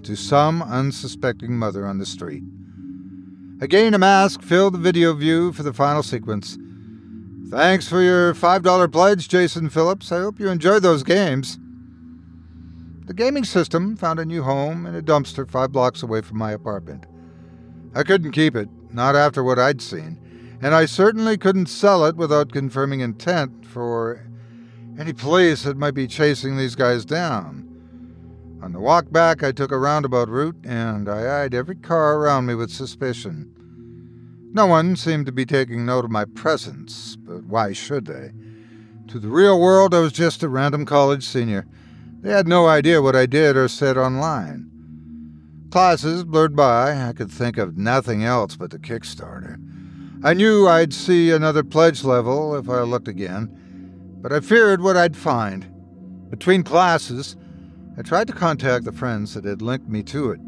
to 0.05 0.17
some 0.17 0.63
unsuspecting 0.63 1.59
mother 1.59 1.87
on 1.87 1.99
the 1.99 2.07
street. 2.07 2.43
Again, 3.61 3.95
a 3.95 3.99
mask 3.99 4.43
filled 4.43 4.75
the 4.75 4.79
video 4.79 5.15
view 5.15 5.53
for 5.53 5.63
the 5.63 5.73
final 5.73 6.03
sequence. 6.03 6.59
Thanks 7.49 7.89
for 7.89 8.03
your 8.03 8.35
$5 8.35 8.91
pledge, 8.91 9.29
Jason 9.29 9.69
Phillips. 9.69 10.11
I 10.11 10.21
hope 10.21 10.41
you 10.41 10.49
enjoyed 10.49 10.83
those 10.83 11.03
games. 11.03 11.59
The 13.07 13.15
gaming 13.15 13.45
system 13.45 13.97
found 13.97 14.19
a 14.19 14.25
new 14.25 14.43
home 14.43 14.87
in 14.87 14.95
a 14.95 15.03
dumpster 15.03 15.49
five 15.49 15.71
blocks 15.71 16.03
away 16.03 16.23
from 16.23 16.39
my 16.39 16.53
apartment. 16.53 17.07
I 17.95 18.05
couldn't 18.05 18.33
keep 18.33 18.57
it, 18.57 18.69
not 18.91 19.15
after 19.15 19.45
what 19.45 19.59
I'd 19.59 19.83
seen, 19.83 20.19
and 20.63 20.75
I 20.75 20.87
certainly 20.87 21.37
couldn't 21.37 21.67
sell 21.67 22.05
it 22.05 22.17
without 22.17 22.53
confirming 22.53 23.01
intent 23.01 23.67
for 23.67 24.27
any 24.99 25.13
police 25.13 25.63
that 25.65 25.77
might 25.77 25.95
be 25.95 26.07
chasing 26.07 26.57
these 26.57 26.75
guys 26.75 27.05
down. 27.05 27.72
On 28.63 28.73
the 28.73 28.81
walk 28.81 29.11
back, 29.11 29.43
I 29.43 29.53
took 29.53 29.73
a 29.73 29.79
roundabout 29.79 30.29
route, 30.29 30.57
and 30.65 31.09
I 31.09 31.43
eyed 31.43 31.55
every 31.55 31.77
car 31.77 32.17
around 32.17 32.47
me 32.47 32.55
with 32.55 32.71
suspicion. 32.71 33.53
No 34.53 34.67
one 34.67 34.97
seemed 34.97 35.27
to 35.27 35.33
be 35.33 35.45
taking 35.45 35.85
note 35.85 36.05
of 36.05 36.11
my 36.11 36.25
presence, 36.25 37.17
but 37.17 37.45
why 37.45 37.73
should 37.73 38.07
they? 38.07 38.33
To 39.09 39.19
the 39.19 39.29
real 39.29 39.61
world, 39.61 39.95
I 39.95 39.99
was 39.99 40.13
just 40.13 40.43
a 40.43 40.49
random 40.49 40.87
college 40.87 41.25
senior 41.25 41.67
they 42.23 42.31
had 42.31 42.47
no 42.47 42.69
idea 42.69 43.03
what 43.03 43.17
I 43.17 43.27
did 43.27 43.57
or 43.57 43.67
said 43.67 43.99
online. 43.99 44.71
Classes 45.71 46.23
blurred 46.23 46.55
by. 46.55 47.09
I 47.09 47.13
could 47.13 47.33
think 47.33 47.59
of 47.59 47.77
nothing 47.77 48.23
else 48.23 48.55
but 48.55 48.71
the 48.71 48.79
Kickstarter. 48.79 49.57
I 50.23 50.33
knew 50.33 50.69
I'd 50.69 50.93
see 50.93 51.33
another 51.33 51.65
pledge 51.65 52.05
level 52.05 52.55
if 52.55 52.69
I 52.69 52.83
looked 52.83 53.09
again, 53.09 53.51
but 54.23 54.33
I 54.33 54.39
feared 54.39 54.81
what 54.81 54.97
I'd 54.97 55.17
find. 55.17 55.67
Between 56.31 56.63
classes, 56.63 57.37
I 57.97 58.03
tried 58.03 58.27
to 58.29 58.33
contact 58.33 58.85
the 58.85 58.93
friends 58.93 59.35
that 59.35 59.45
had 59.45 59.61
linked 59.61 59.89
me 59.89 60.03
to 60.05 60.31
it. 60.31 60.41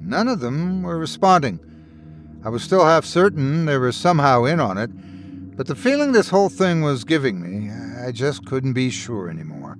None 0.00 0.28
of 0.28 0.40
them 0.40 0.82
were 0.82 0.98
responding. 0.98 1.58
I 2.44 2.50
was 2.50 2.62
still 2.62 2.84
half 2.84 3.04
certain 3.04 3.64
they 3.64 3.78
were 3.78 3.92
somehow 3.92 4.44
in 4.44 4.60
on 4.60 4.76
it, 4.76 4.90
but 5.56 5.66
the 5.68 5.74
feeling 5.74 6.12
this 6.12 6.28
whole 6.28 6.48
thing 6.48 6.82
was 6.82 7.04
giving 7.04 7.40
me, 7.40 7.70
I 8.04 8.12
just 8.12 8.44
couldn't 8.44 8.74
be 8.74 8.90
sure 8.90 9.30
anymore. 9.30 9.76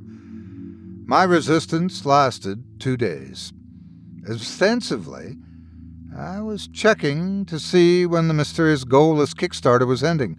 My 1.04 1.24
resistance 1.24 2.06
lasted 2.06 2.64
two 2.78 2.96
days. 2.96 3.52
Ostensibly, 4.30 5.36
I 6.16 6.40
was 6.40 6.68
checking 6.68 7.44
to 7.46 7.58
see 7.58 8.06
when 8.06 8.28
the 8.28 8.34
mysterious 8.34 8.84
goalless 8.84 9.34
Kickstarter 9.34 9.86
was 9.86 10.04
ending, 10.04 10.38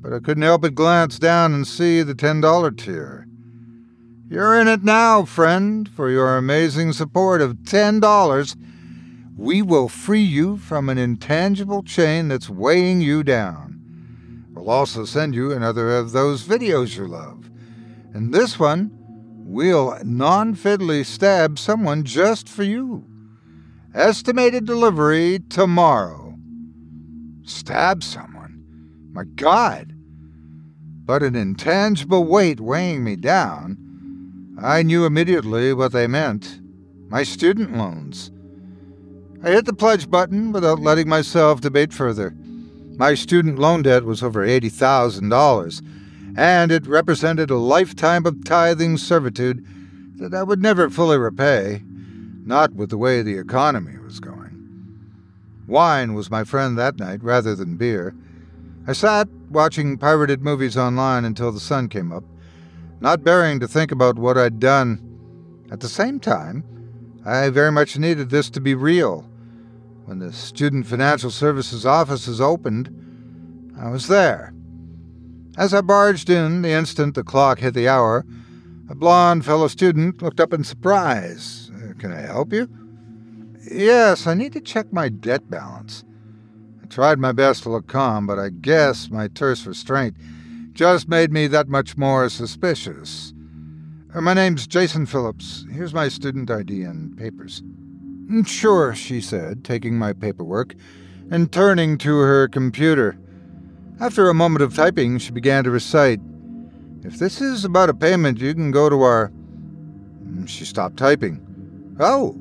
but 0.00 0.12
I 0.12 0.20
couldn't 0.20 0.44
help 0.44 0.62
but 0.62 0.74
glance 0.74 1.18
down 1.18 1.52
and 1.52 1.66
see 1.66 2.02
the 2.02 2.14
$10 2.14 2.78
tier. 2.78 3.26
You're 4.32 4.58
in 4.58 4.66
it 4.66 4.82
now, 4.82 5.26
friend, 5.26 5.86
for 5.86 6.08
your 6.08 6.38
amazing 6.38 6.94
support 6.94 7.42
of 7.42 7.56
$10. 7.64 8.56
We 9.36 9.60
will 9.60 9.90
free 9.90 10.22
you 10.22 10.56
from 10.56 10.88
an 10.88 10.96
intangible 10.96 11.82
chain 11.82 12.28
that's 12.28 12.48
weighing 12.48 13.02
you 13.02 13.24
down. 13.24 14.46
We'll 14.54 14.70
also 14.70 15.04
send 15.04 15.34
you 15.34 15.52
another 15.52 15.94
of 15.94 16.12
those 16.12 16.44
videos 16.44 16.96
you 16.96 17.06
love. 17.06 17.50
And 18.14 18.32
this 18.32 18.58
one 18.58 18.96
We'll 19.44 19.98
non 20.02 20.54
fiddly 20.54 21.04
stab 21.04 21.58
someone 21.58 22.02
just 22.02 22.48
for 22.48 22.62
you. 22.62 23.04
Estimated 23.94 24.64
delivery 24.64 25.40
tomorrow. 25.50 26.38
Stab 27.42 28.02
someone? 28.02 28.64
My 29.12 29.24
God! 29.24 29.92
But 31.04 31.22
an 31.22 31.36
intangible 31.36 32.24
weight 32.24 32.60
weighing 32.60 33.04
me 33.04 33.16
down. 33.16 33.81
I 34.62 34.84
knew 34.84 35.04
immediately 35.04 35.72
what 35.72 35.90
they 35.90 36.06
meant 36.06 36.60
my 37.08 37.24
student 37.24 37.76
loans. 37.76 38.30
I 39.42 39.50
hit 39.50 39.66
the 39.66 39.72
pledge 39.72 40.08
button 40.08 40.52
without 40.52 40.78
letting 40.78 41.08
myself 41.08 41.60
debate 41.60 41.92
further. 41.92 42.32
My 42.96 43.14
student 43.14 43.58
loan 43.58 43.82
debt 43.82 44.04
was 44.04 44.22
over 44.22 44.46
$80,000 44.46 45.82
and 46.36 46.70
it 46.70 46.86
represented 46.86 47.50
a 47.50 47.56
lifetime 47.56 48.24
of 48.24 48.44
tithing 48.44 48.98
servitude 48.98 49.66
that 50.18 50.32
I 50.32 50.44
would 50.44 50.62
never 50.62 50.88
fully 50.88 51.18
repay, 51.18 51.82
not 52.44 52.72
with 52.72 52.90
the 52.90 52.98
way 52.98 53.20
the 53.20 53.38
economy 53.38 53.98
was 53.98 54.20
going. 54.20 54.98
Wine 55.66 56.14
was 56.14 56.30
my 56.30 56.44
friend 56.44 56.78
that 56.78 56.98
night 56.98 57.22
rather 57.22 57.56
than 57.56 57.76
beer. 57.76 58.14
I 58.86 58.92
sat 58.92 59.28
watching 59.50 59.98
pirated 59.98 60.42
movies 60.42 60.76
online 60.76 61.24
until 61.24 61.50
the 61.50 61.60
sun 61.60 61.88
came 61.88 62.12
up, 62.12 62.24
not 63.02 63.24
bearing 63.24 63.60
to 63.60 63.68
think 63.68 63.92
about 63.92 64.18
what 64.18 64.38
I'd 64.38 64.60
done. 64.60 65.66
At 65.70 65.80
the 65.80 65.88
same 65.88 66.20
time, 66.20 66.64
I 67.24 67.50
very 67.50 67.70
much 67.70 67.98
needed 67.98 68.30
this 68.30 68.48
to 68.50 68.60
be 68.60 68.74
real. 68.74 69.28
When 70.06 70.18
the 70.18 70.32
Student 70.32 70.86
Financial 70.86 71.30
Services 71.30 71.84
offices 71.84 72.40
opened, 72.40 72.88
I 73.78 73.90
was 73.90 74.08
there 74.08 74.54
as 75.56 75.74
I 75.74 75.80
barged 75.82 76.30
in 76.30 76.62
the 76.62 76.70
instant 76.70 77.14
the 77.14 77.24
clock 77.24 77.58
hit 77.58 77.74
the 77.74 77.88
hour, 77.88 78.24
a 78.88 78.94
blond 78.94 79.44
fellow 79.44 79.68
student 79.68 80.22
looked 80.22 80.40
up 80.40 80.52
in 80.52 80.64
surprise. 80.64 81.70
Uh, 81.74 81.92
can 81.98 82.12
I 82.12 82.20
help 82.20 82.52
you? 82.52 82.68
Yes, 83.70 84.26
I 84.26 84.34
need 84.34 84.52
to 84.54 84.60
check 84.60 84.92
my 84.92 85.08
debt 85.08 85.50
balance. 85.50 86.04
I 86.82 86.86
tried 86.86 87.18
my 87.18 87.32
best 87.32 87.62
to 87.62 87.70
look 87.70 87.86
calm, 87.86 88.26
but 88.26 88.38
I 88.38 88.48
guess 88.48 89.10
my 89.10 89.28
terse 89.28 89.66
restraint 89.66 90.16
just 90.72 91.08
made 91.08 91.32
me 91.32 91.46
that 91.48 91.68
much 91.68 91.96
more 91.96 92.28
suspicious. 92.28 93.34
Uh, 94.14 94.20
my 94.20 94.34
name's 94.34 94.66
Jason 94.66 95.06
Phillips. 95.06 95.66
Here's 95.70 95.94
my 95.94 96.08
student 96.08 96.50
ID 96.50 96.82
and 96.82 97.16
papers. 97.16 97.62
Mm, 97.62 98.46
sure, 98.46 98.94
she 98.94 99.20
said, 99.20 99.64
taking 99.64 99.98
my 99.98 100.12
paperwork 100.12 100.74
and 101.30 101.52
turning 101.52 101.98
to 101.98 102.18
her 102.18 102.48
computer. 102.48 103.18
After 104.00 104.28
a 104.28 104.34
moment 104.34 104.62
of 104.62 104.74
typing, 104.74 105.18
she 105.18 105.30
began 105.32 105.64
to 105.64 105.70
recite 105.70 106.20
If 107.04 107.18
this 107.18 107.40
is 107.40 107.64
about 107.64 107.90
a 107.90 107.94
payment, 107.94 108.38
you 108.38 108.54
can 108.54 108.70
go 108.70 108.88
to 108.88 109.02
our. 109.02 109.30
Mm, 110.24 110.48
she 110.48 110.64
stopped 110.64 110.96
typing. 110.96 111.40
Oh, 111.98 112.36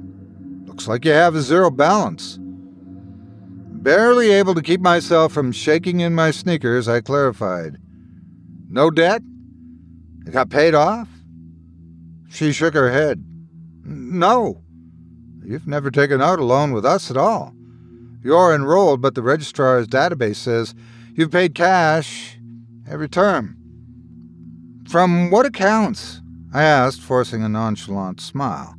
looks 0.65 0.87
like 0.87 1.03
you 1.03 1.11
have 1.11 1.35
a 1.35 1.41
zero 1.41 1.71
balance. 1.71 2.37
Barely 2.41 4.31
able 4.31 4.53
to 4.53 4.61
keep 4.61 4.79
myself 4.79 5.33
from 5.33 5.51
shaking 5.51 6.01
in 6.01 6.13
my 6.13 6.31
sneakers, 6.31 6.87
I 6.87 7.01
clarified. 7.01 7.80
No 8.71 8.89
debt? 8.89 9.21
It 10.25 10.31
got 10.31 10.49
paid 10.49 10.73
off? 10.73 11.09
She 12.29 12.53
shook 12.53 12.73
her 12.73 12.89
head. 12.89 13.21
No. 13.83 14.63
You've 15.43 15.67
never 15.67 15.91
taken 15.91 16.21
out 16.21 16.39
a 16.39 16.45
loan 16.45 16.71
with 16.71 16.85
us 16.85 17.11
at 17.11 17.17
all. 17.17 17.53
You're 18.23 18.55
enrolled, 18.55 19.01
but 19.01 19.13
the 19.13 19.23
registrar's 19.23 19.87
database 19.87 20.37
says 20.37 20.73
you've 21.13 21.31
paid 21.31 21.53
cash 21.53 22.37
every 22.89 23.09
term. 23.09 23.57
From 24.87 25.31
what 25.31 25.45
accounts? 25.45 26.21
I 26.53 26.63
asked, 26.63 27.01
forcing 27.01 27.43
a 27.43 27.49
nonchalant 27.49 28.21
smile. 28.21 28.77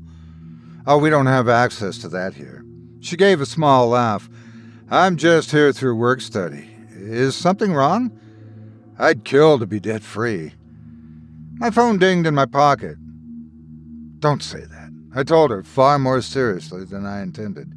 Oh, 0.86 0.96
we 0.96 1.10
don't 1.10 1.26
have 1.26 1.50
access 1.50 1.98
to 1.98 2.08
that 2.08 2.32
here. 2.32 2.64
She 3.00 3.18
gave 3.18 3.42
a 3.42 3.46
small 3.46 3.88
laugh. 3.88 4.30
I'm 4.90 5.18
just 5.18 5.50
here 5.50 5.70
through 5.70 5.96
work 5.96 6.22
study. 6.22 6.70
Is 6.92 7.36
something 7.36 7.74
wrong? 7.74 8.18
I'd 8.98 9.24
kill 9.24 9.58
to 9.58 9.66
be 9.66 9.80
debt 9.80 10.02
free. 10.02 10.54
My 11.54 11.70
phone 11.70 11.98
dinged 11.98 12.26
in 12.26 12.34
my 12.34 12.46
pocket. 12.46 12.96
Don't 14.18 14.42
say 14.42 14.60
that. 14.60 14.90
I 15.14 15.22
told 15.22 15.50
her 15.50 15.62
far 15.62 15.98
more 15.98 16.22
seriously 16.22 16.84
than 16.84 17.06
I 17.06 17.22
intended. 17.22 17.72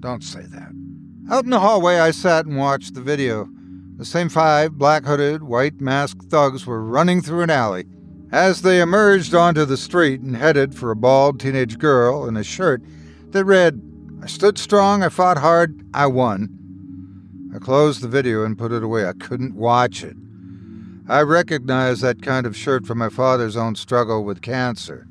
Don't 0.00 0.22
say 0.22 0.42
that. 0.42 0.72
Out 1.30 1.44
in 1.44 1.50
the 1.50 1.60
hallway, 1.60 1.98
I 1.98 2.10
sat 2.10 2.46
and 2.46 2.56
watched 2.56 2.94
the 2.94 3.00
video. 3.00 3.48
The 3.96 4.04
same 4.04 4.28
five 4.28 4.78
black 4.78 5.04
hooded, 5.04 5.42
white 5.42 5.80
masked 5.80 6.30
thugs 6.30 6.66
were 6.66 6.82
running 6.82 7.20
through 7.20 7.42
an 7.42 7.50
alley. 7.50 7.84
As 8.30 8.62
they 8.62 8.80
emerged 8.80 9.34
onto 9.34 9.64
the 9.64 9.76
street 9.76 10.20
and 10.20 10.36
headed 10.36 10.74
for 10.74 10.90
a 10.90 10.96
bald 10.96 11.40
teenage 11.40 11.78
girl 11.78 12.28
in 12.28 12.36
a 12.36 12.44
shirt 12.44 12.82
that 13.30 13.44
read, 13.44 13.80
I 14.22 14.26
stood 14.26 14.58
strong, 14.58 15.02
I 15.02 15.08
fought 15.08 15.38
hard, 15.38 15.82
I 15.94 16.06
won. 16.06 16.48
I 17.54 17.58
closed 17.58 18.02
the 18.02 18.08
video 18.08 18.44
and 18.44 18.58
put 18.58 18.72
it 18.72 18.82
away. 18.82 19.06
I 19.06 19.12
couldn't 19.14 19.54
watch 19.54 20.04
it. 20.04 20.16
I 21.10 21.22
recognized 21.22 22.02
that 22.02 22.20
kind 22.20 22.44
of 22.44 22.54
shirt 22.54 22.86
from 22.86 22.98
my 22.98 23.08
father's 23.08 23.56
own 23.56 23.76
struggle 23.76 24.24
with 24.24 24.42
cancer. 24.42 25.06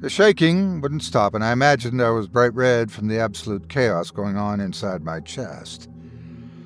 The 0.00 0.08
shaking 0.08 0.80
wouldn't 0.80 1.02
stop, 1.02 1.34
and 1.34 1.44
I 1.44 1.52
imagined 1.52 2.00
I 2.00 2.08
was 2.08 2.26
bright 2.26 2.54
red 2.54 2.90
from 2.90 3.08
the 3.08 3.18
absolute 3.18 3.68
chaos 3.68 4.10
going 4.10 4.38
on 4.38 4.60
inside 4.60 5.04
my 5.04 5.20
chest. 5.20 5.90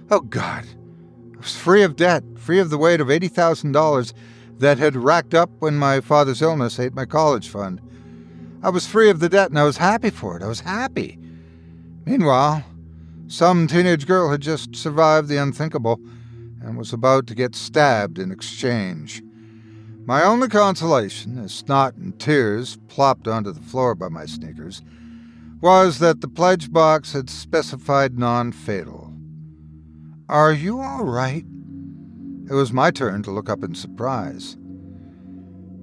Oh, 0.09 0.21
God. 0.21 0.65
I 1.35 1.39
was 1.39 1.57
free 1.57 1.83
of 1.83 1.97
debt, 1.97 2.23
free 2.37 2.61
of 2.61 2.71
the 2.71 2.79
weight 2.79 3.01
of 3.01 3.09
$80,000 3.09 4.13
that 4.61 4.79
had 4.79 4.95
racked 4.95 5.35
up 5.35 5.51
when 5.59 5.77
my 5.77 6.01
father's 6.01 6.41
illness 6.41 6.79
ate 6.79 6.95
my 6.95 7.07
college 7.07 7.49
fund. 7.49 7.81
I 8.63 8.71
was 8.71 8.87
free 8.87 9.11
of 9.11 9.19
the 9.19 9.29
debt, 9.29 9.51
and 9.51 9.59
I 9.59 9.65
was 9.65 9.79
happy 9.79 10.11
for 10.11 10.37
it. 10.37 10.45
I 10.45 10.49
was 10.49 10.61
happy. 10.61 11.19
Meanwhile, 12.05 12.65
some 13.27 13.67
teenage 13.67 14.07
girl 14.07 14.31
had 14.31 14.43
just 14.43 14.77
survived 14.77 15.27
the 15.27 15.39
unthinkable 15.39 16.01
and 16.67 16.77
was 16.77 16.93
about 16.93 17.29
to 17.29 17.35
get 17.35 17.55
stabbed 17.55 18.19
in 18.19 18.33
exchange. 18.33 19.23
My 20.05 20.25
only 20.25 20.49
consolation, 20.49 21.39
as 21.39 21.55
snot 21.55 21.95
and 21.95 22.19
tears 22.19 22.77
plopped 22.89 23.29
onto 23.29 23.53
the 23.53 23.63
floor 23.63 23.95
by 23.95 24.09
my 24.09 24.27
sneakers, 24.27 24.83
was 25.61 26.01
that 26.01 26.21
the 26.21 26.29
pledge 26.29 26.73
box 26.73 27.13
had 27.13 27.31
specified 27.31 28.19
non 28.19 28.51
fatal. 28.51 29.13
Are 30.29 30.53
you 30.53 30.81
all 30.81 31.05
right? 31.05 31.45
It 32.51 32.55
was 32.55 32.73
my 32.73 32.91
turn 32.91 33.23
to 33.23 33.31
look 33.31 33.49
up 33.49 33.63
in 33.63 33.75
surprise. 33.75 34.57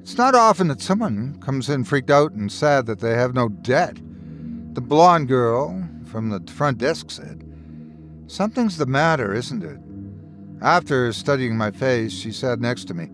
It's 0.02 0.18
not 0.18 0.36
often 0.36 0.68
that 0.68 0.82
someone 0.82 1.40
comes 1.40 1.70
in 1.70 1.86
freaked 1.86 2.12
out 2.12 2.34
and 2.34 2.52
sad 2.52 2.86
that 2.88 3.00
they 3.00 3.16
have 3.16 3.34
no 3.34 3.48
debt. 3.48 3.98
The 4.74 4.82
blonde 4.82 5.30
girl 5.30 5.88
from 6.06 6.30
the 6.30 6.42
front 6.52 6.78
desk 6.78 7.10
said, 7.10 7.50
Something's 8.28 8.78
the 8.78 8.86
matter, 8.86 9.34
isn't 9.34 9.64
it? 9.64 9.80
After 10.64 11.12
studying 11.12 11.58
my 11.58 11.72
face, 11.72 12.14
she 12.14 12.32
sat 12.32 12.62
next 12.62 12.86
to 12.86 12.94
me. 12.94 13.10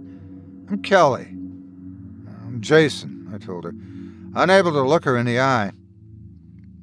I'm 0.69 0.83
Kelly. 0.83 1.25
I'm 2.45 2.59
Jason, 2.61 3.27
I 3.33 3.39
told 3.39 3.63
her, 3.63 3.73
unable 4.35 4.71
to 4.71 4.83
look 4.83 5.03
her 5.05 5.17
in 5.17 5.25
the 5.25 5.39
eye. 5.39 5.71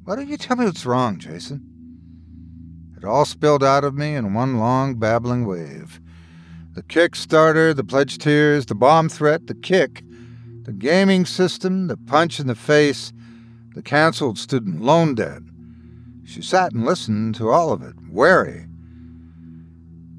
Why 0.03 0.17
don't 0.17 0.27
you 0.27 0.35
tell 0.35 0.57
me 0.57 0.65
what's 0.65 0.85
wrong, 0.85 1.19
Jason? 1.19 1.63
It 2.97 3.05
all 3.05 3.23
spilled 3.23 3.63
out 3.63 3.85
of 3.85 3.95
me 3.95 4.13
in 4.13 4.33
one 4.33 4.57
long, 4.57 4.95
babbling 4.95 5.45
wave. 5.45 6.01
The 6.73 6.83
Kickstarter, 6.83 7.73
the 7.73 7.85
pledge 7.85 8.17
tiers, 8.17 8.65
the 8.65 8.75
bomb 8.75 9.07
threat, 9.07 9.47
the 9.47 9.55
kick, 9.55 10.03
the 10.63 10.73
gaming 10.73 11.25
system, 11.25 11.87
the 11.87 11.95
punch 11.95 12.41
in 12.41 12.47
the 12.47 12.55
face, 12.55 13.13
the 13.73 13.81
canceled 13.81 14.37
student 14.37 14.81
loan 14.81 15.15
debt, 15.15 15.43
she 16.25 16.41
sat 16.41 16.73
and 16.73 16.83
listened 16.83 17.35
to 17.35 17.49
all 17.49 17.71
of 17.71 17.81
it, 17.81 17.95
wary. 18.09 18.66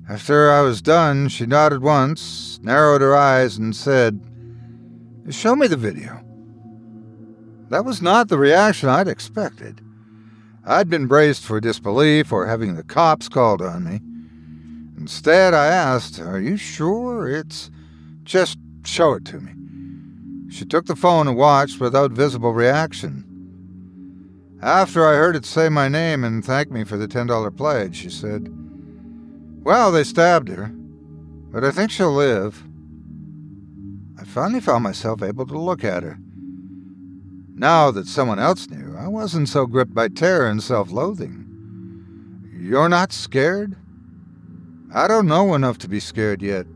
After 0.09 0.51
I 0.51 0.63
was 0.63 0.81
done, 0.81 1.29
she 1.29 1.45
nodded 1.45 1.83
once, 1.83 2.59
narrowed 2.63 3.03
her 3.03 3.15
eyes, 3.15 3.59
and 3.59 3.77
said, 3.77 4.19
Show 5.29 5.55
me 5.55 5.67
the 5.67 5.77
video. 5.77 6.25
That 7.69 7.85
was 7.85 8.01
not 8.01 8.29
the 8.29 8.39
reaction 8.39 8.89
I'd 8.89 9.07
expected. 9.07 9.83
I'd 10.65 10.89
been 10.89 11.09
braced 11.09 11.45
for 11.45 11.61
disbelief 11.61 12.33
or 12.33 12.47
having 12.47 12.75
the 12.75 12.83
cops 12.83 13.29
called 13.29 13.61
on 13.61 13.85
me. 13.85 14.01
Instead, 14.99 15.53
I 15.53 15.67
asked, 15.67 16.19
Are 16.19 16.41
you 16.41 16.57
sure 16.57 17.29
it's. 17.29 17.71
Just 18.25 18.59
show 18.85 19.15
it 19.15 19.25
to 19.27 19.41
me. 19.41 19.53
She 20.51 20.65
took 20.65 20.87
the 20.87 20.97
phone 20.97 21.29
and 21.29 21.37
watched 21.37 21.81
without 21.81 22.13
visible 22.13 22.53
reaction. 22.53 23.25
After 24.63 25.07
I 25.07 25.17
heard 25.17 25.37
it 25.37 25.45
say 25.45 25.69
my 25.69 25.89
name 25.89 26.25
and 26.25 26.45
thank 26.45 26.71
me 26.71 26.85
for 26.85 26.97
the 26.97 27.09
$10 27.09 27.57
pledge, 27.57 27.97
she 27.97 28.11
said, 28.11 28.53
Well, 29.63 29.93
they 29.93 30.05
stabbed 30.05 30.49
her, 30.49 30.71
but 31.51 31.65
I 31.65 31.71
think 31.71 31.91
she'll 31.91 32.13
live. 32.13 32.63
I 34.19 34.25
finally 34.25 34.61
found 34.61 34.85
myself 34.85 35.23
able 35.23 35.47
to 35.47 35.59
look 35.59 35.85
at 35.85 36.03
her. 36.03 36.19
Now 37.55 37.91
that 37.91 38.07
someone 38.07 38.39
else 38.39 38.69
knew, 38.69 38.97
I 38.97 39.09
wasn't 39.09 39.49
so 39.49 39.67
gripped 39.67 39.95
by 39.95 40.09
terror 40.09 40.49
and 40.49 40.63
self 40.63 40.91
loathing. 40.91 41.45
You're 42.57 42.89
not 42.89 43.13
scared? 43.13 43.77
I 44.95 45.07
don't 45.07 45.27
know 45.27 45.55
enough 45.55 45.79
to 45.79 45.89
be 45.89 46.01
scared 46.01 46.43
yet. 46.43 46.67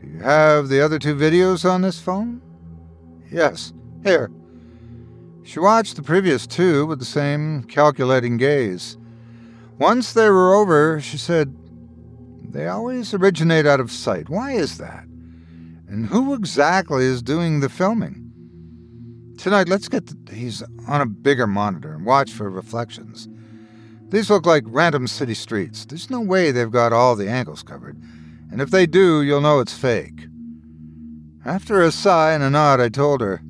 Do 0.00 0.06
you 0.06 0.20
have 0.20 0.68
the 0.68 0.80
other 0.80 0.98
two 0.98 1.14
videos 1.14 1.68
on 1.68 1.82
this 1.82 2.00
phone? 2.00 2.40
Yes. 3.30 3.72
Here. 4.02 4.30
She 5.42 5.58
watched 5.58 5.96
the 5.96 6.02
previous 6.02 6.46
two 6.46 6.86
with 6.86 6.98
the 6.98 7.04
same 7.04 7.64
calculating 7.64 8.36
gaze. 8.36 8.96
Once 9.78 10.12
they 10.12 10.28
were 10.28 10.54
over, 10.54 11.00
she 11.00 11.18
said, 11.18 11.54
They 12.52 12.66
always 12.66 13.14
originate 13.14 13.66
out 13.66 13.80
of 13.80 13.92
sight. 13.92 14.28
Why 14.28 14.52
is 14.52 14.78
that? 14.78 15.04
And 15.88 16.06
who 16.06 16.34
exactly 16.34 17.04
is 17.04 17.22
doing 17.22 17.60
the 17.60 17.68
filming? 17.68 18.32
Tonight, 19.38 19.68
let's 19.68 19.88
get 19.88 20.26
these 20.26 20.62
on 20.86 21.00
a 21.00 21.06
bigger 21.06 21.46
monitor 21.46 21.94
and 21.94 22.04
watch 22.04 22.32
for 22.32 22.50
reflections. 22.50 23.28
These 24.08 24.28
look 24.28 24.44
like 24.44 24.64
random 24.66 25.06
city 25.06 25.34
streets. 25.34 25.84
There's 25.84 26.10
no 26.10 26.20
way 26.20 26.50
they've 26.50 26.70
got 26.70 26.92
all 26.92 27.14
the 27.14 27.28
angles 27.28 27.62
covered. 27.62 27.96
And 28.50 28.60
if 28.60 28.70
they 28.70 28.86
do, 28.86 29.22
you'll 29.22 29.40
know 29.40 29.60
it's 29.60 29.76
fake. 29.76 30.26
After 31.44 31.80
a 31.80 31.92
sigh 31.92 32.32
and 32.32 32.42
a 32.42 32.50
nod, 32.50 32.80
I 32.80 32.88
told 32.88 33.20
her, 33.20 33.40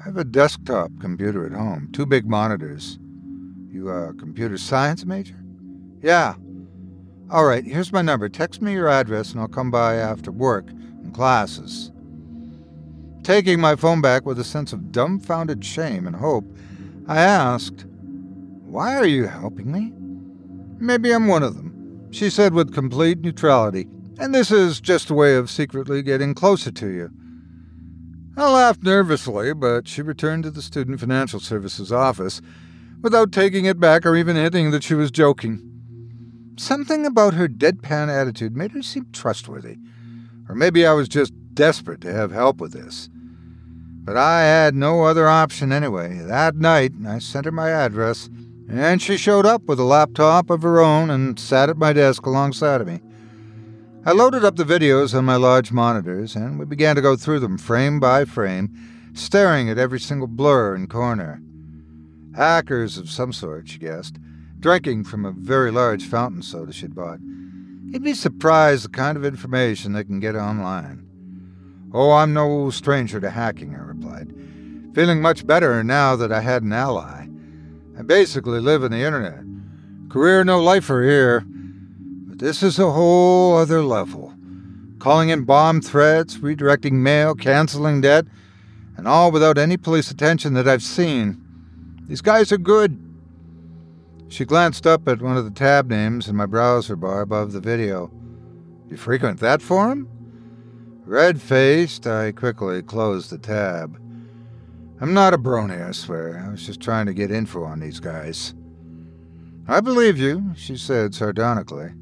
I 0.00 0.04
have 0.04 0.16
a 0.16 0.24
desktop 0.24 0.90
computer 1.00 1.46
at 1.46 1.52
home, 1.52 1.90
two 1.92 2.06
big 2.06 2.26
monitors. 2.26 2.98
You 3.68 3.90
a 3.90 4.14
computer 4.14 4.56
science 4.56 5.04
major? 5.04 5.36
Yeah. 6.02 6.34
All 7.30 7.46
right, 7.46 7.64
here's 7.64 7.92
my 7.92 8.02
number. 8.02 8.28
Text 8.28 8.60
me 8.60 8.74
your 8.74 8.88
address 8.88 9.32
and 9.32 9.40
I'll 9.40 9.48
come 9.48 9.70
by 9.70 9.94
after 9.94 10.30
work 10.30 10.68
and 10.68 11.14
classes. 11.14 11.90
Taking 13.22 13.60
my 13.60 13.76
phone 13.76 14.02
back 14.02 14.26
with 14.26 14.38
a 14.38 14.44
sense 14.44 14.74
of 14.74 14.92
dumbfounded 14.92 15.64
shame 15.64 16.06
and 16.06 16.14
hope, 16.14 16.44
I 17.08 17.20
asked, 17.22 17.86
Why 18.66 18.94
are 18.96 19.06
you 19.06 19.26
helping 19.26 19.72
me? 19.72 19.92
Maybe 20.78 21.12
I'm 21.12 21.26
one 21.26 21.42
of 21.42 21.56
them, 21.56 22.08
she 22.10 22.28
said 22.28 22.52
with 22.52 22.74
complete 22.74 23.20
neutrality, 23.20 23.88
and 24.18 24.34
this 24.34 24.50
is 24.50 24.78
just 24.78 25.08
a 25.08 25.14
way 25.14 25.34
of 25.36 25.50
secretly 25.50 26.02
getting 26.02 26.34
closer 26.34 26.70
to 26.72 26.88
you. 26.88 27.10
I 28.36 28.50
laughed 28.50 28.82
nervously, 28.82 29.54
but 29.54 29.88
she 29.88 30.02
returned 30.02 30.42
to 30.42 30.50
the 30.50 30.60
Student 30.60 31.00
Financial 31.00 31.40
Services 31.40 31.90
office 31.90 32.42
without 33.00 33.32
taking 33.32 33.64
it 33.64 33.80
back 33.80 34.04
or 34.04 34.14
even 34.14 34.36
hinting 34.36 34.72
that 34.72 34.84
she 34.84 34.94
was 34.94 35.10
joking. 35.10 35.73
Something 36.56 37.04
about 37.04 37.34
her 37.34 37.48
deadpan 37.48 38.08
attitude 38.08 38.56
made 38.56 38.72
her 38.72 38.82
seem 38.82 39.06
trustworthy. 39.12 39.78
Or 40.48 40.54
maybe 40.54 40.86
I 40.86 40.92
was 40.92 41.08
just 41.08 41.32
desperate 41.54 42.00
to 42.02 42.12
have 42.12 42.30
help 42.30 42.60
with 42.60 42.72
this. 42.72 43.08
But 44.04 44.16
I 44.16 44.42
had 44.42 44.74
no 44.74 45.04
other 45.04 45.28
option 45.28 45.72
anyway. 45.72 46.18
That 46.18 46.56
night, 46.56 46.92
I 47.06 47.18
sent 47.18 47.46
her 47.46 47.52
my 47.52 47.70
address, 47.70 48.28
and 48.68 49.02
she 49.02 49.16
showed 49.16 49.46
up 49.46 49.64
with 49.64 49.80
a 49.80 49.84
laptop 49.84 50.50
of 50.50 50.62
her 50.62 50.80
own 50.80 51.10
and 51.10 51.40
sat 51.40 51.70
at 51.70 51.78
my 51.78 51.92
desk 51.92 52.26
alongside 52.26 52.80
of 52.80 52.86
me. 52.86 53.00
I 54.06 54.12
loaded 54.12 54.44
up 54.44 54.56
the 54.56 54.64
videos 54.64 55.16
on 55.16 55.24
my 55.24 55.36
large 55.36 55.72
monitors, 55.72 56.36
and 56.36 56.58
we 56.58 56.66
began 56.66 56.94
to 56.96 57.02
go 57.02 57.16
through 57.16 57.40
them 57.40 57.56
frame 57.56 57.98
by 57.98 58.26
frame, 58.26 58.70
staring 59.14 59.70
at 59.70 59.78
every 59.78 59.98
single 59.98 60.28
blur 60.28 60.74
and 60.74 60.90
corner. 60.90 61.40
Hackers 62.36 62.98
of 62.98 63.08
some 63.08 63.32
sort, 63.32 63.68
she 63.68 63.78
guessed, 63.78 64.18
drinking 64.64 65.04
from 65.04 65.26
a 65.26 65.30
very 65.30 65.70
large 65.70 66.06
fountain 66.06 66.40
soda 66.40 66.72
she'd 66.72 66.94
bought. 66.94 67.18
You'd 67.20 68.02
be 68.02 68.14
surprised 68.14 68.86
the 68.86 68.88
kind 68.88 69.18
of 69.18 69.22
information 69.22 69.92
they 69.92 70.04
can 70.04 70.20
get 70.20 70.36
online. 70.36 71.06
Oh, 71.92 72.12
I'm 72.12 72.32
no 72.32 72.70
stranger 72.70 73.20
to 73.20 73.28
hacking, 73.28 73.74
I 73.74 73.80
replied, 73.80 74.32
feeling 74.94 75.20
much 75.20 75.46
better 75.46 75.84
now 75.84 76.16
that 76.16 76.32
I 76.32 76.40
had 76.40 76.62
an 76.62 76.72
ally. 76.72 77.26
I 77.98 78.02
basically 78.04 78.58
live 78.58 78.82
in 78.82 78.92
the 78.92 79.02
internet. 79.02 79.44
Career 80.08 80.42
no 80.44 80.62
lifer 80.62 81.02
here. 81.02 81.44
But 81.46 82.38
this 82.38 82.62
is 82.62 82.78
a 82.78 82.90
whole 82.90 83.58
other 83.58 83.82
level. 83.82 84.32
Calling 84.98 85.28
in 85.28 85.44
bomb 85.44 85.82
threats, 85.82 86.38
redirecting 86.38 86.92
mail, 86.92 87.34
canceling 87.34 88.00
debt, 88.00 88.24
and 88.96 89.06
all 89.06 89.30
without 89.30 89.58
any 89.58 89.76
police 89.76 90.10
attention 90.10 90.54
that 90.54 90.66
I've 90.66 90.82
seen. 90.82 91.36
These 92.08 92.22
guys 92.22 92.50
are 92.50 92.56
good. 92.56 93.03
She 94.34 94.44
glanced 94.44 94.84
up 94.84 95.06
at 95.06 95.22
one 95.22 95.36
of 95.36 95.44
the 95.44 95.52
tab 95.52 95.88
names 95.88 96.26
in 96.26 96.34
my 96.34 96.46
browser 96.46 96.96
bar 96.96 97.20
above 97.20 97.52
the 97.52 97.60
video. 97.60 98.10
You 98.88 98.96
frequent 98.96 99.38
that 99.38 99.62
forum? 99.62 100.08
Red 101.06 101.40
faced, 101.40 102.04
I 102.08 102.32
quickly 102.32 102.82
closed 102.82 103.30
the 103.30 103.38
tab. 103.38 103.96
I'm 105.00 105.14
not 105.14 105.34
a 105.34 105.38
brony, 105.38 105.80
I 105.80 105.92
swear. 105.92 106.44
I 106.44 106.50
was 106.50 106.66
just 106.66 106.80
trying 106.80 107.06
to 107.06 107.14
get 107.14 107.30
info 107.30 107.62
on 107.62 107.78
these 107.78 108.00
guys. 108.00 108.54
I 109.68 109.80
believe 109.80 110.18
you, 110.18 110.50
she 110.56 110.76
said 110.76 111.14
sardonically. 111.14 111.92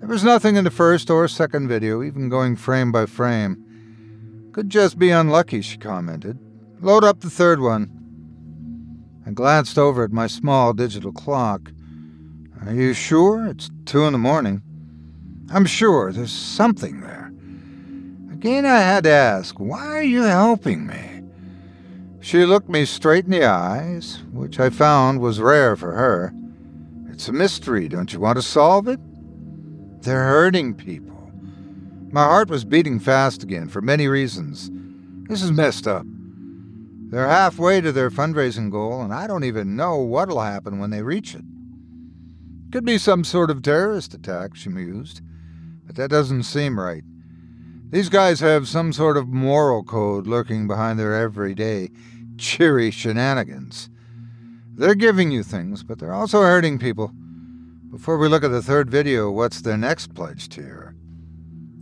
There 0.00 0.08
was 0.10 0.22
nothing 0.22 0.56
in 0.56 0.64
the 0.64 0.70
first 0.70 1.08
or 1.08 1.28
second 1.28 1.68
video, 1.68 2.02
even 2.02 2.28
going 2.28 2.56
frame 2.56 2.92
by 2.92 3.06
frame. 3.06 4.50
Could 4.52 4.68
just 4.68 4.98
be 4.98 5.08
unlucky, 5.08 5.62
she 5.62 5.78
commented. 5.78 6.38
Load 6.82 7.04
up 7.04 7.20
the 7.20 7.30
third 7.30 7.60
one. 7.60 7.99
I 9.30 9.32
glanced 9.32 9.78
over 9.78 10.02
at 10.02 10.10
my 10.10 10.26
small 10.26 10.72
digital 10.72 11.12
clock. 11.12 11.70
Are 12.66 12.74
you 12.74 12.92
sure? 12.92 13.46
It's 13.46 13.70
two 13.84 14.02
in 14.02 14.12
the 14.12 14.18
morning. 14.18 14.60
I'm 15.52 15.66
sure 15.66 16.10
there's 16.10 16.32
something 16.32 17.00
there. 17.00 17.32
Again, 18.32 18.66
I 18.66 18.80
had 18.80 19.04
to 19.04 19.10
ask, 19.10 19.60
why 19.60 19.86
are 19.86 20.02
you 20.02 20.22
helping 20.22 20.84
me? 20.84 21.22
She 22.18 22.44
looked 22.44 22.68
me 22.68 22.84
straight 22.84 23.26
in 23.26 23.30
the 23.30 23.44
eyes, 23.44 24.18
which 24.32 24.58
I 24.58 24.68
found 24.68 25.20
was 25.20 25.38
rare 25.38 25.76
for 25.76 25.92
her. 25.92 26.34
It's 27.12 27.28
a 27.28 27.32
mystery. 27.32 27.86
Don't 27.86 28.12
you 28.12 28.18
want 28.18 28.36
to 28.36 28.42
solve 28.42 28.88
it? 28.88 28.98
They're 30.02 30.26
hurting 30.26 30.74
people. 30.74 31.30
My 32.10 32.24
heart 32.24 32.50
was 32.50 32.64
beating 32.64 32.98
fast 32.98 33.44
again 33.44 33.68
for 33.68 33.80
many 33.80 34.08
reasons. 34.08 34.70
This 35.28 35.40
is 35.40 35.52
messed 35.52 35.86
up. 35.86 36.04
They're 37.10 37.28
halfway 37.28 37.80
to 37.80 37.90
their 37.90 38.08
fundraising 38.08 38.70
goal, 38.70 39.02
and 39.02 39.12
I 39.12 39.26
don't 39.26 39.42
even 39.42 39.74
know 39.74 39.96
what'll 39.96 40.40
happen 40.40 40.78
when 40.78 40.90
they 40.90 41.02
reach 41.02 41.34
it. 41.34 41.44
Could 42.70 42.84
be 42.84 42.98
some 42.98 43.24
sort 43.24 43.50
of 43.50 43.62
terrorist 43.62 44.14
attack, 44.14 44.54
she 44.54 44.68
mused, 44.68 45.20
but 45.84 45.96
that 45.96 46.08
doesn't 46.08 46.44
seem 46.44 46.78
right. 46.78 47.02
These 47.90 48.10
guys 48.10 48.38
have 48.38 48.68
some 48.68 48.92
sort 48.92 49.16
of 49.16 49.26
moral 49.26 49.82
code 49.82 50.28
lurking 50.28 50.68
behind 50.68 51.00
their 51.00 51.16
everyday, 51.16 51.90
cheery 52.38 52.92
shenanigans. 52.92 53.90
They're 54.76 54.94
giving 54.94 55.32
you 55.32 55.42
things, 55.42 55.82
but 55.82 55.98
they're 55.98 56.14
also 56.14 56.42
hurting 56.42 56.78
people. 56.78 57.12
Before 57.90 58.18
we 58.18 58.28
look 58.28 58.44
at 58.44 58.52
the 58.52 58.62
third 58.62 58.88
video, 58.88 59.32
what's 59.32 59.62
their 59.62 59.76
next 59.76 60.14
pledge 60.14 60.48
tier? 60.48 60.94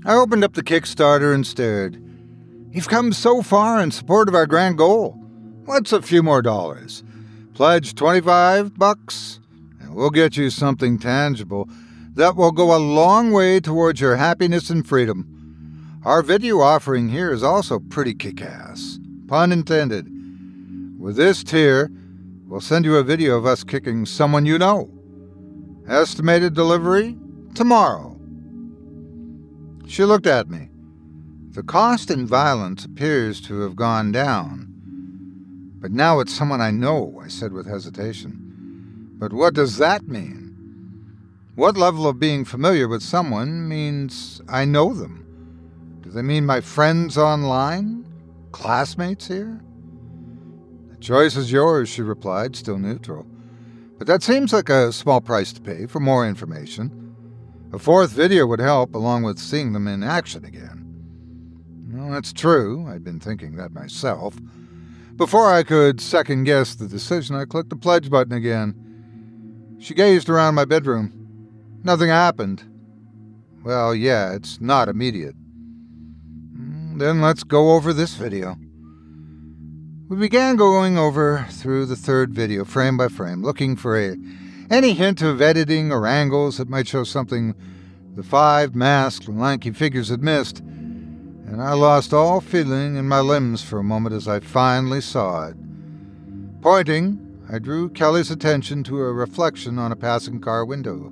I 0.07 0.14
opened 0.14 0.43
up 0.43 0.55
the 0.55 0.62
Kickstarter 0.62 1.35
and 1.35 1.47
stared. 1.47 2.03
You've 2.70 2.88
come 2.88 3.12
so 3.12 3.42
far 3.42 3.80
in 3.82 3.90
support 3.90 4.28
of 4.28 4.34
our 4.34 4.46
grand 4.46 4.76
goal. 4.76 5.12
What's 5.64 5.92
a 5.92 6.02
few 6.02 6.22
more 6.22 6.42
dollars? 6.42 7.02
Pledge 7.54 7.94
25 7.94 8.78
bucks, 8.78 9.40
and 9.80 9.94
we'll 9.94 10.10
get 10.10 10.36
you 10.36 10.50
something 10.50 10.98
tangible 10.98 11.68
that 12.14 12.36
will 12.36 12.52
go 12.52 12.76
a 12.76 12.78
long 12.78 13.32
way 13.32 13.58
towards 13.58 14.00
your 14.00 14.16
happiness 14.16 14.68
and 14.70 14.86
freedom. 14.86 16.00
Our 16.04 16.22
video 16.22 16.60
offering 16.60 17.08
here 17.08 17.32
is 17.32 17.42
also 17.42 17.78
pretty 17.78 18.14
kick 18.14 18.42
ass. 18.42 18.98
Pun 19.28 19.50
intended. 19.50 20.06
With 20.98 21.16
this 21.16 21.42
tier, 21.42 21.90
we'll 22.46 22.60
send 22.60 22.84
you 22.84 22.96
a 22.96 23.02
video 23.02 23.36
of 23.36 23.46
us 23.46 23.64
kicking 23.64 24.04
someone 24.04 24.46
you 24.46 24.58
know. 24.58 24.90
Estimated 25.88 26.54
delivery? 26.54 27.16
Tomorrow. 27.54 28.18
She 29.86 30.04
looked 30.04 30.26
at 30.26 30.50
me. 30.50 30.67
The 31.59 31.64
cost 31.64 32.09
in 32.09 32.24
violence 32.24 32.84
appears 32.84 33.40
to 33.40 33.62
have 33.62 33.74
gone 33.74 34.12
down. 34.12 34.72
But 35.80 35.90
now 35.90 36.20
it's 36.20 36.32
someone 36.32 36.61
I 36.61 36.70
know, 36.70 37.20
I 37.20 37.26
said 37.26 37.52
with 37.52 37.66
hesitation. 37.66 39.16
But 39.18 39.32
what 39.32 39.54
does 39.54 39.76
that 39.78 40.06
mean? 40.06 40.54
What 41.56 41.76
level 41.76 42.06
of 42.06 42.20
being 42.20 42.44
familiar 42.44 42.86
with 42.86 43.02
someone 43.02 43.68
means 43.68 44.40
I 44.48 44.66
know 44.66 44.94
them? 44.94 45.26
Do 46.02 46.11
they 46.11 46.22
mean 46.22 46.46
my 46.46 46.61
friends 46.61 47.18
online? 47.18 48.06
Classmates 48.52 49.26
here? 49.26 49.61
The 50.90 50.98
choice 50.98 51.34
is 51.34 51.50
yours, 51.50 51.88
she 51.88 52.02
replied, 52.02 52.54
still 52.54 52.78
neutral. 52.78 53.26
But 53.98 54.06
that 54.06 54.22
seems 54.22 54.52
like 54.52 54.68
a 54.68 54.92
small 54.92 55.20
price 55.20 55.52
to 55.54 55.61
pay 55.61 55.86
for 55.86 55.98
more 55.98 56.24
information. 56.24 57.16
A 57.72 57.80
fourth 57.80 58.12
video 58.12 58.46
would 58.46 58.61
help, 58.61 58.94
along 58.94 59.24
with 59.24 59.40
seeing 59.40 59.72
them 59.72 59.88
in 59.88 60.04
action 60.04 60.44
again. 60.44 60.78
Well, 61.91 62.11
that's 62.11 62.32
true. 62.32 62.86
I'd 62.89 63.05
been 63.05 63.20
thinking 63.20 63.57
that 63.57 63.72
myself. 63.72 64.36
Before 65.16 65.53
I 65.53 65.62
could 65.62 66.01
second 66.01 66.45
guess 66.45 66.74
the 66.74 66.86
decision, 66.86 67.34
I 67.34 67.45
clicked 67.45 67.70
the 67.70 67.76
pledge 67.76 68.11
button 68.11 68.32
again. 68.32 69.76
She 69.80 69.95
gazed 69.95 70.28
around 70.28 70.55
my 70.55 70.64
bedroom. 70.64 71.12
Nothing 71.82 72.09
happened. 72.09 72.62
Well, 73.64 73.95
yeah, 73.95 74.32
it's 74.34 74.61
not 74.61 74.89
immediate. 74.89 75.34
Mm, 76.55 76.99
then 76.99 77.20
let's 77.20 77.43
go 77.43 77.72
over 77.74 77.93
this 77.93 78.14
video. 78.14 78.57
We 80.09 80.16
began 80.16 80.57
going 80.57 80.97
over 80.97 81.47
through 81.51 81.86
the 81.86 81.97
third 81.97 82.32
video, 82.32 82.64
frame 82.64 82.97
by 82.97 83.09
frame, 83.09 83.43
looking 83.43 83.76
for 83.76 83.99
a, 83.99 84.16
any 84.70 84.93
hint 84.93 85.22
of 85.22 85.43
editing 85.43 85.93
or 85.93 86.07
angles 86.07 86.59
that 86.59 86.68
might 86.68 86.89
show 86.89 87.05
something 87.05 87.55
the 88.14 88.22
five 88.22 88.74
masked, 88.74 89.28
lanky 89.28 89.70
figures 89.70 90.09
had 90.09 90.22
missed, 90.22 90.62
and 91.51 91.62
I 91.62 91.72
lost 91.72 92.12
all 92.12 92.42
feeling 92.42 92.96
in 92.96 93.09
my 93.09 93.20
limbs 93.20 93.62
for 93.62 93.78
a 93.78 93.84
moment 93.84 94.14
as 94.14 94.28
I 94.28 94.40
finally 94.40 95.01
saw 95.01 95.49
it. 95.49 95.57
Pointing, 96.61 97.42
I 97.51 97.59
drew 97.59 97.88
Kelly's 97.88 98.30
attention 98.30 98.84
to 98.84 99.01
a 99.01 99.12
reflection 99.12 99.78
on 99.78 99.90
a 99.90 99.96
passing 99.96 100.40
car 100.40 100.66
window. 100.66 101.11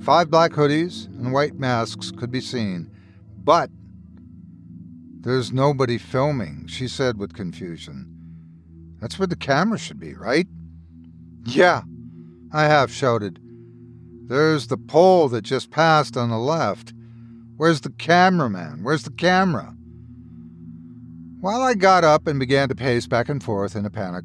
Five 0.00 0.28
black 0.28 0.50
hoodies 0.50 1.06
and 1.06 1.32
white 1.32 1.54
masks 1.54 2.10
could 2.10 2.32
be 2.32 2.40
seen, 2.40 2.90
but 3.44 3.70
there's 5.20 5.52
nobody 5.52 5.98
filming, 5.98 6.66
she 6.66 6.88
said 6.88 7.16
with 7.16 7.32
confusion. 7.32 8.08
That's 9.00 9.20
where 9.20 9.28
the 9.28 9.36
camera 9.36 9.78
should 9.78 10.00
be, 10.00 10.14
right? 10.14 10.48
Yeah, 11.44 11.82
I 12.52 12.64
half 12.64 12.90
shouted. 12.90 13.38
There's 14.26 14.66
the 14.66 14.76
pole 14.76 15.28
that 15.28 15.42
just 15.42 15.70
passed 15.70 16.16
on 16.16 16.30
the 16.30 16.38
left. 16.38 16.92
Where's 17.62 17.82
the 17.82 17.90
cameraman? 17.90 18.82
Where's 18.82 19.04
the 19.04 19.12
camera? 19.12 19.76
While 21.40 21.62
I 21.62 21.74
got 21.74 22.02
up 22.02 22.26
and 22.26 22.40
began 22.40 22.68
to 22.68 22.74
pace 22.74 23.06
back 23.06 23.28
and 23.28 23.40
forth 23.40 23.76
in 23.76 23.86
a 23.86 23.88
panic, 23.88 24.24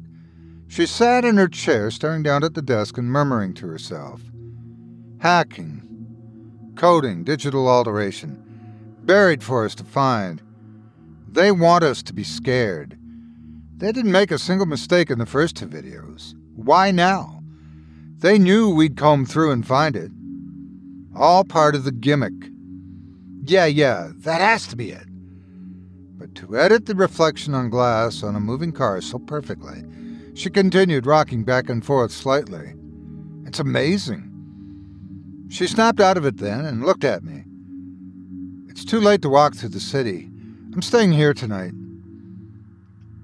she 0.66 0.86
sat 0.86 1.24
in 1.24 1.36
her 1.36 1.46
chair 1.46 1.92
staring 1.92 2.24
down 2.24 2.42
at 2.42 2.54
the 2.54 2.62
desk 2.62 2.98
and 2.98 3.06
murmuring 3.06 3.54
to 3.54 3.68
herself. 3.68 4.22
Hacking, 5.20 6.74
coding, 6.74 7.22
digital 7.22 7.68
alteration, 7.68 8.42
buried 9.04 9.44
for 9.44 9.64
us 9.64 9.76
to 9.76 9.84
find. 9.84 10.42
They 11.28 11.52
want 11.52 11.84
us 11.84 12.02
to 12.02 12.12
be 12.12 12.24
scared. 12.24 12.98
They 13.76 13.92
didn't 13.92 14.10
make 14.10 14.32
a 14.32 14.38
single 14.38 14.66
mistake 14.66 15.10
in 15.10 15.20
the 15.20 15.26
first 15.26 15.54
two 15.54 15.68
videos. 15.68 16.34
Why 16.56 16.90
now? 16.90 17.44
They 18.18 18.36
knew 18.36 18.68
we'd 18.68 18.96
comb 18.96 19.26
through 19.26 19.52
and 19.52 19.64
find 19.64 19.94
it. 19.94 20.10
All 21.14 21.44
part 21.44 21.76
of 21.76 21.84
the 21.84 21.92
gimmick. 21.92 22.34
Yeah, 23.48 23.64
yeah, 23.64 24.10
that 24.18 24.42
has 24.42 24.66
to 24.66 24.76
be 24.76 24.90
it. 24.90 25.06
But 26.18 26.34
to 26.34 26.58
edit 26.58 26.84
the 26.84 26.94
reflection 26.94 27.54
on 27.54 27.70
glass 27.70 28.22
on 28.22 28.36
a 28.36 28.40
moving 28.40 28.72
car 28.72 29.00
so 29.00 29.18
perfectly, 29.18 29.84
she 30.34 30.50
continued 30.50 31.06
rocking 31.06 31.44
back 31.44 31.70
and 31.70 31.82
forth 31.82 32.12
slightly. 32.12 32.74
It's 33.46 33.58
amazing. 33.58 35.46
She 35.48 35.66
snapped 35.66 35.98
out 35.98 36.18
of 36.18 36.26
it 36.26 36.36
then 36.36 36.66
and 36.66 36.84
looked 36.84 37.04
at 37.04 37.24
me. 37.24 37.44
It's 38.68 38.84
too 38.84 39.00
late 39.00 39.22
to 39.22 39.30
walk 39.30 39.54
through 39.54 39.70
the 39.70 39.80
city. 39.80 40.28
I'm 40.74 40.82
staying 40.82 41.12
here 41.12 41.32
tonight. 41.32 41.72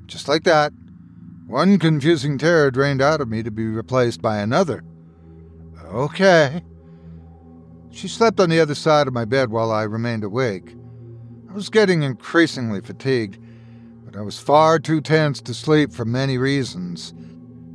Just 0.07 0.27
like 0.27 0.45
that, 0.45 0.73
one 1.47 1.79
confusing 1.79 2.39
terror 2.39 2.71
drained 2.71 3.03
out 3.03 3.21
of 3.21 3.29
me 3.29 3.43
to 3.43 3.51
be 3.51 3.67
replaced 3.67 4.23
by 4.23 4.39
another. 4.39 4.83
Okay. 5.85 6.63
She 7.95 8.09
slept 8.09 8.41
on 8.41 8.51
the 8.51 8.59
other 8.59 8.75
side 8.75 9.07
of 9.07 9.15
my 9.15 9.25
bed 9.25 9.51
while 9.51 9.71
I 9.71 9.85
remained 9.85 10.25
awake. 10.25 10.75
I 11.49 11.53
was 11.53 11.71
getting 11.71 12.03
increasingly 12.03 12.81
fatigued, 12.81 13.39
but 14.05 14.17
I 14.17 14.21
was 14.21 14.37
far 14.37 14.81
too 14.81 15.01
tense 15.01 15.41
to 15.43 15.55
sleep 15.55 15.93
for 15.93 16.05
many 16.05 16.37
reasons. 16.37 17.15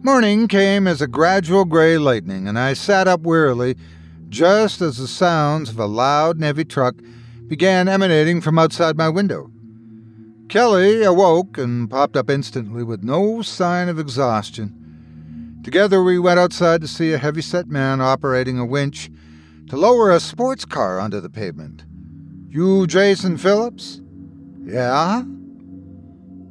Morning 0.03 0.49
came 0.49 0.87
as 0.87 1.01
a 1.01 1.07
gradual 1.07 1.63
gray 1.63 1.97
lightning, 1.97 2.49
and 2.49 2.59
I 2.59 2.73
sat 2.73 3.07
up 3.07 3.21
wearily 3.21 3.77
just 4.27 4.81
as 4.81 4.97
the 4.97 5.07
sounds 5.07 5.69
of 5.69 5.79
a 5.79 5.85
loud 5.85 6.35
and 6.35 6.43
heavy 6.43 6.65
truck 6.65 6.95
began 7.47 7.87
emanating 7.87 8.41
from 8.41 8.59
outside 8.59 8.97
my 8.97 9.07
window. 9.07 9.49
Kelly 10.49 11.01
awoke 11.01 11.57
and 11.57 11.89
popped 11.89 12.17
up 12.17 12.29
instantly 12.29 12.83
with 12.83 13.03
no 13.03 13.41
sign 13.41 13.87
of 13.87 13.97
exhaustion. 13.97 14.75
Together 15.63 16.03
we 16.03 16.19
went 16.19 16.41
outside 16.41 16.81
to 16.81 16.87
see 16.89 17.13
a 17.13 17.17
heavy-set 17.17 17.67
man 17.67 18.01
operating 18.01 18.59
a 18.59 18.65
winch 18.65 19.09
to 19.69 19.77
lower 19.77 20.11
a 20.11 20.19
sports 20.19 20.65
car 20.65 20.99
onto 20.99 21.21
the 21.21 21.29
pavement. 21.29 21.85
You 22.49 22.87
Jason 22.87 23.37
Phillips? 23.37 24.01
Yeah? 24.63 25.23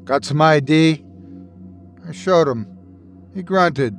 Got 0.04 0.24
some 0.24 0.40
ID? 0.40 1.04
I 2.06 2.12
showed 2.12 2.48
him. 2.48 2.66
He 3.34 3.42
grunted. 3.42 3.96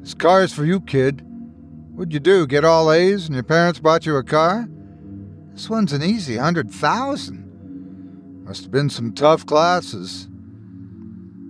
This 0.00 0.14
car's 0.14 0.54
for 0.54 0.64
you, 0.64 0.80
kid. 0.80 1.22
What'd 1.94 2.14
you 2.14 2.20
do, 2.20 2.46
get 2.46 2.64
all 2.64 2.92
A's 2.92 3.26
and 3.26 3.34
your 3.34 3.42
parents 3.42 3.80
bought 3.80 4.06
you 4.06 4.16
a 4.16 4.22
car? 4.22 4.68
This 5.52 5.68
one's 5.68 5.92
an 5.92 6.04
easy 6.04 6.36
hundred 6.36 6.70
thousand. 6.70 8.44
Must 8.44 8.62
have 8.62 8.70
been 8.70 8.88
some 8.88 9.12
tough 9.12 9.44
classes. 9.44 10.28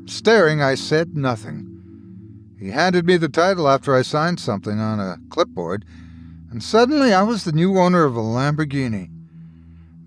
Staring, 0.07 0.63
I 0.63 0.75
said 0.75 1.15
nothing. 1.15 1.67
He 2.59 2.71
handed 2.71 3.05
me 3.05 3.19
the 3.19 3.29
title 3.29 3.69
after 3.69 3.95
I 3.95 4.01
signed 4.01 4.41
something 4.41 4.81
on 4.81 4.99
a 4.99 5.19
clipboard, 5.29 5.85
and 6.51 6.63
suddenly 6.63 7.13
I 7.13 7.23
was 7.23 7.45
the 7.45 7.53
new 7.53 7.79
owner 7.79 8.05
of 8.05 8.17
a 8.17 8.21
Lamborghini. 8.21 9.11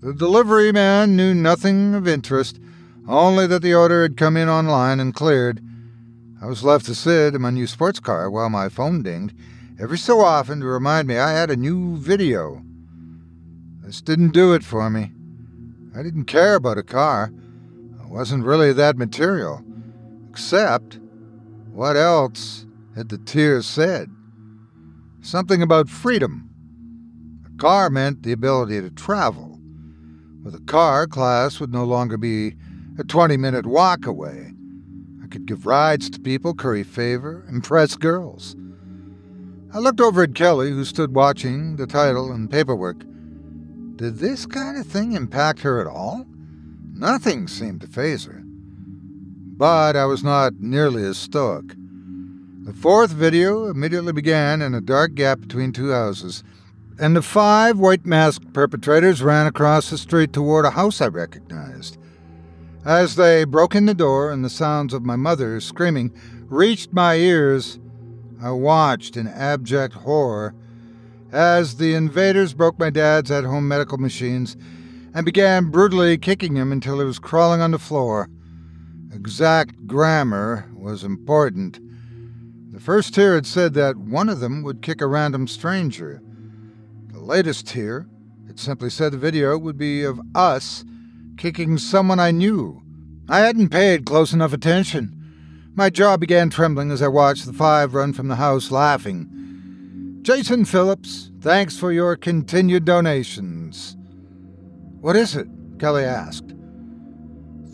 The 0.00 0.12
delivery 0.12 0.72
man 0.72 1.14
knew 1.16 1.34
nothing 1.34 1.94
of 1.94 2.08
interest, 2.08 2.58
only 3.06 3.46
that 3.46 3.62
the 3.62 3.74
order 3.74 4.02
had 4.02 4.16
come 4.16 4.36
in 4.36 4.48
online 4.48 4.98
and 4.98 5.14
cleared. 5.14 5.60
I 6.40 6.46
was 6.46 6.64
left 6.64 6.86
to 6.86 6.94
sit 6.94 7.34
in 7.34 7.42
my 7.42 7.50
new 7.50 7.68
sports 7.68 8.00
car 8.00 8.28
while 8.28 8.50
my 8.50 8.68
phone 8.68 9.02
dinged, 9.02 9.36
every 9.80 9.98
so 9.98 10.20
often 10.20 10.60
to 10.60 10.66
remind 10.66 11.06
me 11.06 11.18
I 11.18 11.30
had 11.30 11.50
a 11.50 11.56
new 11.56 11.96
video. 11.96 12.64
This 13.82 14.00
didn't 14.00 14.30
do 14.30 14.52
it 14.52 14.64
for 14.64 14.90
me. 14.90 15.12
I 15.94 16.02
didn't 16.02 16.24
care 16.24 16.56
about 16.56 16.78
a 16.78 16.82
car. 16.82 17.32
I 18.02 18.06
wasn't 18.06 18.44
really 18.44 18.72
that 18.72 18.96
material. 18.96 19.64
Except 20.30 20.98
what 21.70 21.96
else 21.96 22.66
had 22.96 23.08
the 23.08 23.18
tiers 23.18 23.66
said? 23.66 24.10
Something 25.24 25.62
about 25.62 25.88
freedom. 25.88 26.50
A 27.46 27.56
car 27.56 27.88
meant 27.88 28.24
the 28.24 28.32
ability 28.32 28.80
to 28.80 28.90
travel. 28.90 29.60
With 30.42 30.52
a 30.56 30.60
car, 30.60 31.06
class 31.06 31.60
would 31.60 31.72
no 31.72 31.84
longer 31.84 32.16
be 32.16 32.56
a 32.98 33.04
20 33.04 33.36
minute 33.36 33.64
walk 33.64 34.04
away. 34.04 34.52
I 35.22 35.28
could 35.28 35.46
give 35.46 35.64
rides 35.64 36.10
to 36.10 36.20
people, 36.20 36.54
curry 36.54 36.82
favor, 36.82 37.46
impress 37.48 37.94
girls. 37.94 38.56
I 39.72 39.78
looked 39.78 40.00
over 40.00 40.24
at 40.24 40.34
Kelly, 40.34 40.70
who 40.70 40.84
stood 40.84 41.14
watching 41.14 41.76
the 41.76 41.86
title 41.86 42.32
and 42.32 42.50
paperwork. 42.50 43.04
Did 43.94 44.16
this 44.16 44.44
kind 44.44 44.76
of 44.76 44.88
thing 44.88 45.12
impact 45.12 45.60
her 45.60 45.80
at 45.80 45.86
all? 45.86 46.26
Nothing 46.94 47.46
seemed 47.46 47.80
to 47.82 47.86
faze 47.86 48.24
her. 48.24 48.42
But 48.44 49.94
I 49.94 50.04
was 50.06 50.24
not 50.24 50.54
nearly 50.58 51.04
as 51.04 51.16
stoic. 51.16 51.76
The 52.64 52.72
fourth 52.72 53.10
video 53.10 53.66
immediately 53.66 54.12
began 54.12 54.62
in 54.62 54.72
a 54.72 54.80
dark 54.80 55.16
gap 55.16 55.40
between 55.40 55.72
two 55.72 55.90
houses, 55.90 56.44
and 56.96 57.16
the 57.16 57.20
five 57.20 57.80
white 57.80 58.06
masked 58.06 58.52
perpetrators 58.52 59.20
ran 59.20 59.48
across 59.48 59.90
the 59.90 59.98
street 59.98 60.32
toward 60.32 60.64
a 60.64 60.70
house 60.70 61.00
I 61.00 61.08
recognized. 61.08 61.98
As 62.84 63.16
they 63.16 63.42
broke 63.42 63.74
in 63.74 63.86
the 63.86 63.94
door 63.94 64.30
and 64.30 64.44
the 64.44 64.48
sounds 64.48 64.94
of 64.94 65.04
my 65.04 65.16
mother 65.16 65.58
screaming 65.58 66.12
reached 66.44 66.92
my 66.92 67.16
ears, 67.16 67.80
I 68.40 68.52
watched 68.52 69.16
in 69.16 69.26
abject 69.26 69.94
horror 69.94 70.54
as 71.32 71.78
the 71.78 71.94
invaders 71.94 72.54
broke 72.54 72.78
my 72.78 72.90
dad's 72.90 73.32
at 73.32 73.42
home 73.42 73.66
medical 73.66 73.98
machines 73.98 74.56
and 75.12 75.26
began 75.26 75.72
brutally 75.72 76.16
kicking 76.16 76.54
him 76.54 76.70
until 76.70 77.00
he 77.00 77.04
was 77.04 77.18
crawling 77.18 77.60
on 77.60 77.72
the 77.72 77.78
floor. 77.80 78.28
Exact 79.12 79.88
grammar 79.88 80.70
was 80.76 81.02
important. 81.02 81.80
The 82.72 82.80
first 82.80 83.14
tier 83.14 83.34
had 83.34 83.44
said 83.44 83.74
that 83.74 83.98
one 83.98 84.30
of 84.30 84.40
them 84.40 84.62
would 84.62 84.80
kick 84.80 85.02
a 85.02 85.06
random 85.06 85.46
stranger. 85.46 86.22
The 87.12 87.20
latest 87.20 87.68
tier 87.68 88.08
had 88.46 88.58
simply 88.58 88.88
said 88.88 89.12
the 89.12 89.18
video 89.18 89.58
would 89.58 89.76
be 89.76 90.02
of 90.04 90.18
us 90.34 90.82
kicking 91.36 91.76
someone 91.76 92.18
I 92.18 92.30
knew. 92.30 92.82
I 93.28 93.40
hadn't 93.40 93.68
paid 93.68 94.06
close 94.06 94.32
enough 94.32 94.54
attention. 94.54 95.70
My 95.74 95.90
jaw 95.90 96.16
began 96.16 96.48
trembling 96.48 96.90
as 96.90 97.02
I 97.02 97.08
watched 97.08 97.44
the 97.44 97.52
five 97.52 97.92
run 97.92 98.14
from 98.14 98.28
the 98.28 98.36
house 98.36 98.70
laughing. 98.70 100.20
Jason 100.22 100.64
Phillips, 100.64 101.30
thanks 101.42 101.78
for 101.78 101.92
your 101.92 102.16
continued 102.16 102.86
donations. 102.86 103.98
What 105.02 105.14
is 105.14 105.36
it? 105.36 105.46
Kelly 105.78 106.04
asked. 106.04 106.54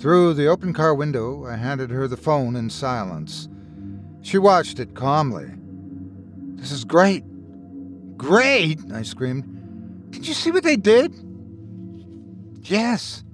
Through 0.00 0.34
the 0.34 0.46
open 0.48 0.72
car 0.72 0.92
window, 0.92 1.46
I 1.46 1.54
handed 1.54 1.90
her 1.90 2.08
the 2.08 2.16
phone 2.16 2.56
in 2.56 2.68
silence. 2.68 3.48
She 4.22 4.38
watched 4.38 4.78
it 4.78 4.94
calmly. 4.94 5.50
This 6.56 6.72
is 6.72 6.84
great. 6.84 7.24
Great! 8.16 8.80
I 8.92 9.02
screamed. 9.02 10.10
Did 10.10 10.26
you 10.26 10.34
see 10.34 10.50
what 10.50 10.64
they 10.64 10.76
did? 10.76 11.14
Yes. 12.62 13.24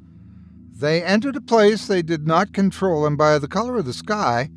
They 0.77 1.03
entered 1.03 1.37
a 1.37 1.41
place 1.41 1.87
they 1.87 2.03
did 2.03 2.27
not 2.27 2.53
control, 2.53 3.07
and 3.07 3.17
by 3.17 3.39
the 3.39 3.49
color 3.49 3.79
of 3.79 3.87
the 3.87 3.93
sky, 3.93 4.51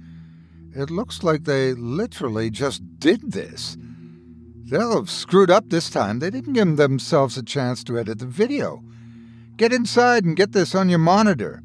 it 0.75 0.91
looks 0.91 1.23
like 1.23 1.43
they 1.43 1.73
literally 1.73 2.49
just 2.49 2.81
did 2.99 3.31
this. 3.31 3.77
They'll 4.65 4.97
have 4.97 5.09
screwed 5.09 5.49
up 5.49 5.69
this 5.69 5.89
time. 5.89 6.19
They 6.19 6.29
didn't 6.29 6.53
give 6.53 6.75
themselves 6.75 7.37
a 7.37 7.43
chance 7.43 7.83
to 7.85 7.97
edit 7.97 8.19
the 8.19 8.25
video. 8.25 8.83
Get 9.55 9.71
inside 9.71 10.25
and 10.25 10.35
get 10.35 10.51
this 10.51 10.75
on 10.75 10.89
your 10.89 10.99
monitor. 10.99 11.63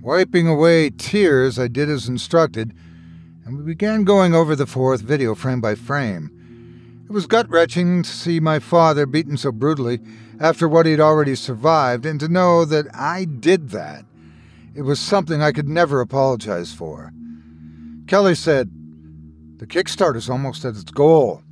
Wiping 0.00 0.46
away 0.46 0.90
tears, 0.90 1.58
I 1.58 1.66
did 1.66 1.90
as 1.90 2.08
instructed, 2.08 2.74
and 3.44 3.58
we 3.58 3.64
began 3.64 4.04
going 4.04 4.34
over 4.34 4.56
the 4.56 4.66
fourth 4.66 5.02
video 5.02 5.34
frame 5.34 5.60
by 5.60 5.74
frame. 5.74 6.30
It 7.08 7.12
was 7.12 7.26
gut 7.26 7.48
wrenching 7.50 8.02
to 8.02 8.08
see 8.08 8.40
my 8.40 8.58
father 8.58 9.04
beaten 9.04 9.36
so 9.36 9.52
brutally 9.52 10.00
after 10.40 10.66
what 10.66 10.86
he'd 10.86 11.00
already 11.00 11.34
survived, 11.34 12.06
and 12.06 12.18
to 12.20 12.28
know 12.28 12.64
that 12.64 12.86
I 12.94 13.24
did 13.24 13.70
that. 13.70 14.04
It 14.74 14.82
was 14.82 14.98
something 14.98 15.42
I 15.42 15.52
could 15.52 15.68
never 15.68 16.00
apologize 16.00 16.72
for. 16.72 17.12
Kelly 18.06 18.34
said, 18.34 18.70
The 19.58 19.66
Kickstarter's 19.66 20.28
almost 20.28 20.64
at 20.64 20.74
its 20.74 20.90
goal. 20.90 21.42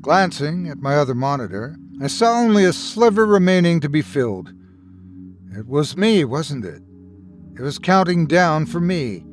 Glancing 0.00 0.68
at 0.68 0.78
my 0.78 0.96
other 0.96 1.14
monitor, 1.14 1.76
I 2.02 2.08
saw 2.08 2.40
only 2.40 2.64
a 2.64 2.72
sliver 2.72 3.24
remaining 3.24 3.80
to 3.80 3.88
be 3.88 4.02
filled. 4.02 4.52
It 5.56 5.68
was 5.68 5.96
me, 5.96 6.24
wasn't 6.24 6.64
it? 6.64 6.82
It 7.56 7.60
was 7.60 7.78
counting 7.78 8.26
down 8.26 8.66
for 8.66 8.80
me. 8.80 9.24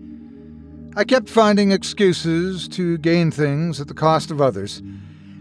I 0.94 1.06
kept 1.06 1.30
finding 1.30 1.72
excuses 1.72 2.68
to 2.70 2.98
gain 2.98 3.32
things 3.32 3.80
at 3.80 3.88
the 3.88 3.94
cost 3.94 4.30
of 4.30 4.42
others, 4.42 4.80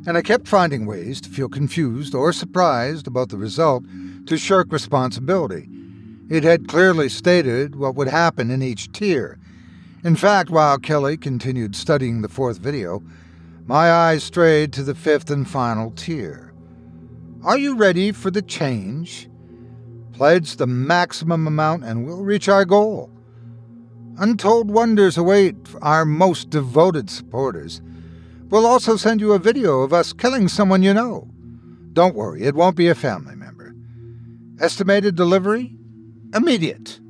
and 0.07 0.17
I 0.17 0.23
kept 0.23 0.47
finding 0.47 0.87
ways 0.87 1.21
to 1.23 1.29
feel 1.29 1.49
confused 1.49 2.15
or 2.15 2.33
surprised 2.33 3.09
about 3.09 3.31
the 3.31 3.37
result 3.37 3.83
to 4.27 4.39
shirk 4.39 4.71
responsibility. 4.71 5.69
It 6.29 6.45
had 6.45 6.69
clearly 6.69 7.09
stated 7.09 7.75
what 7.75 7.97
would 7.97 8.07
happen 8.07 8.49
in 8.53 8.63
each 8.63 8.93
tier. 8.93 9.41
In 10.05 10.15
fact, 10.15 10.51
while 10.51 10.79
Kelly 10.79 11.17
continued 11.17 11.75
studying 11.75 12.23
the 12.23 12.29
fourth 12.29 12.59
video, 12.59 13.03
my 13.67 13.91
eyes 13.91 14.23
strayed 14.23 14.73
to 14.75 14.85
the 14.85 14.95
fifth 14.95 15.33
and 15.33 15.51
final 15.51 15.91
tier. 15.91 16.55
Are 17.43 17.59
you 17.59 17.75
ready 17.75 18.13
for 18.13 18.31
the 18.31 18.43
change? 18.43 19.29
Pledge 20.13 20.57
the 20.57 20.69
maximum 20.69 21.49
amount 21.49 21.83
and 21.83 22.07
we'll 22.07 22.23
reach 22.23 22.49
our 22.49 22.65
goal. 22.65 23.11
Untold 24.21 24.71
wonders 24.71 25.17
await 25.17 25.57
our 25.81 26.05
most 26.05 26.51
devoted 26.51 27.09
supporters. 27.09 27.81
We'll 28.51 28.67
also 28.67 28.99
send 28.99 29.19
you 29.19 29.33
a 29.33 29.39
video 29.39 29.81
of 29.81 29.95
us 29.95 30.13
killing 30.13 30.47
someone 30.47 30.83
you 30.83 30.93
know. 30.93 31.27
Don't 31.95 32.15
worry, 32.15 32.43
it 32.43 32.55
won't 32.55 32.77
be 32.77 32.89
a 32.89 32.95
family 32.95 33.35
member. 33.35 33.75
Estimated 34.61 35.15
delivery? 35.17 35.75
Immediate. 36.35 37.01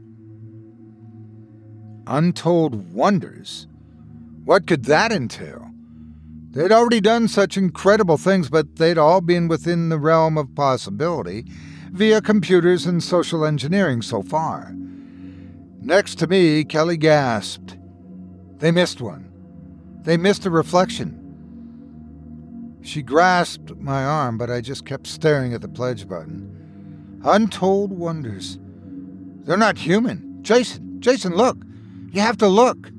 Untold 2.06 2.94
wonders? 2.94 3.66
What 4.44 4.68
could 4.68 4.84
that 4.84 5.11
entail? 5.11 5.68
They'd 6.52 6.70
already 6.70 7.00
done 7.00 7.26
such 7.26 7.56
incredible 7.56 8.18
things, 8.18 8.48
but 8.48 8.76
they'd 8.76 8.98
all 8.98 9.20
been 9.20 9.48
within 9.48 9.88
the 9.88 9.98
realm 9.98 10.38
of 10.38 10.54
possibility 10.54 11.44
via 11.90 12.20
computers 12.20 12.86
and 12.86 13.02
social 13.02 13.44
engineering 13.44 14.00
so 14.00 14.22
far. 14.22 14.72
Next 15.83 16.16
to 16.18 16.26
me, 16.26 16.64
Kelly 16.64 16.97
gasped. 16.97 17.78
They 18.59 18.70
missed 18.70 19.01
one. 19.01 19.31
They 20.03 20.16
missed 20.16 20.45
a 20.47 20.51
reflection. 20.51 21.16
She 22.83 23.03
grasped 23.03 23.76
my 23.76 24.05
arm, 24.05 24.39
but 24.39 24.51
I 24.51 24.61
just 24.61 24.85
kept 24.85 25.07
staring 25.07 25.55
at 25.55 25.62
the 25.62 25.68
pledge 25.68 26.09
button. 26.09 27.20
Untold 27.24 27.93
wonders. 27.93 28.59
They're 29.45 29.57
not 29.57 29.78
human. 29.78 30.43
Jason, 30.43 31.01
Jason, 31.01 31.35
look. 31.35 31.59
You 32.12 32.20
have 32.20 32.39
to 32.39 32.49
look. 32.49 32.91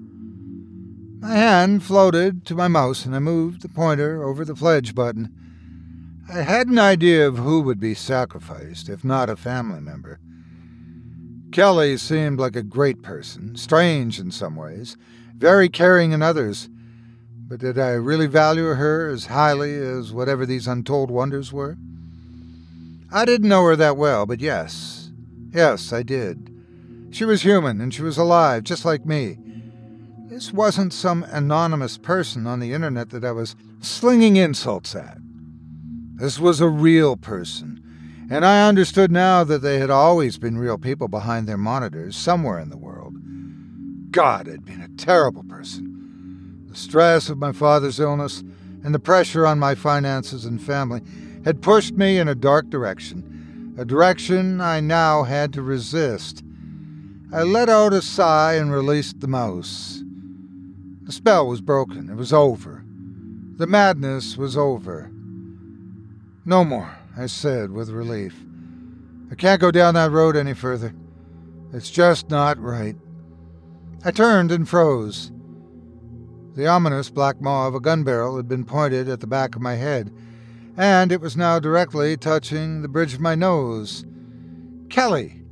My 1.20 1.36
hand 1.36 1.84
floated 1.84 2.46
to 2.46 2.56
my 2.56 2.68
mouse 2.68 3.06
and 3.06 3.16
I 3.16 3.20
moved 3.20 3.62
the 3.62 3.70
pointer 3.70 4.24
over 4.24 4.44
the 4.44 4.56
pledge 4.56 4.96
button. 4.96 5.32
I 6.28 6.42
had 6.42 6.68
an 6.68 6.80
idea 6.80 7.28
of 7.28 7.38
who 7.38 7.62
would 7.62 7.80
be 7.80 7.94
sacrificed, 7.94 8.90
if 8.90 9.04
not 9.04 9.30
a 9.30 9.36
family 9.36 9.82
member. 9.82 10.20
Kelly 11.52 11.98
seemed 11.98 12.40
like 12.40 12.56
a 12.56 12.64
great 12.64 13.02
person, 13.02 13.56
strange 13.58 14.20
in 14.20 14.32
some 14.32 14.56
ways, 14.56 14.96
very 15.36 15.68
caring 15.68 16.14
in 16.14 16.22
others. 16.22 16.70
But 17.48 17.60
did 17.60 17.78
I 17.78 17.92
really 17.92 18.28
value 18.28 18.68
her 18.68 19.10
as 19.10 19.26
highly 19.26 19.76
as 19.76 20.14
whatever 20.14 20.46
these 20.46 20.68
untold 20.68 21.12
wonders 21.12 21.52
were? 21.52 21.78
I 23.12 23.26
didn't 23.26 23.50
know 23.50 23.66
her 23.66 23.76
that 23.76 23.98
well, 23.98 24.26
but 24.26 24.40
yes, 24.40 25.12
yes, 25.54 25.92
I 25.92 26.04
did. 26.04 26.48
She 27.12 27.26
was 27.26 27.42
human 27.42 27.82
and 27.82 27.94
she 27.94 28.04
was 28.04 28.18
alive, 28.18 28.64
just 28.64 28.86
like 28.86 29.06
me. 29.06 29.38
This 30.30 30.54
wasn't 30.54 30.94
some 30.94 31.24
anonymous 31.24 31.98
person 31.98 32.48
on 32.48 32.62
the 32.62 32.72
internet 32.72 33.10
that 33.10 33.26
I 33.26 33.34
was 33.34 33.58
slinging 33.82 34.38
insults 34.38 34.96
at. 34.96 35.18
This 36.16 36.40
was 36.40 36.62
a 36.62 36.70
real 36.70 37.18
person, 37.18 37.81
and 38.32 38.46
I 38.46 38.66
understood 38.66 39.12
now 39.12 39.44
that 39.44 39.62
they 39.62 39.78
had 39.80 39.90
always 39.90 40.38
been 40.38 40.58
real 40.58 40.78
people 40.78 41.10
behind 41.10 41.48
their 41.48 41.58
monitors 41.58 42.16
somewhere 42.16 42.60
in 42.60 42.70
the 42.70 42.78
world. 42.78 43.14
God, 44.10 44.48
I'd 44.48 44.64
been 44.64 44.80
a 44.80 44.88
terrible 44.98 45.44
person. 45.44 46.66
The 46.70 46.78
stress 46.78 47.30
of 47.30 47.38
my 47.38 47.52
father's 47.52 48.00
illness 48.00 48.42
and 48.86 48.96
the 48.96 49.00
pressure 49.00 49.46
on 49.46 49.60
my 49.60 49.76
finances 49.76 50.46
and 50.46 50.62
family 50.62 51.02
had 51.44 51.62
pushed 51.62 51.96
me 51.96 52.18
in 52.18 52.30
a 52.30 52.34
dark 52.34 52.70
direction, 52.70 53.76
a 53.78 53.84
direction 53.84 54.62
I 54.62 54.80
now 54.80 55.24
had 55.24 55.52
to 55.52 55.62
resist. 55.62 56.42
I 57.34 57.44
let 57.44 57.68
out 57.68 57.92
a 57.92 58.02
sigh 58.02 58.54
and 58.54 58.72
released 58.72 59.20
the 59.20 59.28
mouse. 59.28 60.02
The 61.04 61.12
spell 61.12 61.48
was 61.48 61.60
broken. 61.60 62.10
It 62.10 62.16
was 62.16 62.32
over. 62.32 62.86
The 63.58 63.68
madness 63.68 64.38
was 64.38 64.56
over. 64.56 65.12
No 66.46 66.64
more, 66.64 66.98
I 67.18 67.26
said 67.26 67.72
with 67.72 67.90
relief. 67.90 68.36
I 69.32 69.36
can't 69.36 69.62
go 69.62 69.72
down 69.72 69.94
that 69.94 70.12
road 70.12 70.36
any 70.36 70.54
further. 70.54 70.94
It's 71.74 71.90
just 71.90 72.30
not 72.30 72.58
right. 72.58 72.96
I 74.04 74.12
turned 74.12 74.52
and 74.52 74.68
froze. 74.68 75.32
The 76.56 76.68
ominous 76.68 77.10
black 77.10 77.40
maw 77.40 77.68
of 77.68 77.76
a 77.76 77.80
gun 77.80 78.04
barrel 78.04 78.36
had 78.36 78.48
been 78.48 78.66
pointed 78.66 79.08
at 79.08 79.22
the 79.22 79.28
back 79.28 79.56
of 79.56 79.62
my 79.62 79.76
head, 79.76 80.12
and 80.76 81.12
it 81.12 81.22
was 81.22 81.38
now 81.38 81.60
directly 81.60 82.18
touching 82.18 82.82
the 82.82 82.90
bridge 82.90 83.14
of 83.14 83.22
my 83.22 83.36
nose. 83.36 84.06
Kelly! 84.90 85.44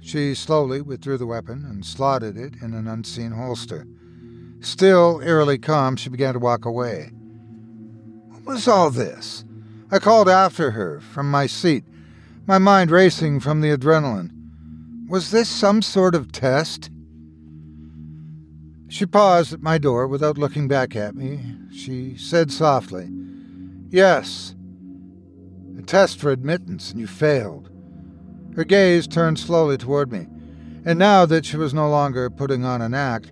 She 0.00 0.34
slowly 0.34 0.80
withdrew 0.80 1.18
the 1.18 1.26
weapon 1.26 1.64
and 1.64 1.84
slotted 1.84 2.36
it 2.36 2.54
in 2.62 2.72
an 2.74 2.86
unseen 2.86 3.32
holster. 3.32 3.86
Still 4.60 5.20
eerily 5.22 5.58
calm, 5.58 5.96
she 5.96 6.08
began 6.08 6.32
to 6.32 6.38
walk 6.40 6.64
away. 6.64 7.10
What 8.28 8.44
was 8.44 8.68
all 8.68 8.90
this? 8.90 9.43
I 9.94 10.00
called 10.00 10.28
after 10.28 10.72
her 10.72 10.98
from 10.98 11.30
my 11.30 11.46
seat, 11.46 11.84
my 12.48 12.58
mind 12.58 12.90
racing 12.90 13.38
from 13.38 13.60
the 13.60 13.70
adrenaline. 13.70 14.32
Was 15.08 15.30
this 15.30 15.48
some 15.48 15.82
sort 15.82 16.16
of 16.16 16.32
test? 16.32 16.90
She 18.88 19.06
paused 19.06 19.52
at 19.52 19.62
my 19.62 19.78
door 19.78 20.08
without 20.08 20.36
looking 20.36 20.66
back 20.66 20.96
at 20.96 21.14
me. 21.14 21.42
She 21.72 22.16
said 22.16 22.50
softly, 22.50 23.08
Yes. 23.88 24.56
A 25.78 25.82
test 25.82 26.18
for 26.18 26.32
admittance, 26.32 26.90
and 26.90 26.98
you 26.98 27.06
failed. 27.06 27.70
Her 28.56 28.64
gaze 28.64 29.06
turned 29.06 29.38
slowly 29.38 29.76
toward 29.76 30.10
me, 30.10 30.26
and 30.84 30.98
now 30.98 31.24
that 31.24 31.46
she 31.46 31.56
was 31.56 31.72
no 31.72 31.88
longer 31.88 32.30
putting 32.30 32.64
on 32.64 32.82
an 32.82 32.94
act, 32.94 33.30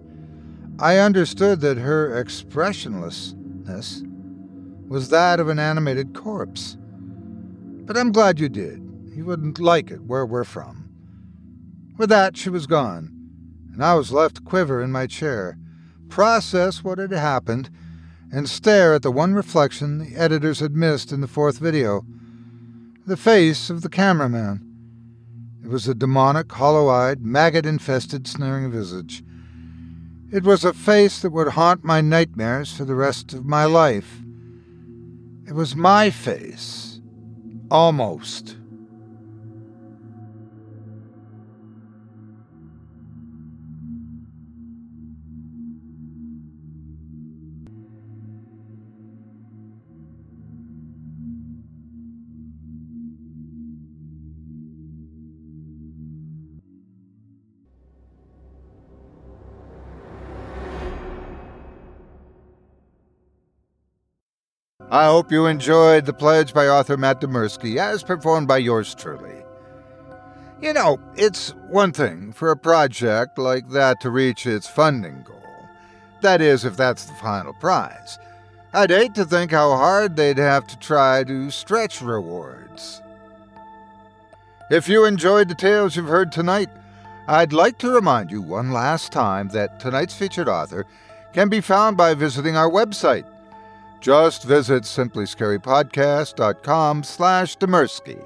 I 0.78 0.98
understood 0.98 1.60
that 1.62 1.78
her 1.78 2.22
expressionlessness 2.24 4.04
was 4.93 5.09
that 5.09 5.40
of 5.40 5.49
an 5.49 5.59
animated 5.59 6.14
corpse. 6.14 6.76
But 6.78 7.97
I'm 7.97 8.12
glad 8.12 8.38
you 8.38 8.49
did. 8.49 8.80
You 9.14 9.24
wouldn't 9.24 9.59
like 9.59 9.90
it 9.90 10.03
where 10.03 10.24
we're 10.24 10.45
from. 10.45 10.88
With 11.97 12.11
that, 12.11 12.36
she 12.36 12.49
was 12.49 12.66
gone, 12.66 13.11
and 13.72 13.84
I 13.84 13.95
was 13.95 14.12
left 14.12 14.36
to 14.36 14.43
quiver 14.43 14.82
in 14.82 14.93
my 14.93 15.07
chair, 15.07 15.59
process 16.09 16.84
what 16.84 16.99
had 16.99 17.11
happened, 17.11 17.70
and 18.30 18.49
stare 18.49 18.95
at 18.95 19.03
the 19.03 19.11
one 19.11 19.34
reflection 19.34 19.99
the 19.99 20.16
editors 20.16 20.61
had 20.61 20.76
missed 20.76 21.11
in 21.11 21.20
the 21.20 21.26
fourth 21.26 21.59
video 21.59 22.05
the 23.05 23.16
face 23.16 23.68
of 23.68 23.82
the 23.82 23.88
cameraman. 23.88 24.64
It 25.64 25.68
was 25.68 25.88
a 25.88 25.95
demonic, 25.95 26.53
hollow 26.53 26.88
eyed, 26.88 27.20
maggot 27.22 27.66
infested, 27.66 28.28
sneering 28.28 28.70
visage 28.70 29.24
it 30.32 30.45
was 30.45 30.64
a 30.64 30.72
face 30.72 31.20
that 31.20 31.30
would 31.30 31.49
haunt 31.49 31.84
my 31.84 32.01
nightmares 32.01 32.74
for 32.74 32.86
the 32.86 32.95
rest 32.95 33.34
of 33.34 33.45
my 33.45 33.66
life. 33.66 34.22
It 35.47 35.55
was 35.55 35.74
my 35.74 36.11
face. 36.11 37.01
Almost. 37.70 38.57
I 64.93 65.07
hope 65.07 65.32
you 65.32 65.47
enjoyed 65.47 66.05
The 66.05 66.12
Pledge 66.12 66.53
by 66.53 66.68
author 66.68 66.99
Matt 66.99 67.22
Dymerski, 67.22 67.78
as 67.78 68.03
performed 68.03 68.47
by 68.47 68.59
yours 68.59 68.95
truly. 68.95 69.43
You 70.61 70.74
know, 70.74 71.01
it's 71.16 71.55
one 71.68 71.93
thing 71.93 72.30
for 72.34 72.51
a 72.51 72.59
project 72.59 73.38
like 73.38 73.70
that 73.70 74.03
to 74.03 74.11
reach 74.11 74.47
its 74.47 74.68
funding 74.68 75.22
goal. 75.22 75.43
That 76.20 76.43
is, 76.43 76.66
if 76.66 76.76
that's 76.76 77.07
the 77.07 77.14
final 77.14 77.55
prize. 77.55 78.18
I'd 78.74 78.90
hate 78.90 79.14
to 79.14 79.24
think 79.24 79.53
how 79.53 79.70
hard 79.70 80.14
they'd 80.14 80.36
have 80.36 80.66
to 80.66 80.78
try 80.78 81.24
to 81.24 81.51
stretch 81.51 82.03
rewards. 82.03 83.01
If 84.70 84.90
you 84.90 85.07
enjoyed 85.07 85.49
the 85.49 85.55
tales 85.55 85.97
you've 85.97 86.05
heard 86.05 86.30
tonight, 86.30 86.68
I'd 87.28 87.55
like 87.55 87.78
to 87.78 87.90
remind 87.90 88.30
you 88.30 88.43
one 88.43 88.72
last 88.72 89.11
time 89.11 89.49
that 89.55 89.80
tonight's 89.80 90.14
featured 90.14 90.51
author 90.51 90.84
can 91.32 91.49
be 91.49 91.62
found 91.62 91.97
by 91.97 92.12
visiting 92.12 92.59
our 92.59 92.68
website, 92.68 93.24
just 94.03 94.42
visit 94.42 94.82
simplyscarypodcast.com 94.82 97.05
slash 97.05 97.57
Dymerski. 97.57 98.20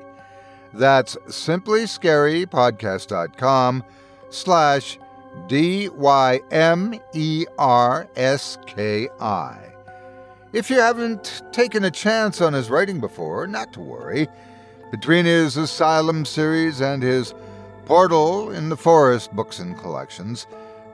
That's 0.73 1.15
simplyscarypodcast.com 1.17 3.85
slash 4.31 4.99
D-Y-M-E-R-S-K-I. 5.49 6.43
If 10.53 10.71
you 10.71 10.79
haven't 10.81 11.43
taken 11.53 11.85
a 11.85 11.91
chance 11.91 12.41
on 12.41 12.55
his 12.55 12.71
writing 12.71 13.01
before, 13.01 13.47
not 13.47 13.75
to 13.75 13.81
worry. 13.81 14.29
Between 14.91 15.27
his 15.27 15.59
Asylum 15.59 16.25
series 16.25 16.81
and 16.81 17.03
his 17.03 17.35
Portal 17.85 18.51
in 18.51 18.71
the 18.71 18.77
Forest 18.77 19.33
books 19.33 19.59
and 19.59 19.77
collections, 19.79 20.47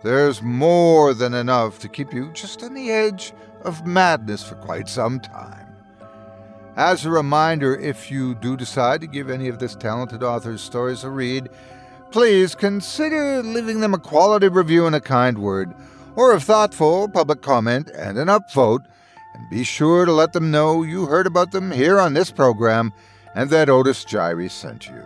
there's 0.03 0.43
more 0.43 1.15
than 1.15 1.35
enough 1.35 1.79
to 1.79 1.89
keep 1.89 2.13
you 2.13 2.33
just 2.33 2.65
on 2.65 2.75
the 2.75 2.91
edge 2.91 3.33
of 3.65 3.87
madness 3.87 4.43
for 4.43 4.55
quite 4.57 4.89
some 4.89 5.21
time. 5.21 5.67
As 6.77 7.05
a 7.05 7.11
reminder, 7.11 7.77
if 7.77 8.11
you 8.11 8.35
do 8.35 8.57
decide 8.57 9.01
to 9.03 9.07
give 9.07 9.29
any 9.29 9.49
of 9.49 9.59
this 9.59 9.75
talented 9.75 10.23
author's 10.23 10.63
stories 10.63 11.05
a 11.05 11.11
read, 11.11 11.51
please 12.11 12.55
consider 12.55 13.43
leaving 13.43 13.81
them 13.81 13.95
a 13.95 13.99
quality 13.99 14.49
review 14.49 14.87
and 14.87 14.97
a 14.97 15.01
kind 15.01 15.39
word, 15.39 15.75
or 16.17 16.33
a 16.33 16.41
thoughtful 16.41 17.09
public 17.09 17.43
comment 17.43 17.91
and 17.91 18.17
an 18.17 18.29
upvote, 18.29 18.85
and 19.35 19.51
be 19.51 19.65
sure 19.65 20.05
to 20.05 20.13
let 20.13 20.33
them 20.33 20.51
know 20.51 20.83
you 20.83 21.07
heard 21.07 21.27
about 21.27 21.53
them 21.53 21.71
here 21.71 21.99
on 21.99 22.15
this 22.15 22.31
program 22.31 22.93
and 23.35 23.51
that 23.51 23.71
Otis 23.71 24.05
Jiry 24.05 24.51
sent 24.51 24.89
you. 24.89 25.03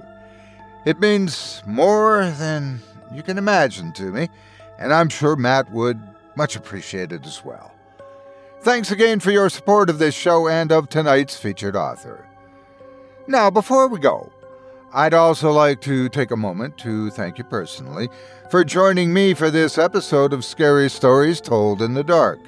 It 0.85 1.01
means 1.01 1.63
more 1.67 2.31
than 2.39 2.81
you 3.13 3.23
can 3.23 3.39
imagine 3.39 3.93
to 3.95 4.13
me, 4.13 4.29
and 4.79 4.93
I'm 4.93 5.09
sure 5.09 5.37
Matt 5.37 5.71
would 5.73 6.01
much 6.37 6.55
appreciate 6.55 7.13
it 7.13 7.27
as 7.27 7.45
well. 7.45 7.73
Thanks 8.67 8.91
again 8.91 9.21
for 9.21 9.31
your 9.31 9.49
support 9.49 9.89
of 9.91 10.01
this 10.01 10.13
show 10.13 10.49
and 10.49 10.73
of 10.73 10.89
tonight's 10.89 11.37
featured 11.37 11.77
author. 11.77 12.27
Now, 13.29 13.49
before 13.49 13.87
we 13.87 14.01
go, 14.01 14.33
I'd 14.93 15.15
also 15.15 15.53
like 15.53 15.81
to 15.83 16.09
take 16.09 16.33
a 16.33 16.37
moment 16.37 16.77
to 16.79 17.11
thank 17.11 17.39
you 17.39 17.45
personally 17.45 18.09
for 18.51 18.65
joining 18.65 19.15
me 19.15 19.35
for 19.35 19.53
this 19.53 19.79
episode 19.79 20.33
of 20.33 20.45
Scary 20.45 20.91
Stories 20.91 21.41
Told 21.41 21.81
in 21.81 21.95
the 21.95 22.03
Dark. 22.03 22.41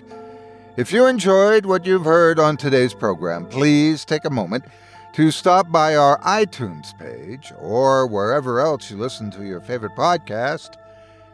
If 0.76 0.92
you 0.92 1.06
enjoyed 1.06 1.64
what 1.64 1.86
you've 1.86 2.04
heard 2.04 2.40
on 2.40 2.56
today's 2.56 2.94
program, 2.94 3.46
please 3.46 4.04
take 4.04 4.24
a 4.24 4.30
moment 4.30 4.64
to 5.12 5.30
stop 5.30 5.70
by 5.70 5.94
our 5.94 6.18
iTunes 6.22 6.98
page 6.98 7.52
or 7.60 8.08
wherever 8.08 8.58
else 8.58 8.90
you 8.90 8.96
listen 8.96 9.30
to 9.30 9.44
your 9.44 9.60
favorite 9.60 9.94
podcast 9.94 10.78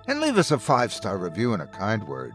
and 0.06 0.20
leave 0.20 0.36
us 0.36 0.50
a 0.50 0.58
five 0.58 0.92
star 0.92 1.16
review 1.16 1.54
and 1.54 1.62
a 1.62 1.66
kind 1.68 2.06
word. 2.06 2.34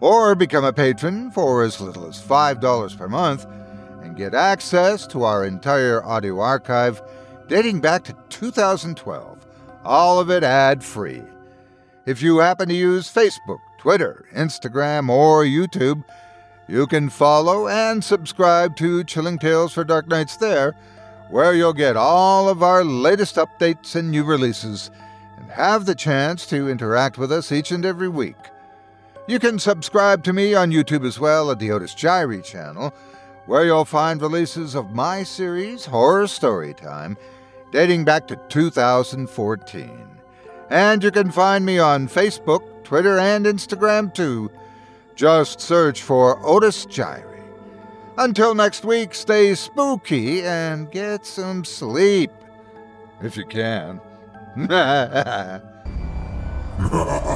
Or 0.00 0.34
become 0.34 0.64
a 0.64 0.72
patron 0.72 1.30
for 1.30 1.62
as 1.62 1.80
little 1.80 2.06
as 2.06 2.20
$5 2.20 2.98
per 2.98 3.08
month 3.08 3.46
and 4.02 4.16
get 4.16 4.34
access 4.34 5.06
to 5.08 5.24
our 5.24 5.44
entire 5.44 6.04
audio 6.04 6.40
archive 6.40 7.02
dating 7.48 7.80
back 7.80 8.04
to 8.04 8.16
2012, 8.28 9.46
all 9.84 10.18
of 10.18 10.30
it 10.30 10.42
ad 10.42 10.82
free. 10.82 11.22
If 12.04 12.22
you 12.22 12.38
happen 12.38 12.68
to 12.68 12.74
use 12.74 13.12
Facebook, 13.12 13.58
Twitter, 13.78 14.26
Instagram, 14.34 15.08
or 15.08 15.44
YouTube, 15.44 16.04
you 16.68 16.86
can 16.86 17.08
follow 17.08 17.68
and 17.68 18.02
subscribe 18.02 18.76
to 18.76 19.04
Chilling 19.04 19.38
Tales 19.38 19.72
for 19.72 19.84
Dark 19.84 20.08
Nights 20.08 20.36
there, 20.36 20.74
where 21.30 21.54
you'll 21.54 21.72
get 21.72 21.96
all 21.96 22.48
of 22.48 22.62
our 22.62 22.84
latest 22.84 23.36
updates 23.36 23.96
and 23.96 24.10
new 24.10 24.24
releases, 24.24 24.90
and 25.36 25.50
have 25.50 25.86
the 25.86 25.94
chance 25.94 26.46
to 26.46 26.68
interact 26.68 27.18
with 27.18 27.32
us 27.32 27.50
each 27.52 27.70
and 27.70 27.84
every 27.84 28.08
week. 28.08 28.36
You 29.28 29.40
can 29.40 29.58
subscribe 29.58 30.22
to 30.24 30.32
me 30.32 30.54
on 30.54 30.70
YouTube 30.70 31.04
as 31.04 31.18
well 31.18 31.50
at 31.50 31.58
the 31.58 31.72
Otis 31.72 31.96
Jiry 31.96 32.44
channel, 32.44 32.94
where 33.46 33.64
you'll 33.64 33.84
find 33.84 34.22
releases 34.22 34.76
of 34.76 34.92
my 34.92 35.24
series, 35.24 35.84
Horror 35.84 36.28
Story 36.28 36.72
Time, 36.72 37.16
dating 37.72 38.04
back 38.04 38.28
to 38.28 38.36
2014. 38.48 40.08
And 40.70 41.02
you 41.02 41.10
can 41.10 41.32
find 41.32 41.66
me 41.66 41.80
on 41.80 42.06
Facebook, 42.06 42.84
Twitter, 42.84 43.18
and 43.18 43.46
Instagram 43.46 44.14
too. 44.14 44.48
Just 45.16 45.60
search 45.60 46.02
for 46.02 46.38
Otis 46.46 46.86
Jiry. 46.86 47.42
Until 48.18 48.54
next 48.54 48.84
week, 48.84 49.12
stay 49.12 49.56
spooky 49.56 50.42
and 50.42 50.88
get 50.92 51.26
some 51.26 51.64
sleep. 51.64 52.30
If 53.20 53.36
you 53.36 53.44
can. 53.44 54.00